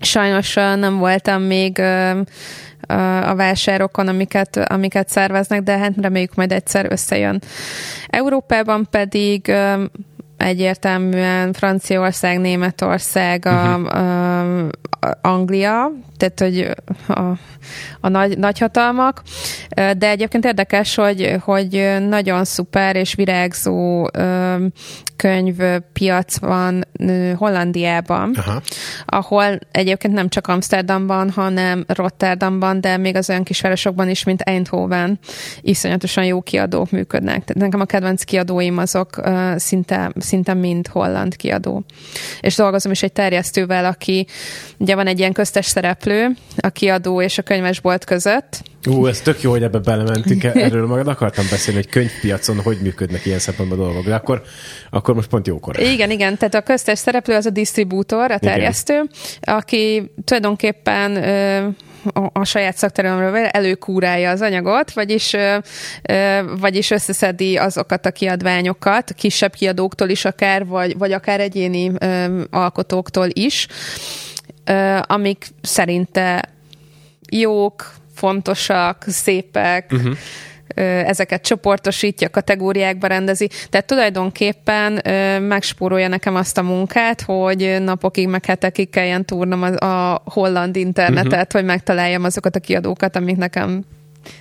Sajnos 0.00 0.54
nem 0.54 0.98
voltam 0.98 1.42
még 1.42 1.78
a 3.22 3.34
vásárokon, 3.34 4.08
amiket, 4.08 4.56
amiket 4.56 5.08
szerveznek, 5.08 5.62
de 5.62 5.78
hát 5.78 5.92
reméljük 6.00 6.34
majd 6.34 6.52
egyszer 6.52 6.86
összejön. 6.90 7.42
Európában 8.06 8.86
pedig 8.90 9.52
egyértelműen 10.38 11.52
Franciaország, 11.52 12.38
Németország, 12.38 13.46
a, 13.46 13.50
uh-huh. 13.50 13.96
a, 13.96 14.27
Anglia, 15.22 15.90
tehát 16.16 16.40
hogy 16.40 16.70
a, 17.06 17.20
a 18.00 18.08
nagy, 18.08 18.38
nagyhatalmak, 18.38 19.22
de 19.74 20.08
egyébként 20.08 20.44
érdekes, 20.44 20.94
hogy, 20.94 21.36
hogy 21.40 21.96
nagyon 22.08 22.44
szuper 22.44 22.96
és 22.96 23.14
virágzó 23.14 24.08
könyvpiac 25.18 26.38
van 26.38 26.84
Hollandiában, 27.36 28.34
Aha. 28.36 28.62
ahol 29.06 29.58
egyébként 29.70 30.14
nem 30.14 30.28
csak 30.28 30.46
Amsterdamban, 30.46 31.30
hanem 31.30 31.84
Rotterdamban, 31.86 32.80
de 32.80 32.96
még 32.96 33.16
az 33.16 33.28
olyan 33.28 33.42
kisvárosokban 33.42 34.08
is, 34.08 34.24
mint 34.24 34.40
Eindhoven, 34.40 35.18
iszonyatosan 35.60 36.24
jó 36.24 36.40
kiadók 36.40 36.90
működnek. 36.90 37.44
Tehát 37.44 37.62
nekem 37.62 37.80
a 37.80 37.84
kedvenc 37.84 38.22
kiadóim 38.22 38.78
azok 38.78 39.20
szinte, 39.56 40.12
szinte 40.18 40.54
mind 40.54 40.86
holland 40.86 41.36
kiadó. 41.36 41.84
És 42.40 42.56
dolgozom 42.56 42.92
is 42.92 43.02
egy 43.02 43.12
terjesztővel, 43.12 43.84
aki 43.84 44.26
ugye 44.78 44.94
van 44.94 45.06
egy 45.06 45.18
ilyen 45.18 45.32
köztes 45.32 45.66
szereplő, 45.66 46.28
a 46.56 46.68
kiadó 46.68 47.22
és 47.22 47.38
a 47.38 47.42
könyvesbolt 47.42 48.04
között. 48.04 48.62
Ú, 48.86 49.06
ez 49.06 49.20
tök 49.20 49.42
jó, 49.42 49.50
hogy 49.50 49.62
ebbe 49.62 49.78
belementünk. 49.78 50.44
Erről 50.44 50.86
magad 50.86 51.08
akartam 51.08 51.44
beszélni, 51.50 51.80
hogy 51.80 51.90
könyvpiacon 51.90 52.60
hogy 52.60 52.78
működnek 52.82 53.26
ilyen 53.26 53.38
szempontból 53.38 53.78
dolgok. 53.78 54.04
De 54.04 54.14
akkor, 54.14 54.42
akkor 54.90 55.14
most 55.14 55.28
pont 55.28 55.46
jókor. 55.46 55.80
Igen, 55.80 56.10
igen. 56.10 56.36
Tehát 56.36 56.54
a 56.54 56.60
köztes 56.60 56.98
szereplő 56.98 57.34
az 57.34 57.46
a 57.46 57.50
disztribútor, 57.50 58.30
a 58.30 58.38
terjesztő, 58.38 58.94
igen. 58.94 59.08
aki 59.40 60.10
tulajdonképpen 60.24 61.16
a, 62.32 62.44
saját 62.44 62.76
szakterületről 62.76 63.46
előkúrálja 63.46 64.30
az 64.30 64.40
anyagot, 64.40 64.92
vagyis, 64.92 65.36
vagyis 66.60 66.90
összeszedi 66.90 67.56
azokat 67.56 68.06
a 68.06 68.10
kiadványokat, 68.10 69.12
kisebb 69.12 69.54
kiadóktól 69.54 70.08
is 70.08 70.24
akár, 70.24 70.66
vagy, 70.66 70.98
vagy 70.98 71.12
akár 71.12 71.40
egyéni 71.40 71.92
alkotóktól 72.50 73.28
is, 73.32 73.66
amik 75.02 75.46
szerinte 75.62 76.44
jók, 77.30 77.92
fontosak, 78.14 79.04
szépek, 79.06 79.90
uh-huh 79.92 80.16
ezeket 80.74 81.42
csoportosítja, 81.42 82.28
kategóriákba 82.28 83.06
rendezi. 83.06 83.48
Tehát 83.70 83.86
tulajdonképpen 83.86 84.92
megspórolja 85.42 86.08
nekem 86.08 86.34
azt 86.34 86.58
a 86.58 86.62
munkát, 86.62 87.20
hogy 87.20 87.76
napokig, 87.80 88.28
meg 88.28 88.44
hetekig 88.44 88.90
kelljen 88.90 89.24
túrnom 89.24 89.62
a, 89.62 90.22
holland 90.24 90.76
internetet, 90.76 91.32
uh-huh. 91.32 91.50
hogy 91.50 91.64
megtaláljam 91.64 92.24
azokat 92.24 92.56
a 92.56 92.60
kiadókat, 92.60 93.16
amik 93.16 93.36
nekem 93.36 93.84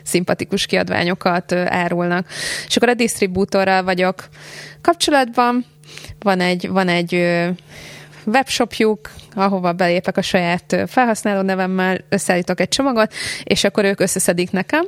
szimpatikus 0.03 0.65
kiadványokat 0.65 1.51
árulnak. 1.51 2.27
És 2.67 2.75
akkor 2.75 2.89
a 2.89 2.93
disztribútorral 2.93 3.83
vagyok 3.83 4.27
kapcsolatban, 4.81 5.65
van 6.19 6.39
egy, 6.39 6.69
van 6.69 6.87
egy 6.87 7.13
webshopjuk, 8.27 9.11
ahova 9.33 9.73
belépek 9.73 10.17
a 10.17 10.21
saját 10.21 10.83
felhasználó 10.87 11.41
nevemmel, 11.41 11.97
összeállítok 12.09 12.59
egy 12.59 12.67
csomagot, 12.67 13.13
és 13.43 13.63
akkor 13.63 13.85
ők 13.85 13.99
összeszedik 13.99 14.51
nekem, 14.51 14.85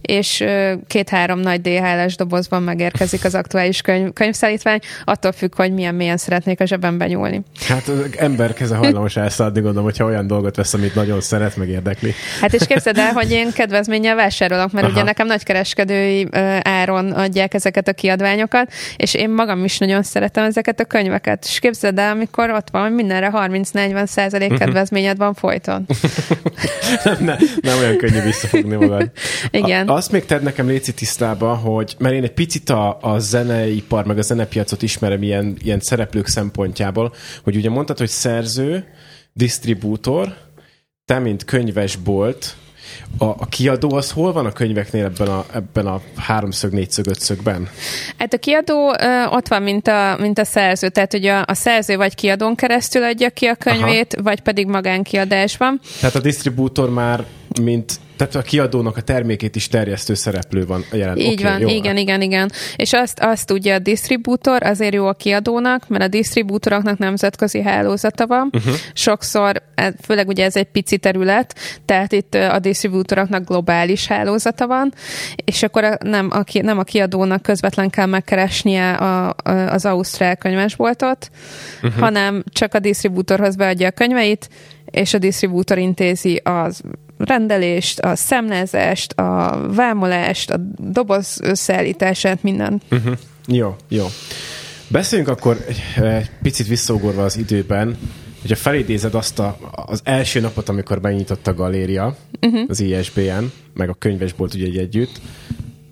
és 0.00 0.44
két-három 0.86 1.38
nagy 1.38 1.60
DHL-es 1.60 2.16
dobozban 2.16 2.62
megérkezik 2.62 3.24
az 3.24 3.34
aktuális 3.34 3.80
könyv, 3.80 4.12
könyvszállítvány, 4.12 4.78
attól 5.04 5.32
függ, 5.32 5.54
hogy 5.54 5.72
milyen 5.72 5.94
mélyen 5.94 6.16
szeretnék 6.16 6.60
a 6.60 6.66
zsebembe 6.66 7.06
nyúlni. 7.06 7.42
Hát 7.68 7.90
ember 8.16 8.52
keze 8.52 8.76
hajlamos 8.76 9.16
elszaladni, 9.16 9.60
gondolom, 9.60 9.84
hogyha 9.84 10.04
olyan 10.04 10.26
dolgot 10.26 10.56
vesz, 10.56 10.74
amit 10.74 10.94
nagyon 10.94 11.20
szeret, 11.20 11.56
meg 11.56 11.68
érdekli. 11.68 12.14
Hát 12.40 12.54
és 12.54 12.66
képzeld 12.66 12.98
el, 12.98 13.12
hogy 13.12 13.30
én 13.30 13.52
kedvezménnyel 13.52 14.14
vásárolok, 14.14 14.72
mert 14.72 14.86
Aha. 14.86 14.94
ugye 14.94 15.04
nekem 15.04 15.26
nagykereskedői 15.26 16.28
áron 16.62 17.12
adják 17.12 17.54
ezeket 17.54 17.88
a 17.88 17.92
kiadványokat, 17.92 18.72
és 18.96 19.14
én 19.14 19.30
magam 19.30 19.64
is 19.64 19.78
nagyon 19.78 20.02
szeretem 20.02 20.44
ezeket 20.44 20.80
a 20.80 20.84
könyveket. 20.84 21.44
És 21.44 21.58
képzeld 21.58 21.98
el, 21.98 22.10
amikor 22.10 22.50
ott 22.58 22.70
van 22.70 22.92
mindenre 22.92 23.30
30-40 23.34 24.06
százalék 24.06 24.48
mhm. 24.48 24.58
kedvezményed 24.58 25.16
van 25.16 25.34
folyton. 25.34 25.86
nem, 27.04 27.36
nem 27.60 27.78
olyan 27.78 27.96
könnyű 27.96 28.20
visszafogni 28.20 28.74
magad. 28.74 29.10
Igen. 29.50 29.88
A, 29.88 29.94
azt 29.94 30.12
még 30.12 30.24
tedd 30.24 30.42
nekem 30.42 30.66
léci 30.66 30.94
tisztába, 30.94 31.54
hogy 31.54 31.94
mert 31.98 32.14
én 32.14 32.22
egy 32.22 32.32
picit 32.32 32.70
a, 32.70 32.98
a 33.00 33.18
zeneipar, 33.18 34.04
meg 34.04 34.18
a 34.18 34.22
zenepiacot 34.22 34.82
ismerem 34.82 35.22
ilyen, 35.22 35.56
ilyen 35.62 35.80
szereplők 35.80 36.26
szempontjából, 36.26 37.14
hogy 37.42 37.56
ugye 37.56 37.70
mondtad, 37.70 37.98
hogy 37.98 38.08
szerző, 38.08 38.84
disztribútor, 39.32 40.36
te, 41.04 41.18
mint 41.18 41.44
könyvesbolt, 41.44 42.56
a, 43.18 43.24
a 43.24 43.46
kiadó 43.48 43.94
az 43.94 44.10
hol 44.10 44.32
van 44.32 44.46
a 44.46 44.52
könyveknél 44.52 45.04
ebben 45.04 45.28
a, 45.28 45.44
ebben 45.54 45.86
a 45.86 46.00
háromszög, 46.16 46.72
négyszög, 46.72 47.06
ötszögben? 47.06 47.68
Hát 48.18 48.34
a 48.34 48.38
kiadó 48.38 48.94
ö, 49.00 49.24
ott 49.24 49.48
van, 49.48 49.62
mint 49.62 49.88
a, 49.88 50.16
mint 50.20 50.38
a 50.38 50.44
szerző. 50.44 50.88
Tehát, 50.88 51.12
hogy 51.12 51.26
a, 51.26 51.42
a 51.46 51.54
szerző 51.54 51.96
vagy 51.96 52.14
kiadón 52.14 52.54
keresztül 52.54 53.02
adja 53.02 53.30
ki 53.30 53.46
a 53.46 53.54
könyvét, 53.54 54.14
Aha. 54.14 54.22
vagy 54.22 54.40
pedig 54.40 54.66
magánkiadásban. 54.66 55.80
Tehát 56.00 56.14
a 56.14 56.20
disztribútor 56.20 56.90
már, 56.90 57.24
mint 57.60 58.00
tehát 58.18 58.34
a 58.34 58.42
kiadónak 58.42 58.96
a 58.96 59.00
termékét 59.00 59.56
is 59.56 59.68
terjesztő 59.68 60.14
szereplő 60.14 60.66
van 60.66 60.84
jelen. 60.92 61.16
Így 61.16 61.40
okay, 61.40 61.52
van, 61.52 61.60
jó. 61.60 61.68
igen, 61.68 61.96
igen, 61.96 62.22
igen. 62.22 62.52
És 62.76 62.92
azt, 62.92 63.18
azt 63.20 63.46
tudja 63.46 63.74
a 63.74 63.78
disztribútor, 63.78 64.62
azért 64.62 64.94
jó 64.94 65.06
a 65.06 65.12
kiadónak, 65.12 65.88
mert 65.88 66.02
a 66.02 66.08
disztribútoroknak 66.08 66.98
nemzetközi 66.98 67.62
hálózata 67.62 68.26
van. 68.26 68.50
Uh-huh. 68.52 68.74
Sokszor, 68.92 69.62
e, 69.74 69.94
főleg 70.02 70.28
ugye 70.28 70.44
ez 70.44 70.56
egy 70.56 70.66
pici 70.66 70.98
terület, 70.98 71.54
tehát 71.84 72.12
itt 72.12 72.34
a 72.34 72.58
disztribútoroknak 72.58 73.44
globális 73.44 74.06
hálózata 74.06 74.66
van, 74.66 74.92
és 75.44 75.62
akkor 75.62 75.84
a, 75.84 75.96
nem, 76.00 76.30
a, 76.32 76.44
nem 76.62 76.78
a 76.78 76.82
kiadónak 76.82 77.42
közvetlen 77.42 77.90
kell 77.90 78.06
megkeresnie 78.06 78.92
a, 78.92 79.34
a, 79.42 79.50
az 79.50 79.84
Ausztrál 79.84 80.36
könyvesboltot, 80.36 81.30
uh-huh. 81.82 82.00
hanem 82.00 82.44
csak 82.52 82.74
a 82.74 82.78
disztribútorhoz 82.78 83.56
beadja 83.56 83.86
a 83.86 83.90
könyveit, 83.90 84.48
és 84.90 85.14
a 85.14 85.18
disztribútor 85.18 85.78
intézi 85.78 86.40
az 86.44 86.82
rendelést, 87.18 87.98
a 87.98 88.16
szemlezést, 88.16 89.12
a 89.12 89.60
vámolást, 89.74 90.50
a 90.50 90.56
doboz 90.78 91.38
összeállítását, 91.42 92.42
minden. 92.42 92.80
Uh-huh. 92.90 93.18
Jó, 93.46 93.76
jó. 93.88 94.06
Beszéljünk 94.88 95.30
akkor 95.30 95.64
egy, 95.68 95.82
egy 96.04 96.30
picit 96.42 96.66
visszaugorva 96.66 97.24
az 97.24 97.36
időben, 97.36 97.98
hogyha 98.40 98.56
felidézed 98.56 99.14
azt 99.14 99.38
a, 99.38 99.58
az 99.86 100.00
első 100.04 100.40
napot, 100.40 100.68
amikor 100.68 101.00
megnyitott 101.00 101.46
a 101.46 101.54
galéria, 101.54 102.16
uh-huh. 102.40 102.64
az 102.68 102.80
ISBN, 102.80 103.44
meg 103.74 103.88
a 103.88 103.94
könyvesbolt 103.94 104.54
ugye 104.54 104.66
egy 104.66 104.78
együtt, 104.78 105.20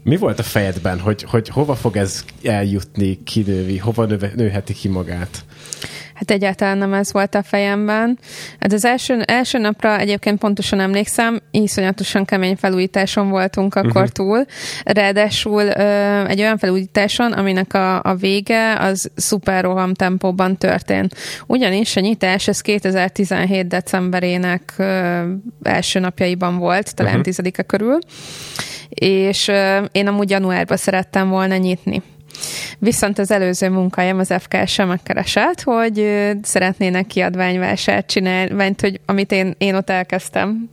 mi 0.06 0.16
volt 0.16 0.38
a 0.38 0.42
fejedben, 0.42 1.00
hogy, 1.00 1.22
hogy 1.22 1.48
hova 1.48 1.74
fog 1.74 1.96
ez 1.96 2.24
eljutni, 2.42 3.22
kinővi, 3.24 3.78
hova 3.78 4.04
növe, 4.04 4.32
nőheti 4.36 4.72
ki 4.72 4.88
magát? 4.88 5.44
Hát 6.16 6.30
egyáltalán 6.30 6.78
nem 6.78 6.92
ez 6.92 7.12
volt 7.12 7.34
a 7.34 7.42
fejemben. 7.42 8.18
Hát 8.60 8.72
az 8.72 8.84
első, 8.84 9.20
első 9.20 9.58
napra 9.58 9.98
egyébként 9.98 10.38
pontosan 10.38 10.80
emlékszem, 10.80 11.40
iszonyatosan 11.50 12.24
kemény 12.24 12.56
felújításon 12.56 13.28
voltunk 13.28 13.74
akkor 13.74 14.02
uh-huh. 14.02 14.08
túl. 14.08 14.44
Ráadásul 14.84 15.62
ö, 15.62 16.24
egy 16.26 16.40
olyan 16.40 16.58
felújításon, 16.58 17.32
aminek 17.32 17.74
a, 17.74 18.02
a 18.02 18.14
vége 18.14 18.78
az 18.78 19.10
szuper 19.16 19.64
roham 19.64 19.94
tempóban 19.94 20.56
történt. 20.56 21.14
Ugyanis 21.46 21.96
a 21.96 22.00
nyitás 22.00 22.48
ez 22.48 22.60
2017 22.60 23.66
decemberének 23.66 24.72
ö, 24.76 25.22
első 25.62 26.00
napjaiban 26.00 26.58
volt, 26.58 26.94
talán 26.94 27.10
uh-huh. 27.10 27.24
tizedike 27.26 27.62
körül, 27.62 27.98
és 28.88 29.48
ö, 29.48 29.84
én 29.92 30.06
amúgy 30.06 30.30
januárban 30.30 30.76
szerettem 30.76 31.28
volna 31.28 31.56
nyitni. 31.56 32.02
Viszont 32.78 33.18
az 33.18 33.30
előző 33.30 33.68
munkájám 33.68 34.18
az 34.18 34.34
FKS 34.38 34.76
megkeresett, 34.76 35.62
hogy 35.62 36.24
szeretnének 36.42 37.06
kiadványvásárt 37.06 38.06
csinálni, 38.06 38.54
mert 38.54 38.80
hogy 38.80 39.00
amit 39.06 39.32
én, 39.32 39.54
én 39.58 39.74
ott 39.74 39.90
elkezdtem, 39.90 40.70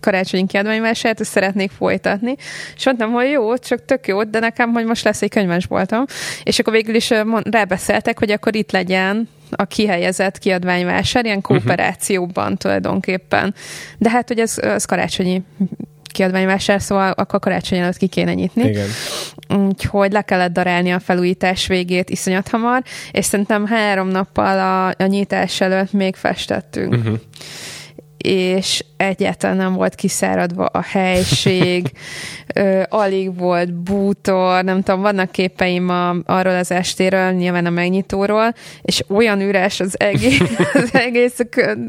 karácsonyi 0.00 0.46
kiadványvásárt, 0.46 1.20
ezt 1.20 1.30
szeretnék 1.30 1.70
folytatni. 1.70 2.34
És 2.76 2.84
mondtam, 2.84 3.12
hogy 3.12 3.30
jó, 3.30 3.56
csak 3.56 3.84
tök 3.84 4.06
jó, 4.06 4.24
de 4.24 4.38
nekem, 4.38 4.72
hogy 4.72 4.84
most 4.84 5.04
lesz 5.04 5.22
egy 5.22 5.30
könyvesboltom. 5.30 6.04
És 6.42 6.58
akkor 6.58 6.72
végül 6.72 6.94
is 6.94 7.10
rábeszéltek, 7.42 8.18
hogy 8.18 8.30
akkor 8.30 8.54
itt 8.54 8.72
legyen 8.72 9.28
a 9.50 9.64
kihelyezett 9.64 10.38
kiadványvásár, 10.38 11.24
ilyen 11.24 11.36
mhm. 11.36 11.46
kooperációban 11.46 12.44
uh-huh. 12.44 12.58
tulajdonképpen. 12.58 13.54
De 13.98 14.10
hát, 14.10 14.28
hogy 14.28 14.38
ez, 14.38 14.58
ez 14.58 14.84
karácsonyi 14.84 15.42
kiadványvásár, 16.12 16.82
szóval 16.82 17.10
akkor 17.10 17.40
karácsony 17.40 17.78
előtt 17.78 17.96
ki 17.96 18.06
kéne 18.06 18.34
nyitni. 18.34 18.68
Igen. 18.68 18.88
Úgyhogy 19.48 20.12
le 20.12 20.22
kellett 20.22 20.52
darálni 20.52 20.92
a 20.92 21.00
felújítás 21.00 21.66
végét 21.66 22.10
iszonyat 22.10 22.48
hamar, 22.48 22.82
és 23.10 23.24
szerintem 23.24 23.66
három 23.66 24.08
nappal 24.08 24.58
a, 24.58 25.04
a 25.04 25.06
nyitás 25.06 25.60
előtt 25.60 25.92
még 25.92 26.14
festettünk. 26.14 26.94
Uh-huh 26.94 27.18
és 28.22 28.84
egyáltalán 28.96 29.56
nem 29.56 29.72
volt 29.72 29.94
kiszáradva 29.94 30.64
a 30.64 30.82
helység, 30.82 31.90
ö, 32.54 32.82
alig 32.88 33.38
volt 33.38 33.72
bútor, 33.72 34.64
nem 34.64 34.82
tudom, 34.82 35.00
vannak 35.00 35.30
képeim 35.30 35.88
a, 35.88 36.16
arról 36.24 36.54
az 36.54 36.70
estéről, 36.70 37.30
nyilván 37.30 37.66
a 37.66 37.70
megnyitóról, 37.70 38.54
és 38.82 39.04
olyan 39.08 39.40
üres 39.40 39.80
az 39.80 40.00
egész, 40.00 40.40
az 40.72 40.90
egész 40.92 41.38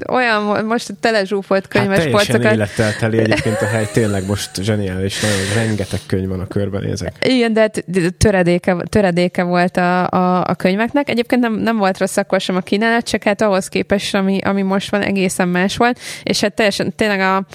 olyan, 0.10 0.66
most 0.66 0.94
telezsúfolt 1.00 1.68
könyves 1.68 1.98
hát 1.98 2.10
polcokat. 2.10 2.54
élettel 2.54 2.96
teli 2.96 3.18
egyébként 3.18 3.62
a 3.62 3.66
hely, 3.66 3.88
tényleg 3.94 4.26
most 4.26 4.50
zseniális, 4.62 5.20
nagyon 5.20 5.66
rengeteg 5.66 6.00
könyv 6.08 6.28
van 6.28 6.40
a 6.40 6.48
körben 6.48 6.84
ezek. 6.84 7.14
Igen, 7.22 7.54
de 7.54 7.60
hát 7.60 7.86
töredéke, 8.18 8.76
töredéke 8.90 9.44
volt 9.44 9.78
a, 9.78 10.08
a, 10.08 10.44
a 10.44 10.54
könyveknek. 10.56 11.10
Egyébként 11.10 11.42
nem, 11.42 11.54
nem 11.54 11.78
volt 11.78 11.98
rossz 11.98 12.18
akkor 12.18 12.42
sem 12.42 12.56
a 12.56 12.60
kínálat, 12.60 13.04
csak 13.04 13.24
hát 13.24 13.42
ahhoz 13.42 13.68
képest, 13.68 14.16
ami, 14.16 14.40
ami 14.44 14.62
most 14.62 14.92
van, 14.92 15.02
egészen 15.02 15.48
más 15.48 15.78
volt, 15.78 16.00
és 16.24 16.40
hát 16.40 16.54
teljesen 16.54 16.96
tényleg 16.96 17.20
a, 17.20 17.46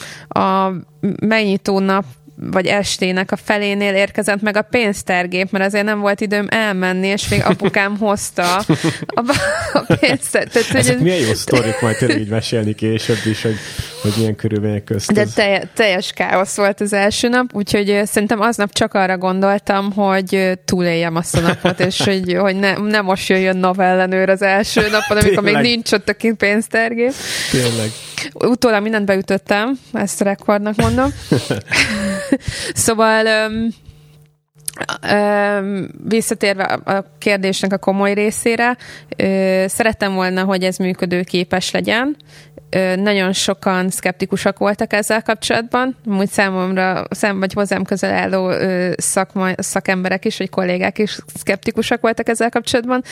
a 0.41 0.73
megnyitó 1.21 1.79
nap 1.79 2.05
vagy 2.41 2.67
estének 2.67 3.33
a 3.33 3.37
felénél 3.37 3.95
érkezett 3.95 4.43
meg 4.43 4.57
a 4.57 4.63
pénztergép, 4.63 5.51
mert 5.51 5.65
azért 5.65 5.85
nem 5.85 6.01
volt 6.01 6.21
időm 6.21 6.47
elmenni, 6.51 7.07
és 7.07 7.29
még 7.29 7.43
apukám 7.45 7.97
hozta 8.07 8.57
a, 8.57 9.23
a 9.73 9.97
pénztergép. 10.01 10.75
Ezek 10.75 10.95
hogy 10.95 11.03
milyen 11.03 11.27
jó 11.27 11.35
sztorik, 11.35 11.81
majd 11.81 11.97
tényleg 11.97 12.21
így 12.21 12.29
mesélni 12.29 12.75
később 12.75 13.19
is, 13.25 13.43
hogy, 13.43 13.57
hogy 14.03 14.13
milyen 14.17 14.37
körülmények 14.37 14.85
közt. 14.85 15.13
De 15.13 15.27
te, 15.35 15.69
teljes 15.75 16.13
káosz 16.13 16.57
volt 16.57 16.81
az 16.81 16.93
első 16.93 17.29
nap, 17.29 17.47
úgyhogy 17.53 18.01
szerintem 18.05 18.41
aznap 18.41 18.73
csak 18.73 18.95
arra 18.95 19.19
gondoltam, 19.19 19.93
hogy 19.93 20.59
túléljem 20.65 21.17
azt 21.17 21.37
a 21.37 21.41
napot, 21.41 21.81
és 21.81 22.01
hogy, 22.05 22.35
hogy 22.35 22.57
ne, 22.57 22.77
ne 22.77 23.01
most 23.01 23.29
jöjjön 23.29 23.57
navellenőr 23.57 24.29
az 24.29 24.43
első 24.43 24.81
napon, 24.81 25.17
amikor 25.17 25.43
még 25.43 25.57
nincs 25.57 25.93
ott 25.93 26.09
a 26.09 26.35
pénztergép. 26.37 27.13
Tényleg. 27.51 27.91
Utólag 28.35 28.83
mindent 28.83 29.07
beütöttem, 29.07 29.79
ezt 29.93 30.21
rekordnak 30.21 30.77
mondom. 30.77 31.11
szóval 32.75 33.49
um, 33.51 33.69
Visszatérve 36.05 36.63
a 36.65 37.05
kérdésnek 37.19 37.73
a 37.73 37.79
komoly 37.79 38.15
részére, 38.15 38.77
szerettem 39.67 40.15
volna, 40.15 40.45
hogy 40.45 40.63
ez 40.63 40.77
működőképes 40.77 41.71
legyen. 41.71 42.17
Nagyon 42.97 43.33
sokan 43.33 43.91
szkeptikusak 43.91 44.59
voltak 44.59 44.93
ezzel 44.93 45.23
kapcsolatban, 45.23 45.97
úgy 46.05 46.29
számomra, 46.29 47.05
szem, 47.11 47.39
vagy 47.39 47.53
hozzám 47.53 47.85
közel 47.85 48.15
álló 48.15 48.53
szakma, 48.97 49.49
szakemberek 49.57 50.25
is, 50.25 50.39
vagy 50.39 50.51
kollégák 50.51 50.99
is 50.99 51.19
szkeptikusak 51.35 52.01
voltak 52.01 52.29
ezzel 52.29 52.51
kapcsolatban, 52.51 53.03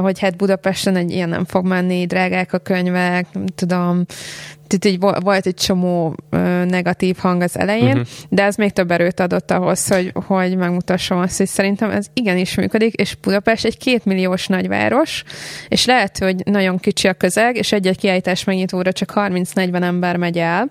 hogy 0.00 0.18
hát 0.20 0.36
Budapesten 0.36 0.96
egy 0.96 1.10
ilyen 1.10 1.28
nem 1.28 1.44
fog 1.44 1.66
menni, 1.66 2.06
drágák 2.06 2.52
a 2.52 2.58
könyvek, 2.58 3.26
nem 3.32 3.46
tudom, 3.46 4.04
itt 4.72 4.84
így 4.84 5.00
volt 5.00 5.46
egy 5.46 5.54
csomó 5.54 6.16
negatív 6.68 7.16
hang 7.16 7.42
az 7.42 7.58
elején, 7.58 7.86
uh-huh. 7.86 8.06
de 8.28 8.42
ez 8.42 8.56
még 8.56 8.70
több 8.70 8.90
erőt 8.90 9.20
adott 9.20 9.50
ahhoz, 9.50 9.88
hogy, 9.88 10.12
hogy 10.26 10.56
megmutassam 10.56 11.18
azt, 11.18 11.38
hogy 11.38 11.46
szerintem 11.46 11.90
ez 11.90 12.06
igenis 12.14 12.54
működik, 12.54 12.94
és 12.94 13.14
Budapest 13.14 13.64
egy 13.64 13.78
kétmilliós 13.78 14.46
nagyváros, 14.46 15.24
és 15.68 15.84
lehet, 15.84 16.18
hogy 16.18 16.42
nagyon 16.44 16.78
kicsi 16.78 17.08
a 17.08 17.12
közeg, 17.12 17.56
és 17.56 17.72
egy-egy 17.72 17.98
kiállítás 17.98 18.44
megnyitóra 18.44 18.92
csak 18.92 19.12
30-40 19.14 19.82
ember 19.82 20.16
megy 20.16 20.38
el, 20.38 20.68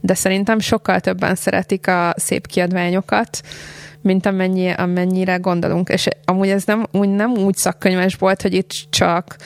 de 0.00 0.14
szerintem 0.14 0.58
sokkal 0.58 1.00
többen 1.00 1.34
szeretik 1.34 1.86
a 1.86 2.14
szép 2.16 2.46
kiadványokat, 2.46 3.40
mint 4.02 4.26
amennyi, 4.26 4.70
amennyire 4.70 5.36
gondolunk. 5.36 5.88
És 5.88 6.08
amúgy 6.24 6.48
ez 6.48 6.64
nem 6.64 6.86
úgy, 6.92 7.08
nem 7.08 7.30
úgy 7.30 7.54
szakkönyves 7.56 8.14
volt, 8.14 8.42
hogy 8.42 8.54
itt 8.54 8.70
csak 8.90 9.36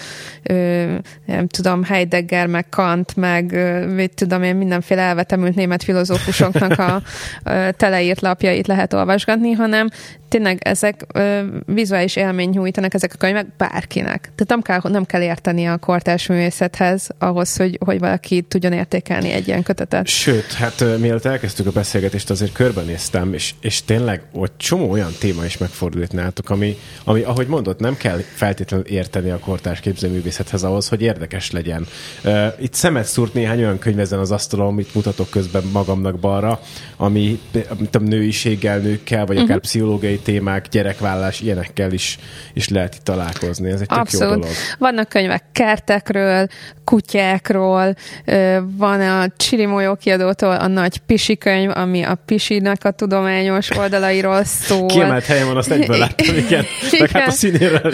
ö, 0.42 0.94
nem 1.26 1.46
tudom, 1.46 1.84
Heidegger, 1.84 2.46
meg 2.46 2.68
Kant, 2.68 3.16
meg 3.16 3.56
mit 3.94 4.14
tudom 4.14 4.42
én, 4.42 4.56
mindenféle 4.56 5.02
elvetemült 5.02 5.54
német 5.54 5.82
filozófusoknak 5.82 6.78
a 6.78 7.02
ö, 7.50 7.68
teleírt 7.76 8.20
lapjait 8.20 8.66
lehet 8.66 8.92
olvasgatni, 8.92 9.52
hanem 9.52 9.88
tényleg 10.28 10.58
ezek 10.62 11.06
ö, 11.14 11.40
vizuális 11.66 12.16
élmény 12.16 12.48
nyújtanak 12.48 12.94
ezek 12.94 13.12
a 13.14 13.16
könyvek 13.16 13.46
bárkinek. 13.56 14.20
Tehát 14.20 14.46
nem 14.46 14.62
kell, 14.62 14.80
nem 14.92 15.04
kell 15.04 15.22
érteni 15.22 15.66
a 15.66 15.76
kortárs 15.76 16.26
művészethez 16.26 17.08
ahhoz, 17.18 17.56
hogy, 17.56 17.78
hogy 17.84 17.98
valaki 17.98 18.42
tudjon 18.42 18.72
értékelni 18.72 19.30
egy 19.30 19.48
ilyen 19.48 19.62
kötetet. 19.62 20.06
Sőt, 20.06 20.52
hát 20.52 20.84
mielőtt 20.98 21.24
elkezdtük 21.24 21.66
a 21.66 21.70
beszélgetést, 21.70 22.30
azért 22.30 22.52
körbenéztem, 22.52 23.34
és, 23.34 23.54
és 23.60 23.84
tényleg 23.84 24.22
ott 24.44 24.54
csomó 24.56 24.90
olyan 24.90 25.12
téma 25.18 25.44
is 25.44 25.58
megfordult 25.58 26.12
nálatok, 26.12 26.50
ami, 26.50 26.76
ami, 27.04 27.22
ahogy 27.22 27.46
mondott, 27.46 27.78
nem 27.78 27.96
kell 27.96 28.18
feltétlenül 28.18 28.86
érteni 28.86 29.30
a 29.30 29.38
kortárs 29.38 29.80
képzőművészethez 29.80 30.62
ahhoz, 30.62 30.88
hogy 30.88 31.02
érdekes 31.02 31.50
legyen. 31.50 31.86
Uh, 32.24 32.46
itt 32.58 32.74
szemet 32.74 33.04
szúrt 33.04 33.34
néhány 33.34 33.58
olyan 33.58 33.78
könyv 33.78 33.98
ezen 33.98 34.18
az 34.18 34.30
asztalon, 34.30 34.66
amit 34.66 34.94
mutatok 34.94 35.30
közben 35.30 35.62
magamnak 35.72 36.18
balra, 36.18 36.60
ami 36.96 37.40
tudom, 37.90 38.08
nőiséggel, 38.08 38.78
nőkkel, 38.78 39.26
vagy 39.26 39.36
akár 39.36 39.48
uh-huh. 39.48 39.62
pszichológiai 39.62 40.18
témák, 40.18 40.68
gyerekvállás, 40.68 41.40
ilyenekkel 41.40 41.92
is, 41.92 42.18
is 42.52 42.68
lehet 42.68 42.94
itt 42.94 43.04
találkozni. 43.04 43.70
Ez 43.70 43.80
egy 43.80 43.88
tök 43.88 43.98
Abszolút. 43.98 44.34
jó 44.34 44.40
dolog. 44.40 44.54
Vannak 44.78 45.08
könyvek 45.08 45.44
kertekről, 45.52 46.48
kutyákról, 46.84 47.94
van 48.76 49.00
a 49.00 49.26
Csirimójó 49.36 49.94
kiadótól 49.94 50.54
a 50.54 50.66
nagy 50.66 50.98
Pisi 50.98 51.36
könyv, 51.38 51.70
ami 51.74 52.02
a 52.02 52.18
Pisinek 52.26 52.84
a 52.84 52.90
tudományos 52.90 53.70
oldalairól 53.70 54.44
szól. 54.44 54.86
Kiemelt 54.86 55.24
helyen 55.24 55.46
van, 55.46 55.56
azt 55.56 55.70
egyből 55.70 55.98
láttam, 55.98 56.26
igen. 56.36 56.44
igen. 56.44 56.64
Meg 57.00 57.10
hát 57.10 57.28
a 57.28 57.30
színéről. 57.30 57.92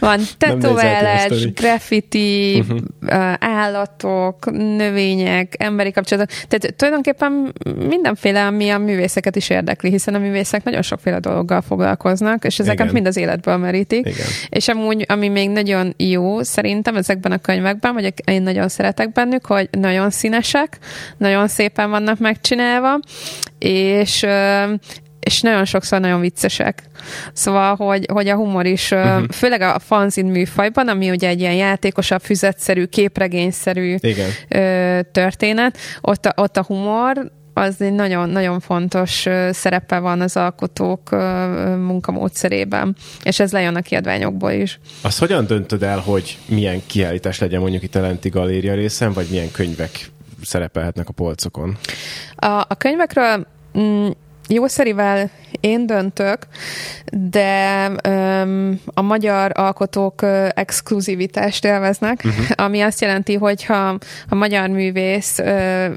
Van 0.00 0.20
tetoválás, 0.38 1.52
graffiti, 1.52 2.58
uh-huh. 2.58 3.34
állatok, 3.38 4.50
növények, 4.76 5.54
emberi 5.58 5.90
kapcsolatok. 5.90 6.36
Tehát 6.48 6.74
tulajdonképpen 6.76 7.52
mindenféle, 7.88 8.46
ami 8.46 8.70
a 8.70 8.78
művészeket 8.78 9.36
is 9.36 9.50
érdekli, 9.50 9.90
hiszen 9.90 10.14
a 10.14 10.18
művészek 10.18 10.64
nagyon 10.64 10.82
sokféle 10.82 11.18
dologgal 11.18 11.60
foglalkoznak, 11.60 12.44
és 12.44 12.58
ezeket 12.58 12.80
Igen. 12.80 12.92
mind 12.92 13.06
az 13.06 13.16
életből 13.16 13.56
merítik. 13.56 14.06
Igen. 14.06 14.26
És 14.48 14.68
amúgy, 14.68 15.04
ami 15.08 15.28
még 15.28 15.50
nagyon 15.50 15.94
jó 15.96 16.42
szerintem 16.42 16.96
ezekben 16.96 17.32
a 17.32 17.38
könyvekben, 17.38 17.81
vagy 17.90 18.14
én 18.24 18.42
nagyon 18.42 18.68
szeretek 18.68 19.12
bennük, 19.12 19.46
hogy 19.46 19.68
nagyon 19.70 20.10
színesek, 20.10 20.78
nagyon 21.16 21.48
szépen 21.48 21.90
vannak 21.90 22.18
megcsinálva, 22.18 22.98
és 23.58 24.26
és 25.22 25.40
nagyon 25.40 25.64
sokszor 25.64 26.00
nagyon 26.00 26.20
viccesek. 26.20 26.82
Szóval, 27.32 27.76
hogy, 27.76 28.06
hogy 28.12 28.28
a 28.28 28.34
humor 28.34 28.66
is, 28.66 28.90
uh-huh. 28.90 29.28
főleg 29.30 29.60
a 29.60 29.78
fanzin 29.78 30.26
műfajban, 30.26 30.88
ami 30.88 31.10
ugye 31.10 31.28
egy 31.28 31.40
ilyen 31.40 31.54
játékosabb, 31.54 32.20
füzetszerű, 32.20 32.84
képregényszerű 32.84 33.96
Igen. 34.00 34.30
történet, 35.12 35.78
ott 36.00 36.26
a, 36.26 36.32
ott 36.36 36.56
a 36.56 36.62
humor 36.62 37.30
az 37.54 37.80
egy 37.80 37.92
nagyon-nagyon 37.92 38.60
fontos 38.60 39.26
szerepe 39.50 39.98
van 39.98 40.20
az 40.20 40.36
alkotók 40.36 41.10
munkamódszerében, 41.76 42.96
és 43.22 43.40
ez 43.40 43.52
lejön 43.52 43.74
a 43.74 43.80
kiadványokból 43.80 44.50
is. 44.50 44.80
Azt 45.00 45.18
hogyan 45.18 45.46
döntöd 45.46 45.82
el, 45.82 45.98
hogy 45.98 46.38
milyen 46.46 46.82
kiállítás 46.86 47.38
legyen 47.38 47.60
mondjuk 47.60 47.82
itt 47.82 47.94
a 47.94 48.00
Lenti 48.00 48.28
Galéria 48.28 48.74
részen, 48.74 49.12
vagy 49.12 49.26
milyen 49.30 49.50
könyvek 49.50 50.10
szerepelhetnek 50.42 51.08
a 51.08 51.12
polcokon? 51.12 51.76
A, 52.36 52.46
a 52.46 52.74
könyvekről 52.78 53.46
mm, 53.78 54.08
jószerivel 54.52 55.30
én 55.60 55.86
döntök, 55.86 56.46
de 57.12 57.90
um, 58.08 58.80
a 58.94 59.02
magyar 59.02 59.50
alkotók 59.54 60.22
uh, 60.22 60.48
exkluzivitást 60.54 61.64
élveznek, 61.64 62.22
uh-huh. 62.24 62.46
ami 62.54 62.80
azt 62.80 63.00
jelenti, 63.00 63.34
hogy 63.34 63.64
ha 63.64 63.98
a 64.28 64.34
magyar 64.34 64.68
művész 64.68 65.38
uh, 65.38 65.46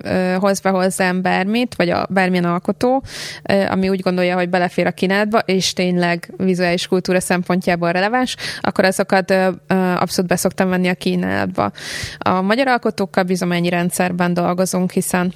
uh, 0.04 0.34
hoz 0.34 0.60
be 0.60 0.70
hozzám 0.70 1.22
bármit, 1.22 1.76
vagy 1.76 1.90
a 1.90 2.08
bármilyen 2.10 2.46
alkotó, 2.46 3.04
uh, 3.50 3.72
ami 3.72 3.90
úgy 3.90 4.00
gondolja, 4.00 4.36
hogy 4.36 4.50
belefér 4.50 4.88
a 4.88 4.92
kínálatba, 4.92 5.40
és 5.40 5.74
tényleg 5.74 6.34
vizuális 6.38 6.88
kultúra 6.88 7.20
szempontjából 7.20 7.92
releváns, 7.92 8.36
akkor 8.62 8.86
azokat 8.86 9.32
uh, 9.32 9.48
uh, 9.70 10.02
abszolút 10.02 10.30
beszoktam 10.30 10.70
venni 10.70 10.88
a 10.88 10.94
kínálatba. 10.94 11.72
A 12.18 12.42
magyar 12.42 12.68
alkotókkal 12.68 13.24
bizományi 13.24 13.70
rendszerben 13.70 14.34
dolgozunk, 14.34 14.92
hiszen 14.92 15.34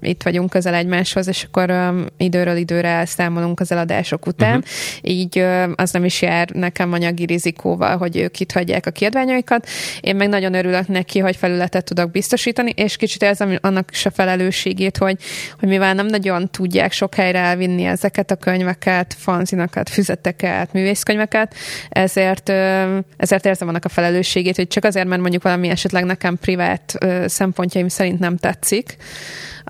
itt 0.00 0.22
vagyunk 0.22 0.50
közel 0.50 0.74
egymáshoz, 0.74 1.28
és 1.28 1.42
akkor 1.42 1.70
um, 1.70 2.06
időről 2.16 2.56
időre 2.56 2.88
elszámolunk 2.88 3.60
az 3.60 3.72
eladások 3.72 4.26
után. 4.26 4.56
Uh-huh. 4.56 5.10
Így 5.12 5.38
um, 5.38 5.72
az 5.76 5.90
nem 5.90 6.04
is 6.04 6.22
jár 6.22 6.48
nekem 6.50 6.92
anyagi 6.92 7.24
rizikóval, 7.24 7.96
hogy 7.96 8.16
ők 8.16 8.40
itt 8.40 8.52
hagyják 8.52 8.86
a 8.86 8.90
kiadványaikat. 8.90 9.68
Én 10.00 10.16
meg 10.16 10.28
nagyon 10.28 10.54
örülök 10.54 10.88
neki, 10.88 11.18
hogy 11.18 11.36
felületet 11.36 11.84
tudok 11.84 12.10
biztosítani, 12.10 12.72
és 12.76 12.96
kicsit 12.96 13.22
érzem 13.22 13.58
annak 13.60 13.88
is 13.92 14.06
a 14.06 14.10
felelősségét, 14.10 14.96
hogy, 14.96 15.16
hogy 15.58 15.68
mivel 15.68 15.94
nem 15.94 16.06
nagyon 16.06 16.50
tudják 16.50 16.92
sok 16.92 17.14
helyre 17.14 17.38
elvinni 17.38 17.84
ezeket 17.84 18.30
a 18.30 18.36
könyveket, 18.36 19.14
fanzinakat, 19.18 19.88
füzeteket, 19.88 20.72
művészkönyveket, 20.72 21.54
ezért, 21.88 22.48
um, 22.48 23.00
ezért 23.16 23.46
érzem 23.46 23.68
annak 23.68 23.84
a 23.84 23.88
felelősségét, 23.88 24.56
hogy 24.56 24.68
csak 24.68 24.84
azért, 24.84 25.06
mert 25.06 25.20
mondjuk 25.20 25.42
valami 25.42 25.68
esetleg 25.68 26.04
nekem 26.04 26.38
privát 26.38 26.94
uh, 27.04 27.26
szempontjaim 27.26 27.88
szerint 27.88 28.18
nem 28.18 28.36
tetszik, 28.36 28.96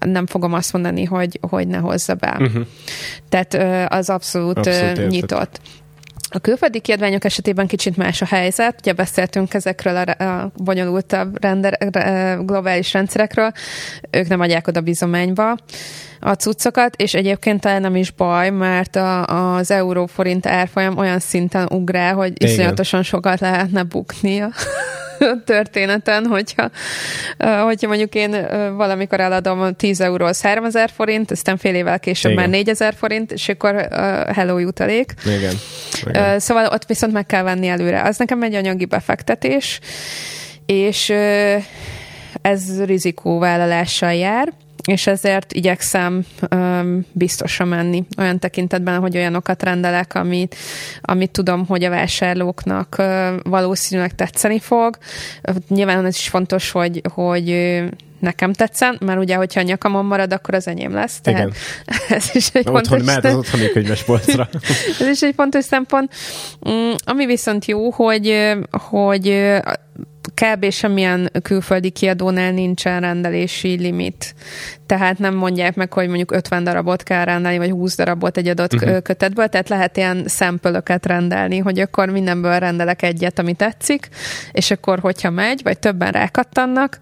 nem 0.06 0.26
fogom 0.26 0.52
azt 0.52 0.72
mondani, 0.72 1.04
hogy, 1.04 1.38
hogy 1.50 1.66
ne 1.66 1.78
hozza 1.78 2.14
be. 2.14 2.36
Uh-huh. 2.40 2.66
Tehát 3.28 3.54
az 3.92 4.10
abszolút, 4.10 4.58
abszolút 4.58 5.08
nyitott. 5.08 5.60
A 6.28 6.38
külföldi 6.38 6.80
kiadványok 6.80 7.24
esetében 7.24 7.66
kicsit 7.66 7.96
más 7.96 8.22
a 8.22 8.26
helyzet. 8.26 8.74
Ugye 8.78 8.92
beszéltünk 8.92 9.54
ezekről 9.54 9.96
a, 9.96 10.24
a 10.24 10.52
bonyolultabb 10.56 11.42
render, 11.42 11.78
globális 12.44 12.92
rendszerekről. 12.92 13.52
Ők 14.10 14.28
nem 14.28 14.40
adják 14.40 14.66
oda 14.66 14.80
bizományba 14.80 15.56
a 16.24 16.34
cuccokat, 16.34 16.96
és 16.96 17.14
egyébként 17.14 17.60
talán 17.60 17.80
nem 17.80 17.96
is 17.96 18.10
baj, 18.10 18.50
mert 18.50 18.96
a, 18.96 19.24
az 19.56 19.70
euróforint 19.70 20.46
árfolyam 20.46 20.98
olyan 20.98 21.18
szinten 21.18 21.66
ugrál, 21.70 22.14
hogy 22.14 22.32
Igen. 22.34 22.50
iszonyatosan 22.50 23.02
sokat 23.02 23.40
lehetne 23.40 23.82
buknia 23.82 24.50
történeten, 25.44 26.26
hogyha, 26.26 26.70
hogyha 27.64 27.88
mondjuk 27.88 28.14
én 28.14 28.46
valamikor 28.76 29.20
eladom 29.20 29.74
10 29.74 30.00
euró 30.00 30.30
3000 30.42 30.90
forint, 30.96 31.30
aztán 31.30 31.56
fél 31.56 31.74
évvel 31.74 32.00
később 32.00 32.32
Igen. 32.32 32.42
már 32.42 32.52
4000 32.52 32.94
forint, 32.94 33.32
és 33.32 33.48
akkor 33.48 33.74
uh, 33.74 33.88
hello 34.34 34.58
jutalék. 34.58 35.14
Igen. 35.24 35.54
Igen. 36.06 36.38
Szóval 36.38 36.66
ott 36.66 36.86
viszont 36.86 37.12
meg 37.12 37.26
kell 37.26 37.42
venni 37.42 37.68
előre. 37.68 38.02
Az 38.02 38.18
nekem 38.18 38.42
egy 38.42 38.54
anyagi 38.54 38.84
befektetés, 38.84 39.80
és 40.66 41.12
ez 42.42 42.84
rizikóvállalással 42.84 44.12
jár 44.12 44.52
és 44.84 45.06
ezért 45.06 45.52
igyekszem 45.52 46.24
um, 46.50 47.06
biztosra 47.12 47.64
menni 47.64 48.04
olyan 48.18 48.38
tekintetben, 48.38 49.00
hogy 49.00 49.16
olyanokat 49.16 49.62
rendelek, 49.62 50.14
amit, 50.14 50.56
amit 51.00 51.30
tudom, 51.30 51.66
hogy 51.66 51.84
a 51.84 51.90
vásárlóknak 51.90 52.96
uh, 52.98 53.28
valószínűleg 53.42 54.14
tetszeni 54.14 54.58
fog. 54.58 54.98
Nyilván 55.68 56.04
ez 56.04 56.16
is 56.16 56.28
fontos, 56.28 56.70
hogy, 56.70 57.00
hogy 57.14 57.48
nekem 58.24 58.52
tetszen, 58.52 58.98
mert 59.00 59.18
ugye, 59.18 59.34
hogyha 59.34 59.60
a 59.60 59.62
nyakamon 59.62 60.04
marad, 60.04 60.32
akkor 60.32 60.54
az 60.54 60.68
enyém 60.68 60.94
lesz. 60.94 61.20
Tehát 61.20 61.40
Igen. 61.40 61.52
ez 62.18 62.30
is 62.32 62.48
egy 62.52 62.64
fontos 62.64 62.82
Otthon 62.82 63.04
mehet 63.04 63.24
az 63.24 63.34
otthoni 63.34 63.68
könyvespolcra. 63.68 64.48
ez 65.00 65.08
is 65.08 65.22
egy 65.22 65.34
fontos 65.34 65.64
szempont. 65.64 66.14
Mm, 66.68 66.90
ami 67.04 67.26
viszont 67.26 67.64
jó, 67.64 67.90
hogy, 67.90 68.54
hogy 68.70 69.52
kb. 70.34 70.70
semmilyen 70.70 71.30
külföldi 71.42 71.90
kiadónál 71.90 72.52
nincsen 72.52 73.00
rendelési 73.00 73.76
limit. 73.76 74.34
Tehát 74.86 75.18
nem 75.18 75.34
mondják 75.34 75.74
meg, 75.74 75.92
hogy 75.92 76.06
mondjuk 76.06 76.32
50 76.32 76.64
darabot 76.64 77.02
kell 77.02 77.24
rendelni, 77.24 77.58
vagy 77.58 77.70
20 77.70 77.96
darabot 77.96 78.36
egy 78.36 78.48
adott 78.48 78.74
uh-huh. 78.74 79.02
kötetből, 79.02 79.48
tehát 79.48 79.68
lehet 79.68 79.96
ilyen 79.96 80.24
szempölöket 80.26 81.06
rendelni, 81.06 81.58
hogy 81.58 81.78
akkor 81.78 82.08
mindenből 82.08 82.58
rendelek 82.58 83.02
egyet, 83.02 83.38
ami 83.38 83.54
tetszik, 83.54 84.08
és 84.52 84.70
akkor 84.70 84.98
hogyha 84.98 85.30
megy, 85.30 85.60
vagy 85.62 85.78
többen 85.78 86.12
rákattannak, 86.12 86.98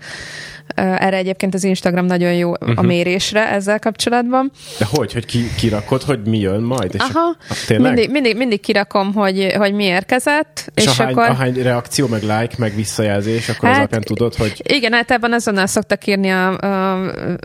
erre 0.74 1.16
egyébként 1.16 1.54
az 1.54 1.64
Instagram 1.64 2.04
nagyon 2.04 2.34
jó 2.34 2.50
uh-huh. 2.50 2.68
a 2.68 2.72
mhm. 2.72 2.86
mérésre 2.86 3.48
ezzel 3.48 3.78
kapcsolatban. 3.78 4.50
De 4.78 4.86
hogy? 4.90 5.12
Hogy 5.12 5.26
ki, 5.26 5.54
kirakod, 5.56 6.02
hogy 6.02 6.20
mi 6.24 6.38
jön 6.38 6.60
majd? 6.60 6.94
És 6.94 7.00
Aha, 7.00 7.36
a, 7.48 7.82
mindig, 7.82 8.10
mindig, 8.10 8.36
mindig 8.36 8.60
kirakom, 8.60 9.14
hogy, 9.14 9.52
hogy 9.56 9.72
mi 9.72 9.84
érkezett. 9.84 10.70
És, 10.74 10.84
és 10.84 10.98
ahány, 10.98 11.12
akkor... 11.12 11.28
ahány 11.28 11.62
reakció, 11.62 12.06
meg 12.06 12.22
like, 12.22 12.54
meg 12.58 12.74
visszajelzés, 12.74 13.48
akkor 13.48 13.68
hát, 13.68 13.72
az 13.72 13.78
alapján 13.78 14.02
tudod, 14.02 14.34
hogy... 14.34 14.62
Igen, 14.62 15.04
ebben 15.06 15.32
azonnal 15.32 15.66
szoktak 15.66 16.06
írni, 16.06 16.30
a, 16.30 16.48
a, 16.48 16.96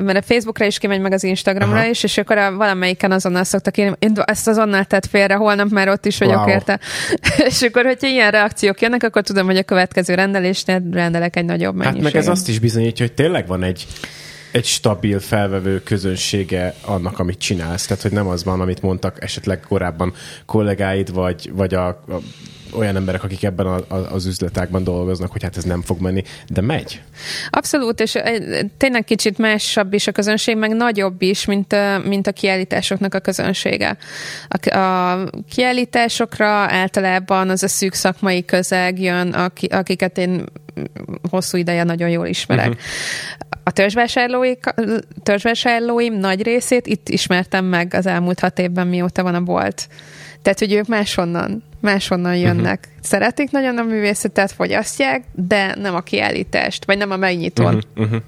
mert 0.02 0.18
a 0.18 0.22
Facebookra 0.22 0.66
is 0.66 0.78
kimegy, 0.78 1.00
meg 1.00 1.14
az 1.14 1.24
Instagramra 1.24 1.78
Aha. 1.78 1.90
is, 1.90 2.04
és 2.04 2.18
akkor 2.18 2.38
a, 2.38 2.56
valamelyiken 2.56 3.12
azonnal 3.12 3.44
szoktak 3.44 3.78
írni, 3.78 3.96
ezt 4.26 4.48
azonnal 4.48 4.84
tett 4.84 5.06
félre, 5.06 5.34
holnap 5.34 5.70
már 5.70 5.90
ott 5.90 6.06
is 6.06 6.18
vagyok 6.18 6.36
wow. 6.36 6.50
érte. 6.50 6.80
és 7.50 7.62
akkor, 7.62 7.86
hogyha 7.86 8.08
ilyen 8.08 8.32
reakciók 8.32 8.82
jönnek, 8.82 9.04
akkor 9.04 9.22
tudom, 9.22 9.46
hogy 9.46 9.58
a 9.58 9.64
következő 9.64 10.14
rendelésnél 10.14 10.82
rendelek 10.92 11.36
egy 11.36 11.46
nagyobb 11.46 11.76
mennyiséget. 11.76 12.04
Hát 12.04 12.14
meg 12.14 12.22
ez 12.22 12.28
azt 12.28 12.50
is 12.50 12.60
bizonyítja, 12.60 13.06
hogy 13.06 13.14
tényleg 13.18 13.48
van 13.48 13.64
egy 13.64 13.88
egy 14.52 14.66
stabil 14.66 15.20
felvevő 15.20 15.84
közönsége 15.84 16.76
annak, 16.82 17.20
amit 17.20 17.38
csinálsz. 17.40 17.86
Tehát, 17.86 18.02
hogy 18.04 18.12
nem 18.12 18.28
az 18.28 18.44
van, 18.44 18.62
amit 18.62 18.82
mondtak 18.82 19.24
esetleg 19.24 19.60
korábban 19.60 20.14
kollégáid, 20.46 21.14
vagy, 21.14 21.52
vagy 21.54 21.74
a, 21.74 21.88
a 21.88 22.22
olyan 22.72 22.96
emberek, 22.96 23.24
akik 23.24 23.44
ebben 23.44 23.66
a, 23.66 23.76
a, 23.88 23.96
az 23.96 24.26
üzletákban 24.26 24.84
dolgoznak, 24.84 25.32
hogy 25.32 25.44
hát 25.44 25.58
ez 25.58 25.64
nem 25.64 25.82
fog 25.82 26.02
menni, 26.02 26.24
de 26.48 26.62
megy. 26.62 27.02
Abszolút, 27.50 28.00
és 28.00 28.18
tényleg 28.78 29.04
kicsit 29.04 29.38
másabb 29.38 29.94
is 29.94 30.08
a 30.08 30.12
közönség, 30.12 30.58
meg 30.58 30.76
nagyobb 30.76 31.22
is, 31.22 31.46
mint 31.46 31.74
a, 31.74 32.02
mint 32.06 32.28
a 32.28 32.32
kiállításoknak 32.32 33.14
a 33.14 33.20
közönsége. 33.20 33.98
A, 34.48 34.78
a 34.78 35.30
kiállításokra 35.50 36.48
általában 36.50 37.50
az 37.50 37.64
a 37.64 37.68
szűk 37.68 37.94
szakmai 37.94 38.46
közeg 38.46 39.00
jön, 39.02 39.30
akiket 39.70 40.18
én 40.18 40.44
hosszú 41.30 41.58
ideje 41.58 41.84
nagyon 41.84 42.10
jól 42.10 42.28
ismerek. 42.28 42.68
Uh-huh. 42.68 42.82
A 43.64 43.72
törzsvásárlói, 43.72 44.54
törzsvásárlóim 45.24 46.14
nagy 46.14 46.44
részét 46.44 46.88
itt 46.88 47.10
ismertem 47.10 47.66
meg 47.66 47.94
az 47.94 48.06
elmúlt 48.06 48.40
hat 48.40 48.60
évben, 48.60 48.88
mióta 48.88 49.24
van 49.24 49.36
a 49.36 49.42
bolt. 49.42 49.88
Tehát, 50.48 50.62
hogy 50.62 50.74
ők 50.74 50.88
máshonnan, 50.88 51.64
máshonnan 51.80 52.36
jönnek. 52.36 52.80
Uh-huh. 52.88 53.04
Szeretik 53.04 53.52
nagyon 53.52 53.78
a 53.78 53.84
művészetet, 53.84 54.52
fogyasztják, 54.52 55.24
de 55.34 55.76
nem 55.76 55.96
a 55.96 56.02
kiállítást, 56.02 56.86
vagy 56.86 56.98
nem 56.98 57.12
a 57.12 57.18
megnyitón. 57.18 57.76
Uh-huh. 57.76 58.06
Uh-huh. 58.06 58.22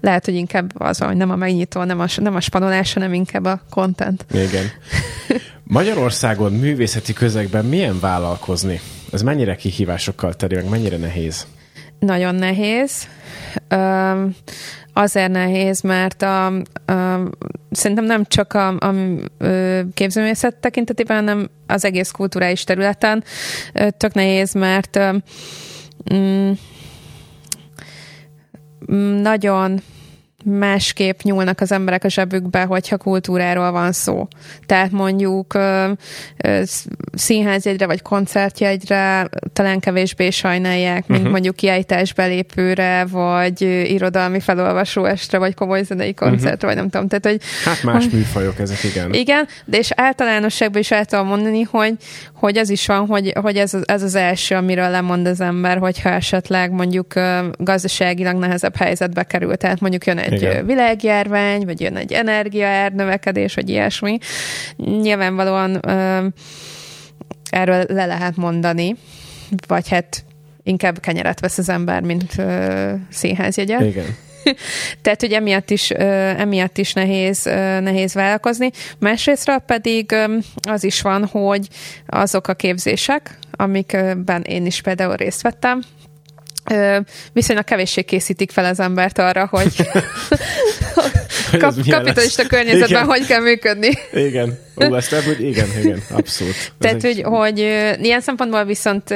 Lehet, 0.00 0.24
hogy 0.24 0.34
inkább 0.34 0.80
az, 0.80 0.98
hogy 0.98 1.16
nem 1.16 1.30
a 1.30 1.36
megnyitó, 1.36 1.82
nem 1.82 2.00
a, 2.00 2.06
nem 2.16 2.34
a 2.34 2.40
spanolás, 2.40 2.92
hanem 2.92 3.12
inkább 3.12 3.44
a 3.44 3.60
content. 3.70 4.26
Igen. 4.30 4.64
Magyarországon 5.78 6.52
művészeti 6.52 7.12
közegben 7.12 7.64
milyen 7.64 8.00
vállalkozni? 8.00 8.80
Ez 9.12 9.22
mennyire 9.22 9.56
kihívásokkal 9.56 10.34
teri, 10.34 10.54
meg 10.54 10.68
mennyire 10.68 10.96
nehéz? 10.96 11.46
Nagyon 11.98 12.34
nehéz. 12.34 13.08
Azért 14.92 15.30
nehéz, 15.30 15.80
mert 15.80 16.22
a, 16.22 16.46
a, 16.46 16.62
szerintem 17.70 18.04
nem 18.04 18.24
csak 18.24 18.52
a, 18.52 18.68
a 18.68 18.94
képzőművészet 19.94 20.56
tekintetében, 20.56 21.16
hanem 21.16 21.48
az 21.66 21.84
egész 21.84 22.10
kulturális 22.10 22.64
területen 22.64 23.24
tök 23.96 24.14
nehéz, 24.14 24.52
mert 24.52 24.98
mm, 26.14 26.52
nagyon 29.22 29.80
másképp 30.48 31.20
nyúlnak 31.22 31.60
az 31.60 31.72
emberek 31.72 32.04
a 32.04 32.08
zsebükbe, 32.08 32.62
hogyha 32.62 32.96
kultúráról 32.96 33.70
van 33.70 33.92
szó. 33.92 34.28
Tehát 34.66 34.90
mondjuk 34.90 35.54
ö, 35.54 35.90
ö, 36.36 36.62
színházjegyre 37.12 37.86
vagy 37.86 38.02
koncertjegyre 38.02 39.28
talán 39.52 39.80
kevésbé 39.80 40.30
sajnálják, 40.30 41.06
mint 41.06 41.18
uh-huh. 41.18 41.32
mondjuk 41.32 41.56
kiállításbelépőre, 41.56 43.04
vagy 43.10 43.60
irodalmi 43.90 44.40
felolvasóestre, 44.40 45.38
vagy 45.38 45.54
komoly 45.54 45.82
zenei 45.82 46.14
koncertre, 46.14 46.50
uh-huh. 46.50 46.68
vagy 46.68 46.76
nem 46.76 46.88
tudom. 46.88 47.08
Tehát, 47.08 47.26
hogy, 47.26 47.48
hát 47.64 47.82
más 47.82 48.04
hogy, 48.04 48.12
műfajok 48.12 48.58
ezek, 48.58 48.84
igen. 48.84 49.12
Igen, 49.12 49.46
de 49.64 49.78
és 49.78 49.90
általánosságban 49.94 50.80
is 50.80 50.90
el 50.90 51.04
tudom 51.04 51.26
mondani, 51.26 51.62
hogy, 51.62 51.94
hogy 52.32 52.58
az 52.58 52.70
is 52.70 52.86
van, 52.86 53.06
hogy, 53.06 53.32
hogy 53.40 53.56
ez, 53.56 53.74
az, 53.74 53.88
ez 53.88 54.02
az 54.02 54.14
első, 54.14 54.54
amiről 54.54 54.90
lemond 54.90 55.26
az 55.26 55.40
ember, 55.40 55.78
hogyha 55.78 56.08
esetleg 56.08 56.70
mondjuk 56.70 57.14
gazdaságilag 57.58 58.36
nehezebb 58.36 58.76
helyzetbe 58.76 59.22
kerül. 59.22 59.56
Tehát 59.56 59.80
mondjuk 59.80 60.06
jön 60.06 60.18
egy 60.18 60.35
Igen. 60.42 60.66
világjárvány, 60.66 61.64
vagy 61.64 61.80
jön 61.80 61.96
egy 61.96 62.12
energiaár 62.12 62.92
növekedés, 62.92 63.54
vagy 63.54 63.68
ilyesmi. 63.68 64.18
Nyilvánvalóan 64.76 65.80
erről 67.50 67.84
le 67.88 68.06
lehet 68.06 68.36
mondani, 68.36 68.96
vagy 69.66 69.88
hát 69.88 70.24
inkább 70.62 71.00
kenyeret 71.00 71.40
vesz 71.40 71.58
az 71.58 71.68
ember, 71.68 72.02
mint 72.02 72.36
színházjegyet. 73.10 73.80
Igen. 73.80 74.16
Tehát, 75.02 75.20
hogy 75.20 75.32
emiatt 75.32 75.70
is, 75.70 75.90
emiatt 75.90 76.78
is 76.78 76.92
nehéz, 76.92 77.42
nehéz 77.80 78.14
vállalkozni. 78.14 78.70
Másrésztről 78.98 79.58
pedig 79.58 80.14
az 80.68 80.84
is 80.84 81.00
van, 81.00 81.26
hogy 81.26 81.68
azok 82.06 82.48
a 82.48 82.54
képzések, 82.54 83.38
amikben 83.50 84.42
én 84.42 84.66
is 84.66 84.80
például 84.80 85.16
részt 85.16 85.42
vettem, 85.42 85.82
viszonylag 87.32 87.64
kevéssé 87.64 88.02
készítik 88.02 88.50
fel 88.50 88.64
az 88.64 88.80
embert 88.80 89.18
arra, 89.18 89.46
hogy 89.50 89.74
kap, 91.58 91.74
kapitalista 91.88 92.42
lesz. 92.42 92.50
környezetben 92.50 92.88
igen. 92.88 93.04
hogy 93.04 93.26
kell 93.26 93.40
működni. 93.40 93.90
Igen. 94.12 94.64
Ó, 94.76 94.94
ezt 94.94 95.12
ebből, 95.12 95.38
igen, 95.38 95.68
igen, 95.78 96.02
abszolút. 96.10 96.72
Tehát, 96.78 97.02
hogy, 97.02 97.22
hogy 97.22 97.58
ilyen 98.02 98.20
szempontból 98.20 98.64
viszont 98.64 99.14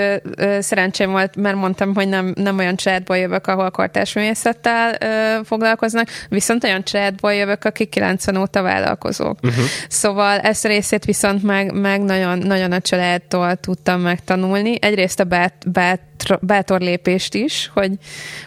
szerencsém 0.59 1.11
volt, 1.11 1.37
mert 1.37 1.57
mondtam, 1.57 1.95
hogy 1.95 2.09
nem, 2.09 2.33
nem 2.37 2.59
olyan 2.59 2.77
családból 2.77 3.17
jövök, 3.17 3.47
ahol 3.47 3.71
kortárs 3.71 4.13
művészettel 4.13 4.99
foglalkoznak, 5.45 6.09
viszont 6.29 6.65
olyan 6.65 6.85
családból 6.85 7.35
jövök, 7.35 7.65
akik 7.65 7.89
90 7.89 8.37
óta 8.37 8.63
vállalkozók. 8.63 9.39
Uh-huh. 9.43 9.65
Szóval 9.89 10.39
ezt 10.39 10.65
a 10.65 10.69
részét 10.69 11.05
viszont 11.05 11.43
meg, 11.43 11.73
meg 11.73 12.03
nagyon, 12.03 12.39
nagyon 12.39 12.73
a 12.73 12.81
családtól 12.81 13.57
tudtam 13.57 14.01
megtanulni. 14.01 14.75
Egyrészt 14.81 15.21
a 15.21 15.25
bát, 15.25 15.71
bát 15.73 16.01
bátor 16.41 16.81
lépést 16.81 17.35
is, 17.35 17.71
hogy, 17.75 17.91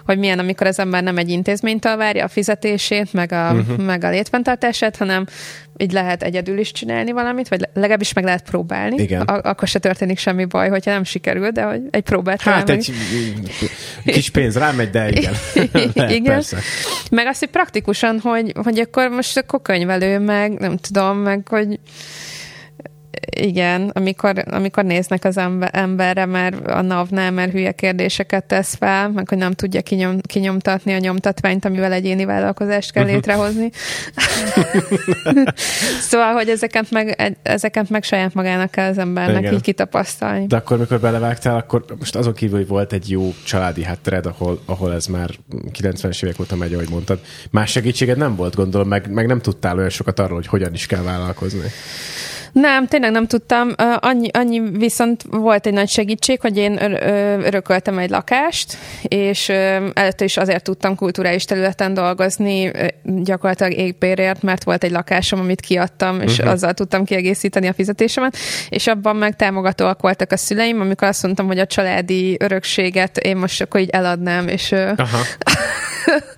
hogy 0.05 0.17
milyen, 0.17 0.39
amikor 0.39 0.67
az 0.67 0.79
ember 0.79 1.03
nem 1.03 1.17
egy 1.17 1.29
intézménytől 1.29 1.97
várja 1.97 2.23
a 2.23 2.27
fizetését, 2.27 3.13
meg 3.13 3.31
a, 3.31 3.51
uh-huh. 3.53 3.85
meg 3.85 4.03
a 4.03 4.09
létfenntartását, 4.09 4.97
hanem 4.97 5.25
így 5.77 5.91
lehet 5.91 6.23
egyedül 6.23 6.57
is 6.57 6.71
csinálni 6.71 7.02
valamit, 7.11 7.47
vagy 7.47 7.61
legalábbis 7.73 8.13
meg 8.13 8.23
lehet 8.23 8.43
próbálni. 8.49 9.01
Igen. 9.01 9.21
A- 9.21 9.49
akkor 9.49 9.67
se 9.67 9.79
történik 9.79 10.17
semmi 10.17 10.45
baj, 10.45 10.69
hogyha 10.69 10.91
nem 10.91 11.03
sikerül, 11.03 11.49
de 11.49 11.63
hogy 11.63 11.81
egy 11.89 12.03
próbát 12.03 12.41
Hát 12.41 12.69
egy 12.69 12.93
meg. 14.03 14.13
kis 14.13 14.29
pénz 14.29 14.57
rámegy, 14.57 14.89
de 14.89 15.09
igen. 15.09 15.33
lehet, 15.71 16.11
igen. 16.19 16.23
Persze. 16.23 16.57
Meg 17.11 17.27
azt, 17.27 17.39
hogy 17.39 17.49
praktikusan, 17.49 18.19
hogy, 18.19 18.53
hogy 18.63 18.79
akkor 18.79 19.09
most 19.09 19.37
akkor 19.37 19.61
könyvelő, 19.61 20.19
meg 20.19 20.51
nem 20.51 20.77
tudom, 20.77 21.17
meg 21.17 21.47
hogy 21.47 21.79
igen, 23.35 23.91
amikor, 23.93 24.43
amikor 24.49 24.83
néznek 24.83 25.25
az 25.25 25.39
emberre, 25.71 26.25
mert 26.25 26.67
a 26.67 26.81
NAV-nál, 26.81 27.31
mert 27.31 27.51
hülye 27.51 27.71
kérdéseket 27.71 28.43
tesz 28.43 28.75
fel, 28.75 29.09
meg 29.09 29.29
hogy 29.29 29.37
nem 29.37 29.51
tudja 29.51 29.81
kinyom, 29.81 30.19
kinyomtatni 30.21 30.93
a 30.93 30.97
nyomtatványt, 30.97 31.65
amivel 31.65 31.91
egyéni 31.91 32.25
vállalkozást 32.25 32.91
kell 32.91 33.03
mhm. 33.03 33.13
létrehozni. 33.13 33.69
szóval, 36.09 36.33
hogy 36.33 36.49
ezeket 36.49 36.91
meg, 36.91 37.37
ezeket 37.43 37.89
meg 37.89 38.03
saját 38.03 38.33
magának 38.33 38.71
kell 38.71 38.89
az 38.89 38.97
embernek 38.97 39.41
Igen. 39.41 39.53
így 39.53 39.61
kitapasztalni. 39.61 40.47
De 40.47 40.55
akkor, 40.55 40.77
mikor 40.77 40.99
belevágtál, 40.99 41.55
akkor 41.55 41.85
most 41.99 42.15
azon 42.15 42.33
kívül, 42.33 42.57
hogy 42.57 42.67
volt 42.67 42.93
egy 42.93 43.09
jó 43.09 43.33
családi 43.45 43.83
háttered, 43.83 44.25
ahol, 44.25 44.61
ahol 44.65 44.93
ez 44.93 45.05
már 45.05 45.29
90-es 45.79 46.23
évek 46.23 46.39
óta 46.39 46.55
megy, 46.55 46.73
ahogy 46.73 46.89
mondtad. 46.89 47.19
Más 47.51 47.71
segítséged 47.71 48.17
nem 48.17 48.35
volt, 48.35 48.55
gondolom, 48.55 48.87
meg, 48.87 49.11
meg 49.11 49.27
nem 49.27 49.41
tudtál 49.41 49.77
olyan 49.77 49.89
sokat 49.89 50.19
arról, 50.19 50.35
hogy 50.35 50.47
hogyan 50.47 50.73
is 50.73 50.85
kell 50.85 51.01
vállalkozni. 51.01 51.69
Nem, 52.53 52.87
tényleg 52.87 53.11
nem 53.11 53.27
tudtam. 53.27 53.69
Annyi, 53.99 54.29
annyi 54.31 54.59
viszont 54.59 55.23
volt 55.29 55.65
egy 55.65 55.73
nagy 55.73 55.89
segítség, 55.89 56.41
hogy 56.41 56.57
én 56.57 56.77
örököltem 57.45 57.97
egy 57.97 58.09
lakást, 58.09 58.77
és 59.03 59.49
előtte 59.93 60.23
is 60.23 60.37
azért 60.37 60.63
tudtam 60.63 60.95
kulturális 60.95 61.45
területen 61.45 61.93
dolgozni, 61.93 62.71
gyakorlatilag 63.03 63.73
égbérért, 63.73 64.41
mert 64.41 64.63
volt 64.63 64.83
egy 64.83 64.91
lakásom, 64.91 65.39
amit 65.39 65.59
kiadtam, 65.59 66.21
és 66.21 66.37
uh-huh. 66.37 66.51
azzal 66.53 66.73
tudtam 66.73 67.05
kiegészíteni 67.05 67.67
a 67.67 67.73
fizetésemet, 67.73 68.37
és 68.69 68.87
abban 68.87 69.15
meg 69.15 69.35
támogatóak 69.35 70.01
voltak 70.01 70.31
a 70.31 70.37
szüleim, 70.37 70.81
amikor 70.81 71.07
azt 71.07 71.23
mondtam, 71.23 71.47
hogy 71.47 71.59
a 71.59 71.65
családi 71.65 72.37
örökséget 72.39 73.17
én 73.17 73.37
most 73.37 73.61
akkor 73.61 73.79
így 73.79 73.89
eladnám, 73.89 74.47
és 74.47 74.71
Aha. 74.71 75.17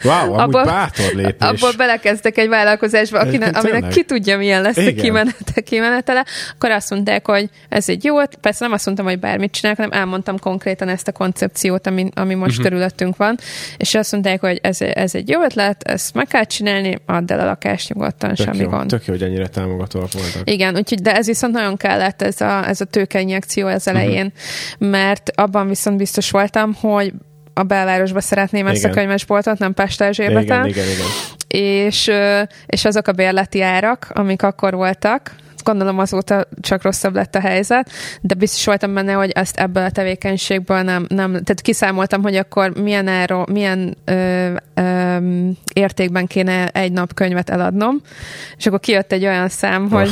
Wow, 0.04 0.34
abból, 0.34 0.64
bátor 0.64 1.14
lépés. 1.14 1.50
Abból 1.50 1.72
belekezdtek 1.78 2.38
egy 2.38 2.48
vállalkozásba, 2.48 3.20
akinek, 3.20 3.58
aminek 3.58 3.88
ki 3.88 4.04
tudja, 4.04 4.38
milyen 4.38 4.62
lesz 4.62 4.78
Igen. 4.78 4.98
a 4.98 5.02
kimenete, 5.02 5.62
kimenetele, 5.62 6.26
akkor 6.54 6.72
azt 6.72 6.90
mondták, 6.90 7.26
hogy 7.26 7.50
ez 7.70 7.90
egy 7.90 8.04
jó, 8.04 8.16
persze 8.42 8.64
nem 8.64 8.74
azt 8.74 8.86
mondtam, 8.86 9.06
hogy 9.06 9.20
bármit 9.20 9.52
csinálok, 9.52 9.78
hanem 9.80 10.00
elmondtam 10.00 10.40
konkrétan 10.40 10.88
ezt 10.88 11.08
a 11.08 11.12
koncepciót, 11.12 11.88
ami, 11.88 12.10
ami 12.14 12.34
most 12.34 12.50
uh-huh. 12.50 12.66
körülöttünk 12.66 13.18
van, 13.18 13.38
és 13.78 13.96
azt 13.96 14.12
mondták, 14.12 14.40
hogy 14.40 14.60
ez, 14.62 14.82
ez 14.82 15.16
egy 15.16 15.30
jó 15.30 15.44
ötlet, 15.44 15.84
ezt 15.84 16.14
meg 16.14 16.28
kell 16.28 16.44
csinálni, 16.44 16.98
add 17.06 17.32
el 17.32 17.40
a 17.40 17.46
lakást 17.46 17.94
nyugodtan, 17.94 18.36
tök 18.36 18.46
semmi 18.46 18.64
jó, 18.64 18.70
gond. 18.70 18.90
Tök 18.90 19.06
jó, 19.06 19.14
hogy 19.14 19.24
ennyire 19.24 19.48
támogatóak 19.48 20.12
voltak. 20.12 20.50
Igen, 20.50 20.76
úgyhogy, 20.76 21.02
de 21.02 21.16
ez 21.16 21.26
viszont 21.26 21.54
nagyon 21.54 21.78
kellett, 21.78 22.22
ez 22.22 22.42
a, 22.42 22.68
ez 22.68 22.82
a 22.82 22.86
tőkeinjekció 22.86 23.68
az 23.68 23.88
elején, 23.88 24.34
uh-huh. 24.80 24.90
mert 24.90 25.32
abban 25.36 25.68
viszont 25.68 25.98
biztos 25.98 26.32
voltam, 26.32 26.74
hogy 26.74 27.14
a 27.58 27.64
belvárosba 27.64 28.22
szeretném 28.22 28.68
ezt 28.68 28.78
igen. 28.78 28.92
a 28.92 28.94
könyvesboltot, 28.94 29.58
nem 29.58 29.74
Pesterzsébeten. 29.74 30.66
Igen, 30.66 30.68
igen, 30.68 30.86
igen. 30.86 31.06
És, 31.48 32.12
és 32.66 32.86
azok 32.86 33.08
a 33.08 33.12
bérleti 33.12 33.62
árak, 33.62 34.08
amik 34.14 34.44
akkor 34.44 34.74
voltak, 34.74 35.36
gondolom 35.66 36.00
azóta 36.00 36.48
csak 36.62 36.82
rosszabb 36.82 37.16
lett 37.16 37.36
a 37.36 37.40
helyzet, 37.40 37.90
de 38.22 38.34
biztos 38.34 38.66
voltam 38.66 38.94
benne, 38.94 39.14
hogy 39.14 39.30
ezt 39.30 39.58
ebből 39.58 39.84
a 39.84 39.92
tevékenységből 39.92 40.82
nem, 40.82 41.06
nem 41.10 41.32
tehát 41.32 41.62
kiszámoltam, 41.62 42.22
hogy 42.22 42.36
akkor 42.36 42.74
milyen, 42.82 43.08
áro, 43.08 43.44
milyen 43.52 43.98
ö, 44.06 44.52
ö, 44.74 45.18
értékben 45.74 46.28
kéne 46.28 46.68
egy 46.68 46.92
nap 46.92 47.14
könyvet 47.14 47.50
eladnom, 47.50 48.02
és 48.58 48.66
akkor 48.66 48.80
kijött 48.80 49.12
egy 49.12 49.26
olyan 49.26 49.50
szám, 49.50 49.90
hogy, 49.90 50.10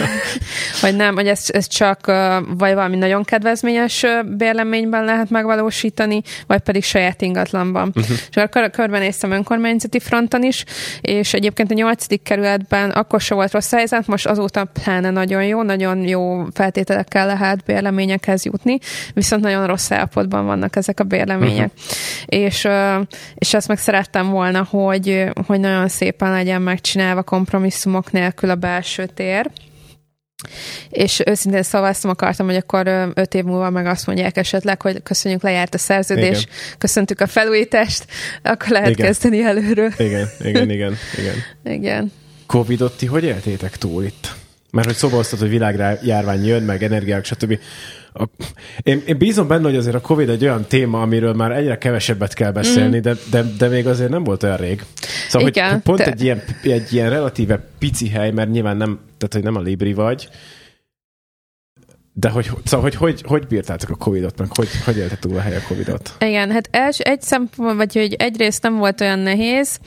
hogy 0.82 0.96
nem, 0.96 1.14
hogy 1.14 1.26
ez, 1.26 1.44
ez 1.46 1.66
csak 1.66 2.06
vagy 2.46 2.74
valami 2.74 2.96
nagyon 2.96 3.24
kedvezményes 3.24 4.06
bérleményben 4.36 5.04
lehet 5.04 5.30
megvalósítani, 5.30 6.22
vagy 6.46 6.60
pedig 6.60 6.84
saját 6.84 7.22
ingatlanban. 7.22 7.92
Uh-huh. 7.94 8.16
És 8.30 8.36
akkor 8.36 8.70
körbenéztem 8.70 9.30
önkormányzati 9.30 9.98
fronton 9.98 10.42
is, 10.42 10.64
és 11.00 11.34
egyébként 11.34 11.70
a 11.70 11.74
nyolcadik 11.74 12.22
kerületben 12.22 12.90
akkor 12.90 13.20
se 13.20 13.34
volt 13.34 13.52
rossz 13.52 13.70
helyzet, 13.70 14.06
most 14.06 14.26
azóta 14.26 14.61
pláne 14.64 15.10
nagyon 15.10 15.44
jó, 15.44 15.62
nagyon 15.62 16.08
jó 16.08 16.44
feltételekkel 16.52 17.26
lehet 17.26 17.64
bérleményekhez 17.64 18.44
jutni, 18.44 18.78
viszont 19.14 19.42
nagyon 19.42 19.66
rossz 19.66 19.90
állapotban 19.90 20.44
vannak 20.44 20.76
ezek 20.76 21.00
a 21.00 21.04
bérlemények. 21.04 21.70
Uh-huh. 21.74 22.44
És, 22.44 22.68
és 23.34 23.54
ezt 23.54 23.68
meg 23.68 23.78
szerettem 23.78 24.30
volna, 24.30 24.66
hogy, 24.70 25.24
hogy 25.46 25.60
nagyon 25.60 25.88
szépen 25.88 26.30
legyen 26.30 26.62
megcsinálva 26.62 27.22
kompromisszumok 27.22 28.12
nélkül 28.12 28.50
a 28.50 28.54
belső 28.54 29.06
tér, 29.06 29.50
és 30.90 31.22
őszintén 31.26 31.62
szavaztam, 31.62 32.10
akartam, 32.10 32.46
hogy 32.46 32.56
akkor 32.56 33.10
öt 33.14 33.34
év 33.34 33.44
múlva 33.44 33.70
meg 33.70 33.86
azt 33.86 34.06
mondják 34.06 34.36
esetleg, 34.36 34.82
hogy 34.82 35.02
köszönjük, 35.02 35.42
lejárt 35.42 35.74
a 35.74 35.78
szerződés, 35.78 36.42
igen. 36.42 36.54
köszöntük 36.78 37.20
a 37.20 37.26
felújítást, 37.26 38.06
akkor 38.42 38.68
lehet 38.68 38.90
igen. 38.90 39.06
kezdeni 39.06 39.42
előről. 39.42 39.90
Igen, 39.96 40.28
igen, 40.40 40.70
igen, 40.70 40.96
igen. 41.18 41.34
igen. 41.64 42.12
Covidot 42.46 42.96
ti 42.96 43.06
hogy 43.06 43.24
éltétek 43.24 43.76
túl 43.76 44.04
itt? 44.04 44.34
Mert 44.72 44.86
hogy 44.86 44.96
szóba 44.96 45.22
hogy 45.38 45.48
világjárvány 45.48 46.46
jön, 46.46 46.62
meg 46.62 46.82
energiák, 46.82 47.24
stb. 47.24 47.58
A, 48.12 48.24
én, 48.82 49.02
én 49.06 49.18
bízom 49.18 49.48
benne, 49.48 49.64
hogy 49.64 49.76
azért 49.76 49.94
a 49.94 50.00
Covid 50.00 50.28
egy 50.28 50.42
olyan 50.42 50.64
téma, 50.64 51.00
amiről 51.00 51.34
már 51.34 51.52
egyre 51.52 51.78
kevesebbet 51.78 52.34
kell 52.34 52.52
beszélni, 52.52 52.98
mm. 52.98 53.00
de, 53.00 53.14
de, 53.30 53.42
de 53.58 53.68
még 53.68 53.86
azért 53.86 54.10
nem 54.10 54.24
volt 54.24 54.42
olyan 54.42 54.56
rég. 54.56 54.84
Szóval, 55.28 55.48
Igen, 55.48 55.70
hogy 55.70 55.80
pont 55.80 55.98
te... 55.98 56.10
egy, 56.10 56.22
ilyen, 56.22 56.42
egy 56.62 56.92
ilyen 56.92 57.10
relatíve 57.10 57.66
pici 57.78 58.08
hely, 58.08 58.30
mert 58.30 58.50
nyilván 58.50 58.76
nem, 58.76 58.98
tehát 59.18 59.34
hogy 59.34 59.42
nem 59.42 59.56
a 59.56 59.60
Libri 59.60 59.92
vagy, 59.92 60.28
de 62.14 62.28
hogy, 62.28 62.50
szóval, 62.64 62.80
hogy, 62.80 62.94
hogy, 62.94 63.22
hogy 63.26 63.46
bírtátok 63.46 63.90
a 63.90 63.94
Covid-ot, 63.94 64.38
meg 64.38 64.48
hogy, 64.54 64.68
hogy 64.84 64.96
élte 64.96 65.16
túl 65.16 65.36
a 65.36 65.40
hely 65.40 65.56
a 65.56 65.60
Covid-ot? 65.68 66.12
Igen, 66.20 66.50
hát 66.50 66.68
els, 66.70 66.98
egy 66.98 67.22
szempont, 67.22 67.76
vagy 67.76 67.94
hogy 67.94 68.14
egyrészt 68.14 68.62
nem 68.62 68.76
volt 68.76 69.00
olyan 69.00 69.18
nehéz, 69.18 69.78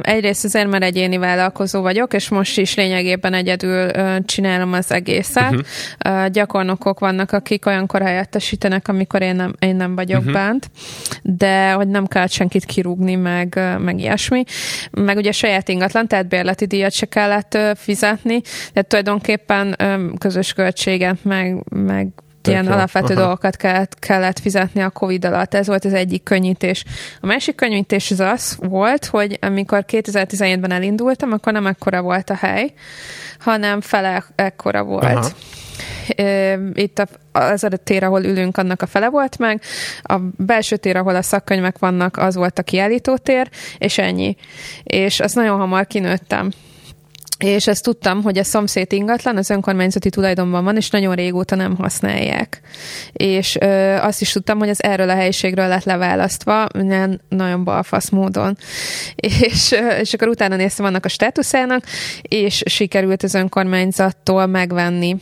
egyrészt 0.00 0.44
azért, 0.44 0.68
mert 0.68 0.82
egyéni 0.82 1.16
vállalkozó 1.16 1.80
vagyok, 1.80 2.14
és 2.14 2.28
most 2.28 2.58
is 2.58 2.74
lényegében 2.74 3.34
egyedül 3.34 3.90
csinálom 4.24 4.72
az 4.72 4.92
egészet. 4.92 5.52
Uh-huh. 5.52 6.26
Gyakornokok 6.28 6.98
vannak, 6.98 7.32
akik 7.32 7.66
olyankor 7.66 8.02
helyettesítenek, 8.02 8.88
amikor 8.88 9.22
én 9.22 9.36
nem, 9.36 9.54
én 9.58 9.76
nem 9.76 9.94
vagyok 9.94 10.20
uh-huh. 10.20 10.32
bent, 10.32 10.70
de 11.22 11.72
hogy 11.72 11.88
nem 11.88 12.06
kell 12.06 12.26
senkit 12.26 12.64
kirúgni, 12.64 13.14
meg, 13.14 13.60
meg 13.78 14.00
ilyesmi. 14.00 14.44
Meg 14.90 15.16
ugye 15.16 15.32
saját 15.32 15.68
ingatlan, 15.68 16.08
tehát 16.08 16.28
bérleti 16.28 16.66
díjat 16.66 16.92
se 16.92 17.06
kellett 17.06 17.58
fizetni, 17.76 18.40
de 18.72 18.82
tulajdonképpen 18.82 19.76
közös 20.18 20.52
költséget 20.52 21.22
meg, 21.24 21.64
meg 21.68 22.08
ilyen 22.48 22.64
jó. 22.64 22.72
alapvető 22.72 23.14
Aha. 23.14 23.22
dolgokat 23.22 23.56
kellett, 23.56 23.98
kellett 23.98 24.38
fizetni 24.38 24.82
a 24.82 24.90
Covid 24.90 25.24
alatt. 25.24 25.54
Ez 25.54 25.66
volt 25.66 25.84
az 25.84 25.92
egyik 25.92 26.22
könnyítés. 26.22 26.84
A 27.20 27.26
másik 27.26 27.54
könnyítés 27.54 28.10
az 28.10 28.20
az 28.20 28.56
volt, 28.60 29.06
hogy 29.06 29.38
amikor 29.40 29.84
2017-ben 29.88 30.70
elindultam, 30.70 31.32
akkor 31.32 31.52
nem 31.52 31.66
ekkora 31.66 32.02
volt 32.02 32.30
a 32.30 32.34
hely, 32.34 32.72
hanem 33.38 33.80
fele 33.80 34.24
ekkora 34.34 34.82
volt. 34.82 35.04
Aha. 35.04 35.28
Itt 36.74 36.98
a, 36.98 37.06
az 37.38 37.64
a 37.64 37.68
tér, 37.68 38.02
ahol 38.02 38.24
ülünk, 38.24 38.56
annak 38.56 38.82
a 38.82 38.86
fele 38.86 39.08
volt 39.08 39.38
meg. 39.38 39.62
A 40.02 40.18
belső 40.36 40.76
tér, 40.76 40.96
ahol 40.96 41.16
a 41.16 41.22
szakkönyvek 41.22 41.78
vannak, 41.78 42.16
az 42.16 42.34
volt 42.34 42.58
a 42.58 42.62
kiállítótér, 42.62 43.50
és 43.78 43.98
ennyi. 43.98 44.36
És 44.82 45.20
azt 45.20 45.34
nagyon 45.34 45.58
hamar 45.58 45.86
kinőttem 45.86 46.50
és 47.38 47.66
ezt 47.66 47.82
tudtam, 47.82 48.22
hogy 48.22 48.38
a 48.38 48.44
szomszéd 48.44 48.92
ingatlan 48.92 49.36
az 49.36 49.50
önkormányzati 49.50 50.10
tulajdonban 50.10 50.64
van, 50.64 50.76
és 50.76 50.90
nagyon 50.90 51.14
régóta 51.14 51.54
nem 51.54 51.76
használják. 51.76 52.60
És 53.12 53.56
ö, 53.60 53.94
azt 53.94 54.20
is 54.20 54.32
tudtam, 54.32 54.58
hogy 54.58 54.68
az 54.68 54.82
erről 54.82 55.10
a 55.10 55.14
helyiségről 55.14 55.68
lett 55.68 55.84
leválasztva, 55.84 56.66
nagyon 57.28 57.64
balfasz 57.64 58.08
módon. 58.08 58.56
És, 59.40 59.72
ö, 59.72 59.88
és 59.88 60.12
akkor 60.12 60.28
utána 60.28 60.56
néztem 60.56 60.86
annak 60.86 61.04
a 61.04 61.08
státuszának, 61.08 61.84
és 62.22 62.62
sikerült 62.66 63.22
az 63.22 63.34
önkormányzattól 63.34 64.46
megvenni 64.46 65.16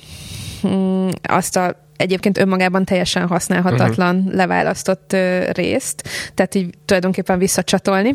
mm, 0.66 1.08
azt 1.22 1.56
a 1.56 1.80
egyébként 1.96 2.38
önmagában 2.38 2.84
teljesen 2.84 3.26
használhatatlan 3.26 4.16
uh-huh. 4.16 4.34
leválasztott 4.34 5.12
ö, 5.12 5.50
részt, 5.52 6.08
tehát 6.34 6.54
így 6.54 6.74
tulajdonképpen 6.84 7.38
visszacsatolni 7.38 8.14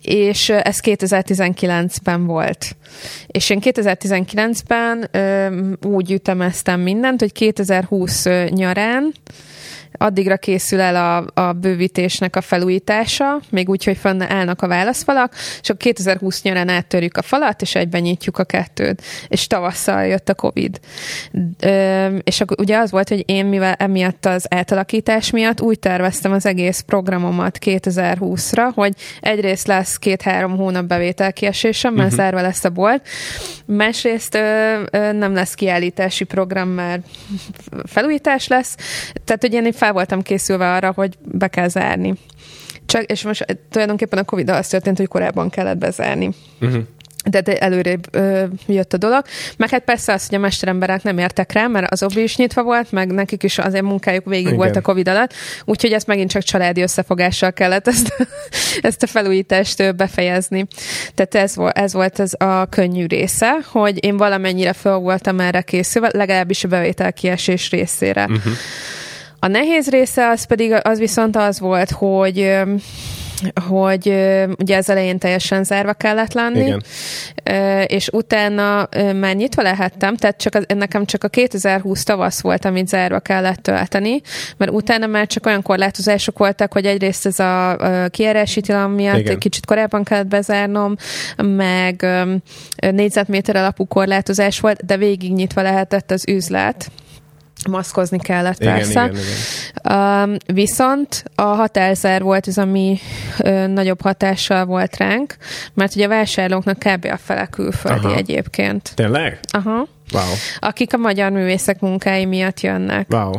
és 0.00 0.48
ez 0.48 0.78
2019-ben 0.82 2.26
volt. 2.26 2.76
És 3.26 3.50
én 3.50 3.60
2019-ben 3.62 5.08
ö, 5.10 5.46
úgy 5.88 6.12
ütemeztem 6.12 6.80
mindent, 6.80 7.20
hogy 7.20 7.32
2020 7.32 8.24
nyarán 8.48 9.14
addigra 9.98 10.36
készül 10.36 10.80
el 10.80 10.96
a, 10.96 11.40
a 11.40 11.52
bővítésnek 11.52 12.36
a 12.36 12.40
felújítása, 12.40 13.40
még 13.50 13.68
úgy, 13.68 13.84
hogy 13.84 13.96
fenn 13.96 14.22
állnak 14.22 14.62
a 14.62 14.68
válaszfalak, 14.68 15.34
és 15.34 15.68
akkor 15.68 15.76
2020 15.76 16.42
nyarán 16.42 16.68
áttörjük 16.68 17.16
a 17.16 17.22
falat, 17.22 17.62
és 17.62 17.74
egyben 17.74 18.00
nyitjuk 18.00 18.38
a 18.38 18.44
kettőt. 18.44 19.02
És 19.28 19.46
tavasszal 19.46 20.06
jött 20.06 20.28
a 20.28 20.34
Covid. 20.34 20.80
Ö, 21.60 22.16
és 22.16 22.40
akkor 22.40 22.60
ugye 22.60 22.78
az 22.78 22.90
volt, 22.90 23.08
hogy 23.08 23.22
én 23.26 23.46
mivel 23.46 23.72
emiatt 23.72 24.26
az 24.26 24.46
átalakítás 24.50 25.30
miatt 25.30 25.60
úgy 25.60 25.78
terveztem 25.78 26.32
az 26.32 26.46
egész 26.46 26.80
programomat 26.80 27.58
2020-ra, 27.60 28.70
hogy 28.74 28.92
egyrészt 29.20 29.66
lesz 29.66 29.96
két-három 29.96 30.56
hónap 30.56 30.84
bevételkiesésem, 30.84 31.94
mert 31.94 32.12
uh-huh. 32.12 32.22
zárva 32.22 32.40
lesz 32.40 32.64
a 32.64 32.70
bolt, 32.70 33.08
másrészt 33.66 34.34
ö, 34.34 34.82
ö, 34.90 35.12
nem 35.12 35.34
lesz 35.34 35.54
kiállítási 35.54 36.24
program, 36.24 36.68
mert 36.68 37.06
felújítás 37.84 38.48
lesz, 38.48 38.76
tehát 39.24 39.42
hogy 39.42 39.52
én 39.52 39.66
fel 39.86 39.94
voltam 39.94 40.22
készülve 40.22 40.74
arra, 40.74 40.92
hogy 40.94 41.14
be 41.24 41.48
kell 41.48 41.68
zárni. 41.68 42.14
Csak, 42.86 43.02
és 43.02 43.22
most 43.22 43.58
tulajdonképpen 43.70 44.18
a 44.18 44.24
Covid 44.24 44.50
azt 44.50 44.70
történt, 44.70 44.96
hogy 44.96 45.08
korábban 45.08 45.50
kellett 45.50 45.78
bezárni. 45.78 46.30
Uh-huh 46.60 46.82
de, 47.30 47.40
de 47.40 47.58
előrébb 47.58 48.06
ö, 48.10 48.44
jött 48.66 48.92
a 48.92 48.96
dolog. 48.96 49.24
Meg 49.56 49.70
hát 49.70 49.84
persze 49.84 50.12
az, 50.12 50.26
hogy 50.26 50.38
a 50.38 50.40
mesteremberek 50.40 51.02
nem 51.02 51.18
értek 51.18 51.52
rá, 51.52 51.66
mert 51.66 51.92
az 51.92 52.02
obi 52.02 52.22
is 52.22 52.36
nyitva 52.36 52.62
volt, 52.62 52.92
meg 52.92 53.12
nekik 53.12 53.42
is 53.42 53.58
azért 53.58 53.84
munkájuk 53.84 54.24
végig 54.24 54.44
Igen. 54.44 54.56
volt 54.56 54.76
a 54.76 54.80
Covid 54.80 55.08
alatt, 55.08 55.34
úgyhogy 55.64 55.92
ezt 55.92 56.06
megint 56.06 56.30
csak 56.30 56.42
családi 56.42 56.82
összefogással 56.82 57.52
kellett 57.52 57.88
ezt, 57.88 58.14
ezt 58.88 59.02
a 59.02 59.06
felújítást 59.06 59.96
befejezni. 59.96 60.66
Tehát 61.14 61.34
ez, 61.34 61.56
volt, 61.56 61.78
ez 61.78 61.92
volt 61.92 62.18
az 62.18 62.34
a 62.38 62.66
könnyű 62.66 63.06
része, 63.06 63.58
hogy 63.64 64.04
én 64.04 64.16
valamennyire 64.16 64.72
fel 64.72 64.96
voltam 64.96 65.40
erre 65.40 65.62
készülve, 65.62 66.10
legalábbis 66.12 66.64
a 66.64 66.68
bevétel 66.68 67.12
kiesés 67.12 67.70
részére. 67.70 68.22
Uh-huh. 68.22 68.52
A 69.38 69.46
nehéz 69.46 69.88
része 69.88 70.28
az 70.28 70.44
pedig 70.44 70.72
az 70.82 70.98
viszont 70.98 71.36
az 71.36 71.60
volt, 71.60 71.90
hogy 71.90 72.56
hogy 73.68 74.06
ugye 74.58 74.76
az 74.76 74.90
elején 74.90 75.18
teljesen 75.18 75.64
zárva 75.64 75.92
kellett 75.92 76.32
lenni, 76.32 76.64
Igen. 76.64 76.82
és 77.86 78.08
utána 78.12 78.88
már 79.14 79.34
nyitva 79.34 79.62
lehettem, 79.62 80.16
tehát 80.16 80.36
csak 80.36 80.54
az, 80.54 80.64
nekem 80.74 81.04
csak 81.04 81.24
a 81.24 81.28
2020 81.28 82.02
tavasz 82.02 82.40
volt, 82.40 82.64
amit 82.64 82.88
zárva 82.88 83.20
kellett 83.20 83.62
tölteni, 83.62 84.20
mert 84.56 84.70
utána 84.70 85.06
már 85.06 85.26
csak 85.26 85.46
olyan 85.46 85.62
korlátozások 85.62 86.38
voltak, 86.38 86.72
hogy 86.72 86.86
egyrészt 86.86 87.26
ez 87.26 87.38
a 87.38 87.76
kiárási 88.10 88.60
tilalom 88.60 88.92
miatt 88.92 89.18
Igen. 89.18 89.38
kicsit 89.38 89.66
korábban 89.66 90.04
kellett 90.04 90.26
bezárnom, 90.26 90.96
meg 91.36 92.06
négyzetméter 92.90 93.56
alapú 93.56 93.86
korlátozás 93.86 94.60
volt, 94.60 94.86
de 94.86 94.96
végig 94.96 95.32
nyitva 95.32 95.62
lehetett 95.62 96.10
az 96.10 96.24
üzlet 96.28 96.90
maszkozni 97.66 98.18
kellett 98.18 98.60
igen, 98.60 98.74
persze. 98.74 99.04
Igen, 99.04 99.16
igen. 99.82 100.28
Um, 100.28 100.36
viszont 100.46 101.24
a 101.34 101.42
határzár 101.42 102.22
volt 102.22 102.46
az, 102.46 102.58
ami 102.58 102.98
ö, 103.38 103.66
nagyobb 103.66 104.00
hatással 104.00 104.64
volt 104.64 104.96
ránk, 104.96 105.36
mert 105.74 105.94
ugye 105.94 106.04
a 106.04 106.08
vásárlóknak 106.08 106.78
kb. 106.78 107.04
a 107.12 107.16
fele 107.16 107.46
külföldi 107.46 108.06
Aha. 108.06 108.16
egyébként. 108.16 108.92
Tényleg? 108.94 109.40
Aha. 109.50 109.86
Wow. 110.12 110.22
Akik 110.58 110.94
a 110.94 110.96
magyar 110.96 111.30
művészek 111.30 111.80
munkái 111.80 112.24
miatt 112.24 112.60
jönnek. 112.60 113.06
Wow. 113.10 113.32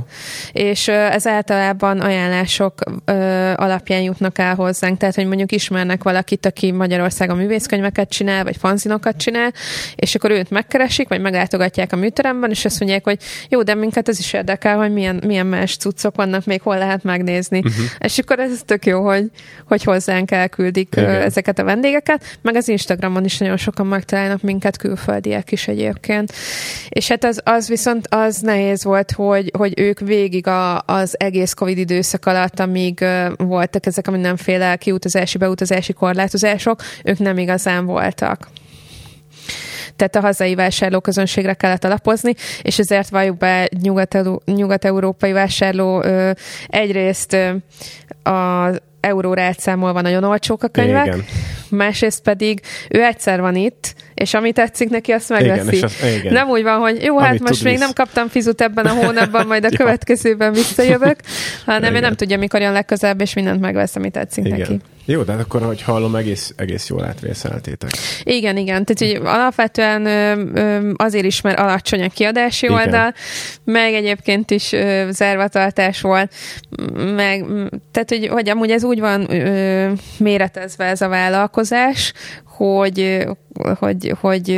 És 0.52 0.88
ez 0.88 1.28
általában 1.28 2.00
ajánlások 2.00 2.74
ö, 3.06 3.14
alapján 3.56 4.02
jutnak 4.02 4.38
el 4.38 4.56
hozzánk, 4.56 4.98
tehát 4.98 5.16
hogy 5.16 5.28
mondjuk 5.28 5.52
ismernek 5.52 6.04
valakit, 6.04 6.46
aki 6.46 6.72
Magyarországon 6.72 7.38
művészkönyveket 7.38 8.10
csinál, 8.10 8.44
vagy 8.44 8.58
fanzinokat 8.58 9.18
csinál, 9.18 9.54
és 9.96 10.16
akkor 10.16 10.32
őt 10.32 10.50
megkeresik, 10.50 11.08
vagy 11.08 11.22
meglátogatják 11.22 11.94
a 11.94 11.96
műteremben, 11.96 12.50
és 12.50 12.66
azt 12.66 12.80
mondják, 12.80 13.04
hogy 13.04 13.20
jó, 13.50 13.64
de 13.64 13.76
minket 13.76 14.10
ez 14.10 14.20
is 14.20 14.34
érdekel, 14.34 14.78
hogy 14.78 14.94
milyen, 14.94 15.22
milyen 15.26 15.46
más 15.48 15.78
cuccok 15.78 16.16
vannak, 16.16 16.46
még 16.46 16.62
hol 16.62 16.78
lehet 16.78 17.04
megnézni. 17.04 17.58
Uh-huh. 17.58 17.86
És 18.00 18.18
akkor 18.18 18.40
ez 18.40 18.62
tök 18.66 18.86
jó, 18.86 19.06
hogy, 19.06 19.32
hogy 19.68 19.84
hozzánk 19.84 20.32
elküldik 20.32 20.96
Igen. 20.96 21.10
ezeket 21.10 21.60
a 21.60 21.64
vendégeket, 21.64 22.38
meg 22.42 22.56
az 22.56 22.68
Instagramon 22.68 23.26
is 23.26 23.38
nagyon 23.38 23.58
sokan 23.58 23.88
megtalálnak 23.88 24.42
minket, 24.42 24.78
külföldiek 24.78 25.52
is 25.52 25.68
egyébként. 25.68 26.34
És 26.90 27.08
hát 27.08 27.24
az, 27.24 27.42
az 27.44 27.68
viszont 27.68 28.08
az 28.10 28.38
nehéz 28.38 28.84
volt, 28.84 29.12
hogy, 29.12 29.52
hogy 29.58 29.80
ők 29.80 30.00
végig 30.00 30.48
a, 30.48 30.82
az 30.82 31.16
egész 31.20 31.54
Covid 31.54 31.78
időszak 31.78 32.26
alatt, 32.26 32.60
amíg 32.60 33.06
voltak 33.38 33.86
ezek 33.86 34.08
a 34.08 34.12
mindenféle 34.12 34.76
kiutazási, 34.76 35.38
beutazási 35.38 35.94
korlátozások, 35.94 36.82
ők 37.04 37.20
nem 37.20 37.38
igazán 37.38 37.86
voltak. 37.86 38.48
Tehát 39.96 40.16
a 40.16 40.20
hazai 40.20 40.56
vásárlóközönségre 40.56 41.54
kellett 41.54 41.84
alapozni, 41.84 42.34
és 42.62 42.80
ezért 42.80 43.10
valljuk 43.10 43.38
be 43.38 43.70
nyugat-európai 44.46 45.32
vásárló 45.32 46.04
ö, 46.04 46.32
egyrészt 46.68 47.34
ö, 47.34 47.52
az 48.24 48.82
euróra 49.00 49.42
átszámolva 49.42 50.02
nagyon 50.02 50.24
olcsók 50.24 50.64
a 50.64 50.68
könyvek, 50.68 51.06
igen. 51.06 51.26
másrészt 51.70 52.22
pedig 52.22 52.62
ő 52.90 53.04
egyszer 53.04 53.42
van 53.42 53.56
itt, 53.56 53.94
és 54.14 54.34
ami 54.34 54.52
tetszik 54.52 54.90
neki, 54.90 55.12
azt 55.12 55.30
megveszi. 55.30 55.76
Igen, 55.76 55.84
az, 55.84 56.20
igen. 56.20 56.34
Nem 56.34 56.50
úgy 56.50 56.64
van, 56.64 56.80
hogy 56.80 57.04
jó, 57.04 57.18
hát 57.18 57.30
Amit 57.30 57.42
most 57.42 57.64
még 57.64 57.74
visz. 57.74 57.82
nem 57.82 57.92
kaptam 57.94 58.28
fizut 58.28 58.62
ebben 58.62 58.86
a 58.86 58.94
hónapban, 58.94 59.48
majd 59.48 59.64
a 59.64 59.70
ja. 59.72 59.78
következőben 59.78 60.54
visszajövök, 60.54 61.16
hanem 61.66 61.82
igen. 61.82 61.96
ő 61.96 62.00
nem 62.00 62.16
tudja, 62.16 62.38
mikor 62.38 62.62
jön 62.62 62.72
legközelebb, 62.72 63.22
és 63.22 63.34
mindent 63.34 63.62
megvesz, 63.62 63.96
ami 63.96 64.10
tetszik 64.10 64.46
igen. 64.46 64.60
neki. 64.60 64.80
Jó, 65.10 65.24
de 65.24 65.32
hát 65.32 65.42
akkor, 65.42 65.62
hogy 65.62 65.82
hallom, 65.82 66.16
egész, 66.16 66.54
egész 66.56 66.88
jól 66.90 67.06
átvészeltétek. 67.06 67.90
Igen, 68.24 68.58
igen. 68.58 68.86
Tehát, 68.86 69.14
hogy 69.14 69.28
alapvetően 69.28 70.06
ö, 70.06 70.44
ö, 70.54 70.92
azért 70.96 71.26
is, 71.26 71.42
mert 71.42 71.60
alacsony 71.60 72.04
a 72.04 72.10
kiadási 72.10 72.66
igen. 72.66 72.78
oldal, 72.78 73.14
meg 73.64 73.94
egyébként 73.94 74.52
is 74.52 74.72
ö, 74.72 75.08
zárvatartás 75.12 76.02
volt, 76.02 76.34
meg, 77.16 77.46
tehát, 77.92 78.10
hogy, 78.10 78.28
hogy 78.28 78.50
amúgy 78.50 78.72
ez 78.72 78.84
úgy 78.84 79.00
van 79.00 79.34
ö, 79.34 79.92
méretezve 80.18 80.86
ez 80.86 81.02
a 81.02 81.08
vállalkozás, 81.08 82.14
hogy, 82.44 83.26
hogy, 83.80 84.16
hogy 84.20 84.50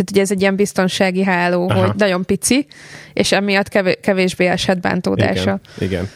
tehát 0.00 0.10
ugye 0.10 0.20
ez 0.20 0.30
egy 0.30 0.40
ilyen 0.40 0.56
biztonsági 0.56 1.24
háló, 1.24 1.68
Aha. 1.68 1.80
hogy 1.80 1.94
nagyon 1.96 2.24
pici, 2.24 2.66
és 3.12 3.32
emiatt 3.32 3.68
kevésbé 4.00 4.46
esett 4.46 4.80
bántódása. 4.80 5.60
Igen, 5.76 5.88
igen. 5.90 6.08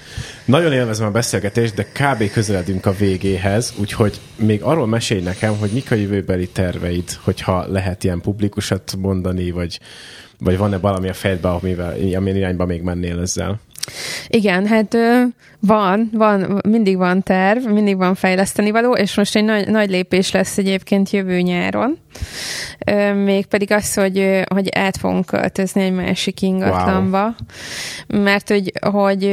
Nagyon 0.45 0.72
élvezem 0.72 1.07
a 1.07 1.11
beszélgetést, 1.11 1.74
de 1.74 1.85
kb. 1.85 2.30
közeledünk 2.30 2.87
a 2.87 2.93
végéhez, 2.93 3.72
úgyhogy 3.80 4.20
még 4.37 4.62
arról 4.62 4.87
mesélj 4.87 5.20
nekem, 5.20 5.59
hogy 5.59 5.70
mik 5.70 5.91
a 5.91 5.95
jövőbeli 5.95 6.49
terveid, 6.49 7.11
hogyha 7.22 7.66
lehet 7.68 8.05
ilyen 8.05 8.20
publikusat 8.20 8.95
mondani, 8.99 9.51
vagy, 9.51 9.80
vagy 10.39 10.57
van-e 10.57 10.78
valami 10.78 11.09
a 11.09 11.14
fejedben, 11.14 11.53
amivel, 11.53 11.93
amilyen 11.93 12.37
irányba 12.37 12.66
még 12.66 12.82
mennél 12.82 13.20
ezzel? 13.20 13.61
Igen, 14.28 14.66
hát 14.66 14.97
van, 15.67 16.11
van, 16.12 16.61
mindig 16.69 16.97
van 16.97 17.23
terv, 17.23 17.67
mindig 17.67 17.97
van 17.97 18.15
fejleszteni 18.15 18.71
való, 18.71 18.93
és 18.93 19.17
most 19.17 19.37
egy 19.37 19.45
nagy, 19.45 19.69
nagy 19.69 19.91
lépés 19.91 20.31
lesz 20.31 20.59
egyébként 20.59 21.11
jövő 21.11 21.41
nyáron. 21.41 21.99
Mégpedig 23.25 23.73
az, 23.73 23.95
hogy, 23.95 24.43
hogy 24.49 24.69
át 24.77 24.97
fogunk 24.97 25.27
költözni 25.27 25.83
egy 25.83 25.93
másik 25.93 26.43
ingatlanba, 26.43 27.35
wow. 28.09 28.23
mert 28.23 28.49
hogy, 28.49 28.73
hogy 28.81 29.25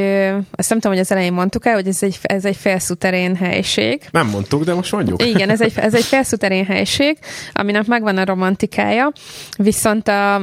azt 0.50 0.68
nem 0.68 0.78
tudom, 0.78 0.92
hogy 0.92 0.98
az 0.98 1.10
elején 1.10 1.32
mondtuk 1.32 1.66
el, 1.66 1.74
hogy 1.74 1.86
ez 1.86 2.02
egy, 2.02 2.18
ez 2.22 2.44
egy 2.44 2.56
felszuterén 2.56 3.36
helység. 3.36 4.02
Nem 4.10 4.28
mondtuk, 4.28 4.64
de 4.64 4.74
most 4.74 4.92
mondjuk. 4.92 5.24
Igen, 5.24 5.50
ez 5.50 5.60
egy, 5.60 5.72
ez 5.76 5.94
egy 5.94 6.04
felszuterén 6.04 6.64
helység, 6.64 7.18
aminek 7.52 7.86
megvan 7.86 8.16
a 8.16 8.24
romantikája, 8.24 9.12
viszont 9.56 10.08
a, 10.08 10.34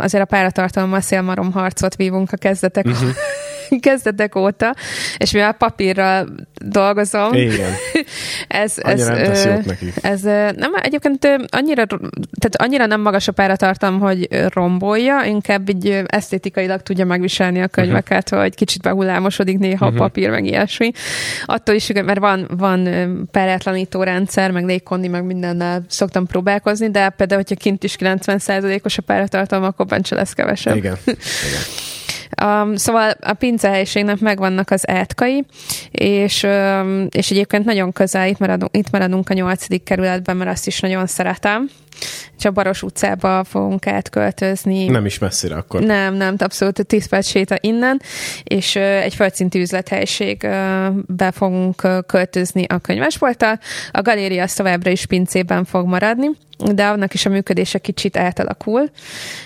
azért 0.00 0.24
a 0.24 0.26
páratartalommal 0.26 1.00
szélmarom 1.00 1.52
harcot 1.52 1.96
vívunk 1.96 2.32
a 2.32 2.36
kezdetek 2.36 2.84
uh-huh 2.84 3.10
kezdetek 3.80 4.34
óta, 4.34 4.74
és 5.18 5.30
mivel 5.30 5.52
papírral 5.52 6.28
dolgozom, 6.64 7.34
Igen. 7.34 7.72
ez, 8.48 8.74
ez, 8.76 9.06
nem 9.06 9.16
ez, 9.16 9.48
ez 10.02 10.22
nem, 10.56 10.74
egyébként 10.74 11.24
annyira, 11.48 11.84
tehát 12.38 12.56
annyira 12.56 12.86
nem 12.86 13.00
magas 13.00 13.28
a 13.28 13.32
páratartalom, 13.32 14.00
hogy 14.00 14.28
rombolja, 14.52 15.22
inkább 15.24 15.68
így 15.68 16.02
esztétikailag 16.06 16.82
tudja 16.82 17.04
megviselni 17.04 17.62
a 17.62 17.66
könyveket, 17.66 18.24
uh-huh. 18.24 18.40
hogy 18.40 18.54
kicsit 18.54 18.82
behullámosodik 18.82 19.58
néha 19.58 19.86
uh-huh. 19.86 20.00
a 20.00 20.04
papír, 20.04 20.30
meg 20.30 20.44
ilyesmi. 20.44 20.90
Attól 21.44 21.74
is, 21.74 21.92
mert 21.92 22.18
van, 22.18 22.48
van 22.56 22.88
párátlanító 23.30 24.02
rendszer, 24.02 24.50
meg 24.50 24.64
légkondi, 24.64 25.08
meg 25.08 25.24
mindennel 25.24 25.84
szoktam 25.88 26.26
próbálkozni, 26.26 26.90
de 26.90 27.08
például, 27.08 27.40
hogyha 27.40 27.62
kint 27.62 27.84
is 27.84 27.96
90%-os 27.98 28.98
a 28.98 29.02
páratartalom, 29.02 29.64
akkor 29.64 29.86
bent 29.86 30.08
lesz 30.08 30.32
kevesebb. 30.32 30.76
Igen. 30.76 30.96
Igen. 31.06 31.94
Um, 32.44 32.76
szóval 32.76 33.10
a 33.20 33.32
pincehelyiségnek 33.32 34.18
megvannak 34.18 34.70
az 34.70 34.88
átkai, 34.88 35.44
és, 35.90 36.42
um, 36.42 37.06
és 37.10 37.30
egyébként 37.30 37.64
nagyon 37.64 37.92
közel 37.92 38.28
itt 38.28 38.38
maradunk, 38.38 38.76
itt 38.76 38.90
maradunk 38.90 39.30
a 39.30 39.34
nyolcadik 39.34 39.82
kerületben, 39.82 40.36
mert 40.36 40.50
azt 40.50 40.66
is 40.66 40.80
nagyon 40.80 41.06
szeretem. 41.06 41.68
Csak 42.38 42.52
Baros 42.52 42.82
utcába 42.82 43.44
fogunk 43.44 43.86
átköltözni. 43.86 44.86
Nem 44.86 45.06
is 45.06 45.18
messzire 45.18 45.54
akkor. 45.54 45.80
Nem, 45.80 46.14
nem, 46.14 46.34
abszolút 46.38 46.86
10 46.86 47.08
perc 47.08 47.26
séta 47.26 47.56
innen, 47.60 48.00
és 48.44 48.74
uh, 48.74 48.82
egy 48.82 49.14
földszintű 49.14 49.60
üzlethelyiségbe 49.60 51.30
fogunk 51.32 51.84
uh, 51.84 51.98
költözni 52.06 52.64
a 52.68 52.78
könyvesbolttal. 52.78 53.58
A 53.90 54.02
galéria 54.02 54.42
az 54.42 54.52
továbbra 54.52 54.90
is 54.90 55.06
pincében 55.06 55.64
fog 55.64 55.86
maradni, 55.86 56.28
de 56.56 56.86
annak 56.86 57.14
is 57.14 57.26
a 57.26 57.30
működése 57.30 57.78
kicsit 57.78 58.16
átalakul, 58.16 58.90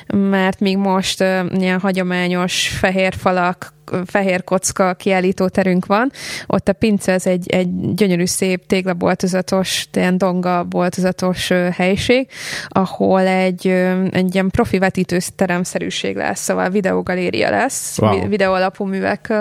mert 0.07 0.61
még 0.61 0.77
most 0.77 1.21
ilyen 1.51 1.81
hagyományos 1.81 2.69
fehér 2.69 3.15
falak, 3.15 3.73
fehér 4.07 4.45
kocka 4.45 4.95
kiállítóterünk 4.95 5.87
van. 5.87 6.11
Ott 6.47 6.69
a 6.69 6.73
pince 6.73 7.13
az 7.13 7.27
egy, 7.27 7.49
egy 7.49 7.95
gyönyörű 7.95 8.25
szép 8.25 8.67
téglaboltozatos, 8.67 9.89
ilyen 9.93 10.19
donga 10.19 10.65
boltozatos 10.65 11.49
helység, 11.73 12.29
ahol 12.69 13.21
egy, 13.21 13.67
egy 14.11 14.35
ilyen 14.35 14.51
profi 14.51 14.79
vetítőteremszerűség 14.79 16.17
lesz, 16.17 16.41
szóval 16.41 16.71
videogaléria 16.71 17.51
lesz, 17.51 17.99
wow. 17.99 18.29
videó 18.29 18.53
alapú 18.53 18.85
művek 18.85 19.33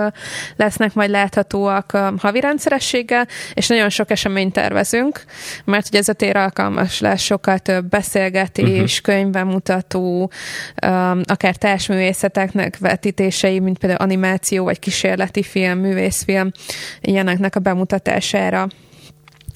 lesznek 0.56 0.94
majd 0.94 1.10
láthatóak 1.10 1.98
havi 2.18 2.40
rendszerességgel, 2.40 3.28
és 3.54 3.68
nagyon 3.68 3.90
sok 3.90 4.12
eseményt 4.12 4.54
tervezünk, 4.54 5.24
mert 5.66 5.88
ugye 5.88 5.98
ez 6.00 6.10
a 6.10 6.14
tér 6.14 6.36
alkalmas 6.36 7.00
lesz 7.00 7.22
sokkal 7.22 7.60
több 7.60 7.86
beszélgetés, 7.90 9.00
uh-huh. 9.00 9.16
könyvemutató, 9.16 10.32
akár 11.24 11.56
társművészeteknek 11.56 12.78
vetítései, 12.78 13.60
mint 13.60 13.78
például 13.78 14.02
animáció, 14.02 14.29
animáció, 14.30 14.64
vagy 14.64 14.80
kísérleti 14.80 15.44
film, 15.44 15.80
művészfilm, 15.80 16.52
ilyeneknek 17.02 17.56
a 17.56 17.60
bemutatására. 17.60 18.68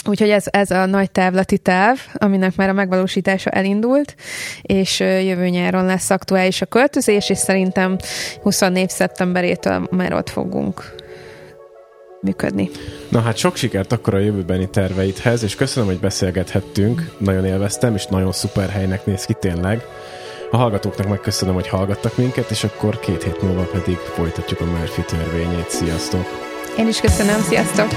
Úgyhogy 0.06 0.30
ez, 0.30 0.46
ez 0.50 0.72
a 0.72 0.86
nagy 0.86 1.12
távlati 1.12 1.58
táv, 1.58 2.00
aminek 2.14 2.56
már 2.56 2.70
a 2.70 2.74
megvalósítása 2.74 3.50
elindult, 3.50 4.16
és 4.62 5.00
jövő 5.00 5.48
nyáron 5.48 5.86
lesz 5.86 6.10
aktuális 6.10 6.62
a 6.62 6.66
költözés, 6.66 7.30
és 7.30 7.38
szerintem 7.38 7.98
24 8.42 8.90
szeptemberétől 8.90 9.88
már 9.92 10.14
ott 10.14 10.30
fogunk 10.30 10.96
működni. 12.22 12.70
Na 13.10 13.22
hát 13.22 13.38
sok 13.38 13.56
sikert 13.56 13.92
akkor 13.92 14.14
a 14.14 14.20
jövőbeni 14.20 14.70
terveidhez, 14.70 15.44
és 15.44 15.56
köszönöm, 15.56 15.90
hogy 15.90 16.00
beszélgethettünk, 16.00 17.16
nagyon 17.18 17.46
élveztem, 17.46 17.96
és 17.96 18.06
nagyon 18.06 18.32
szuper 18.32 18.70
helynek 18.70 19.06
néz 19.06 19.26
ki 19.26 19.34
tényleg. 19.40 19.82
A 20.54 20.58
hallgatóknak 20.58 21.08
megköszönöm, 21.08 21.54
hogy 21.54 21.68
hallgattak 21.68 22.18
minket, 22.18 22.50
és 22.50 22.64
akkor 22.64 23.00
két 23.00 23.24
hét 23.24 23.42
múlva 23.42 23.64
pedig 23.64 23.98
folytatjuk 23.98 24.62
a 24.62 24.66
Murphy 24.66 25.02
törvényét. 25.02 25.70
Sziasztok! 25.70 26.26
Én 26.78 26.88
is 26.88 27.00
köszönöm, 27.00 27.42
sziasztok! 27.42 27.88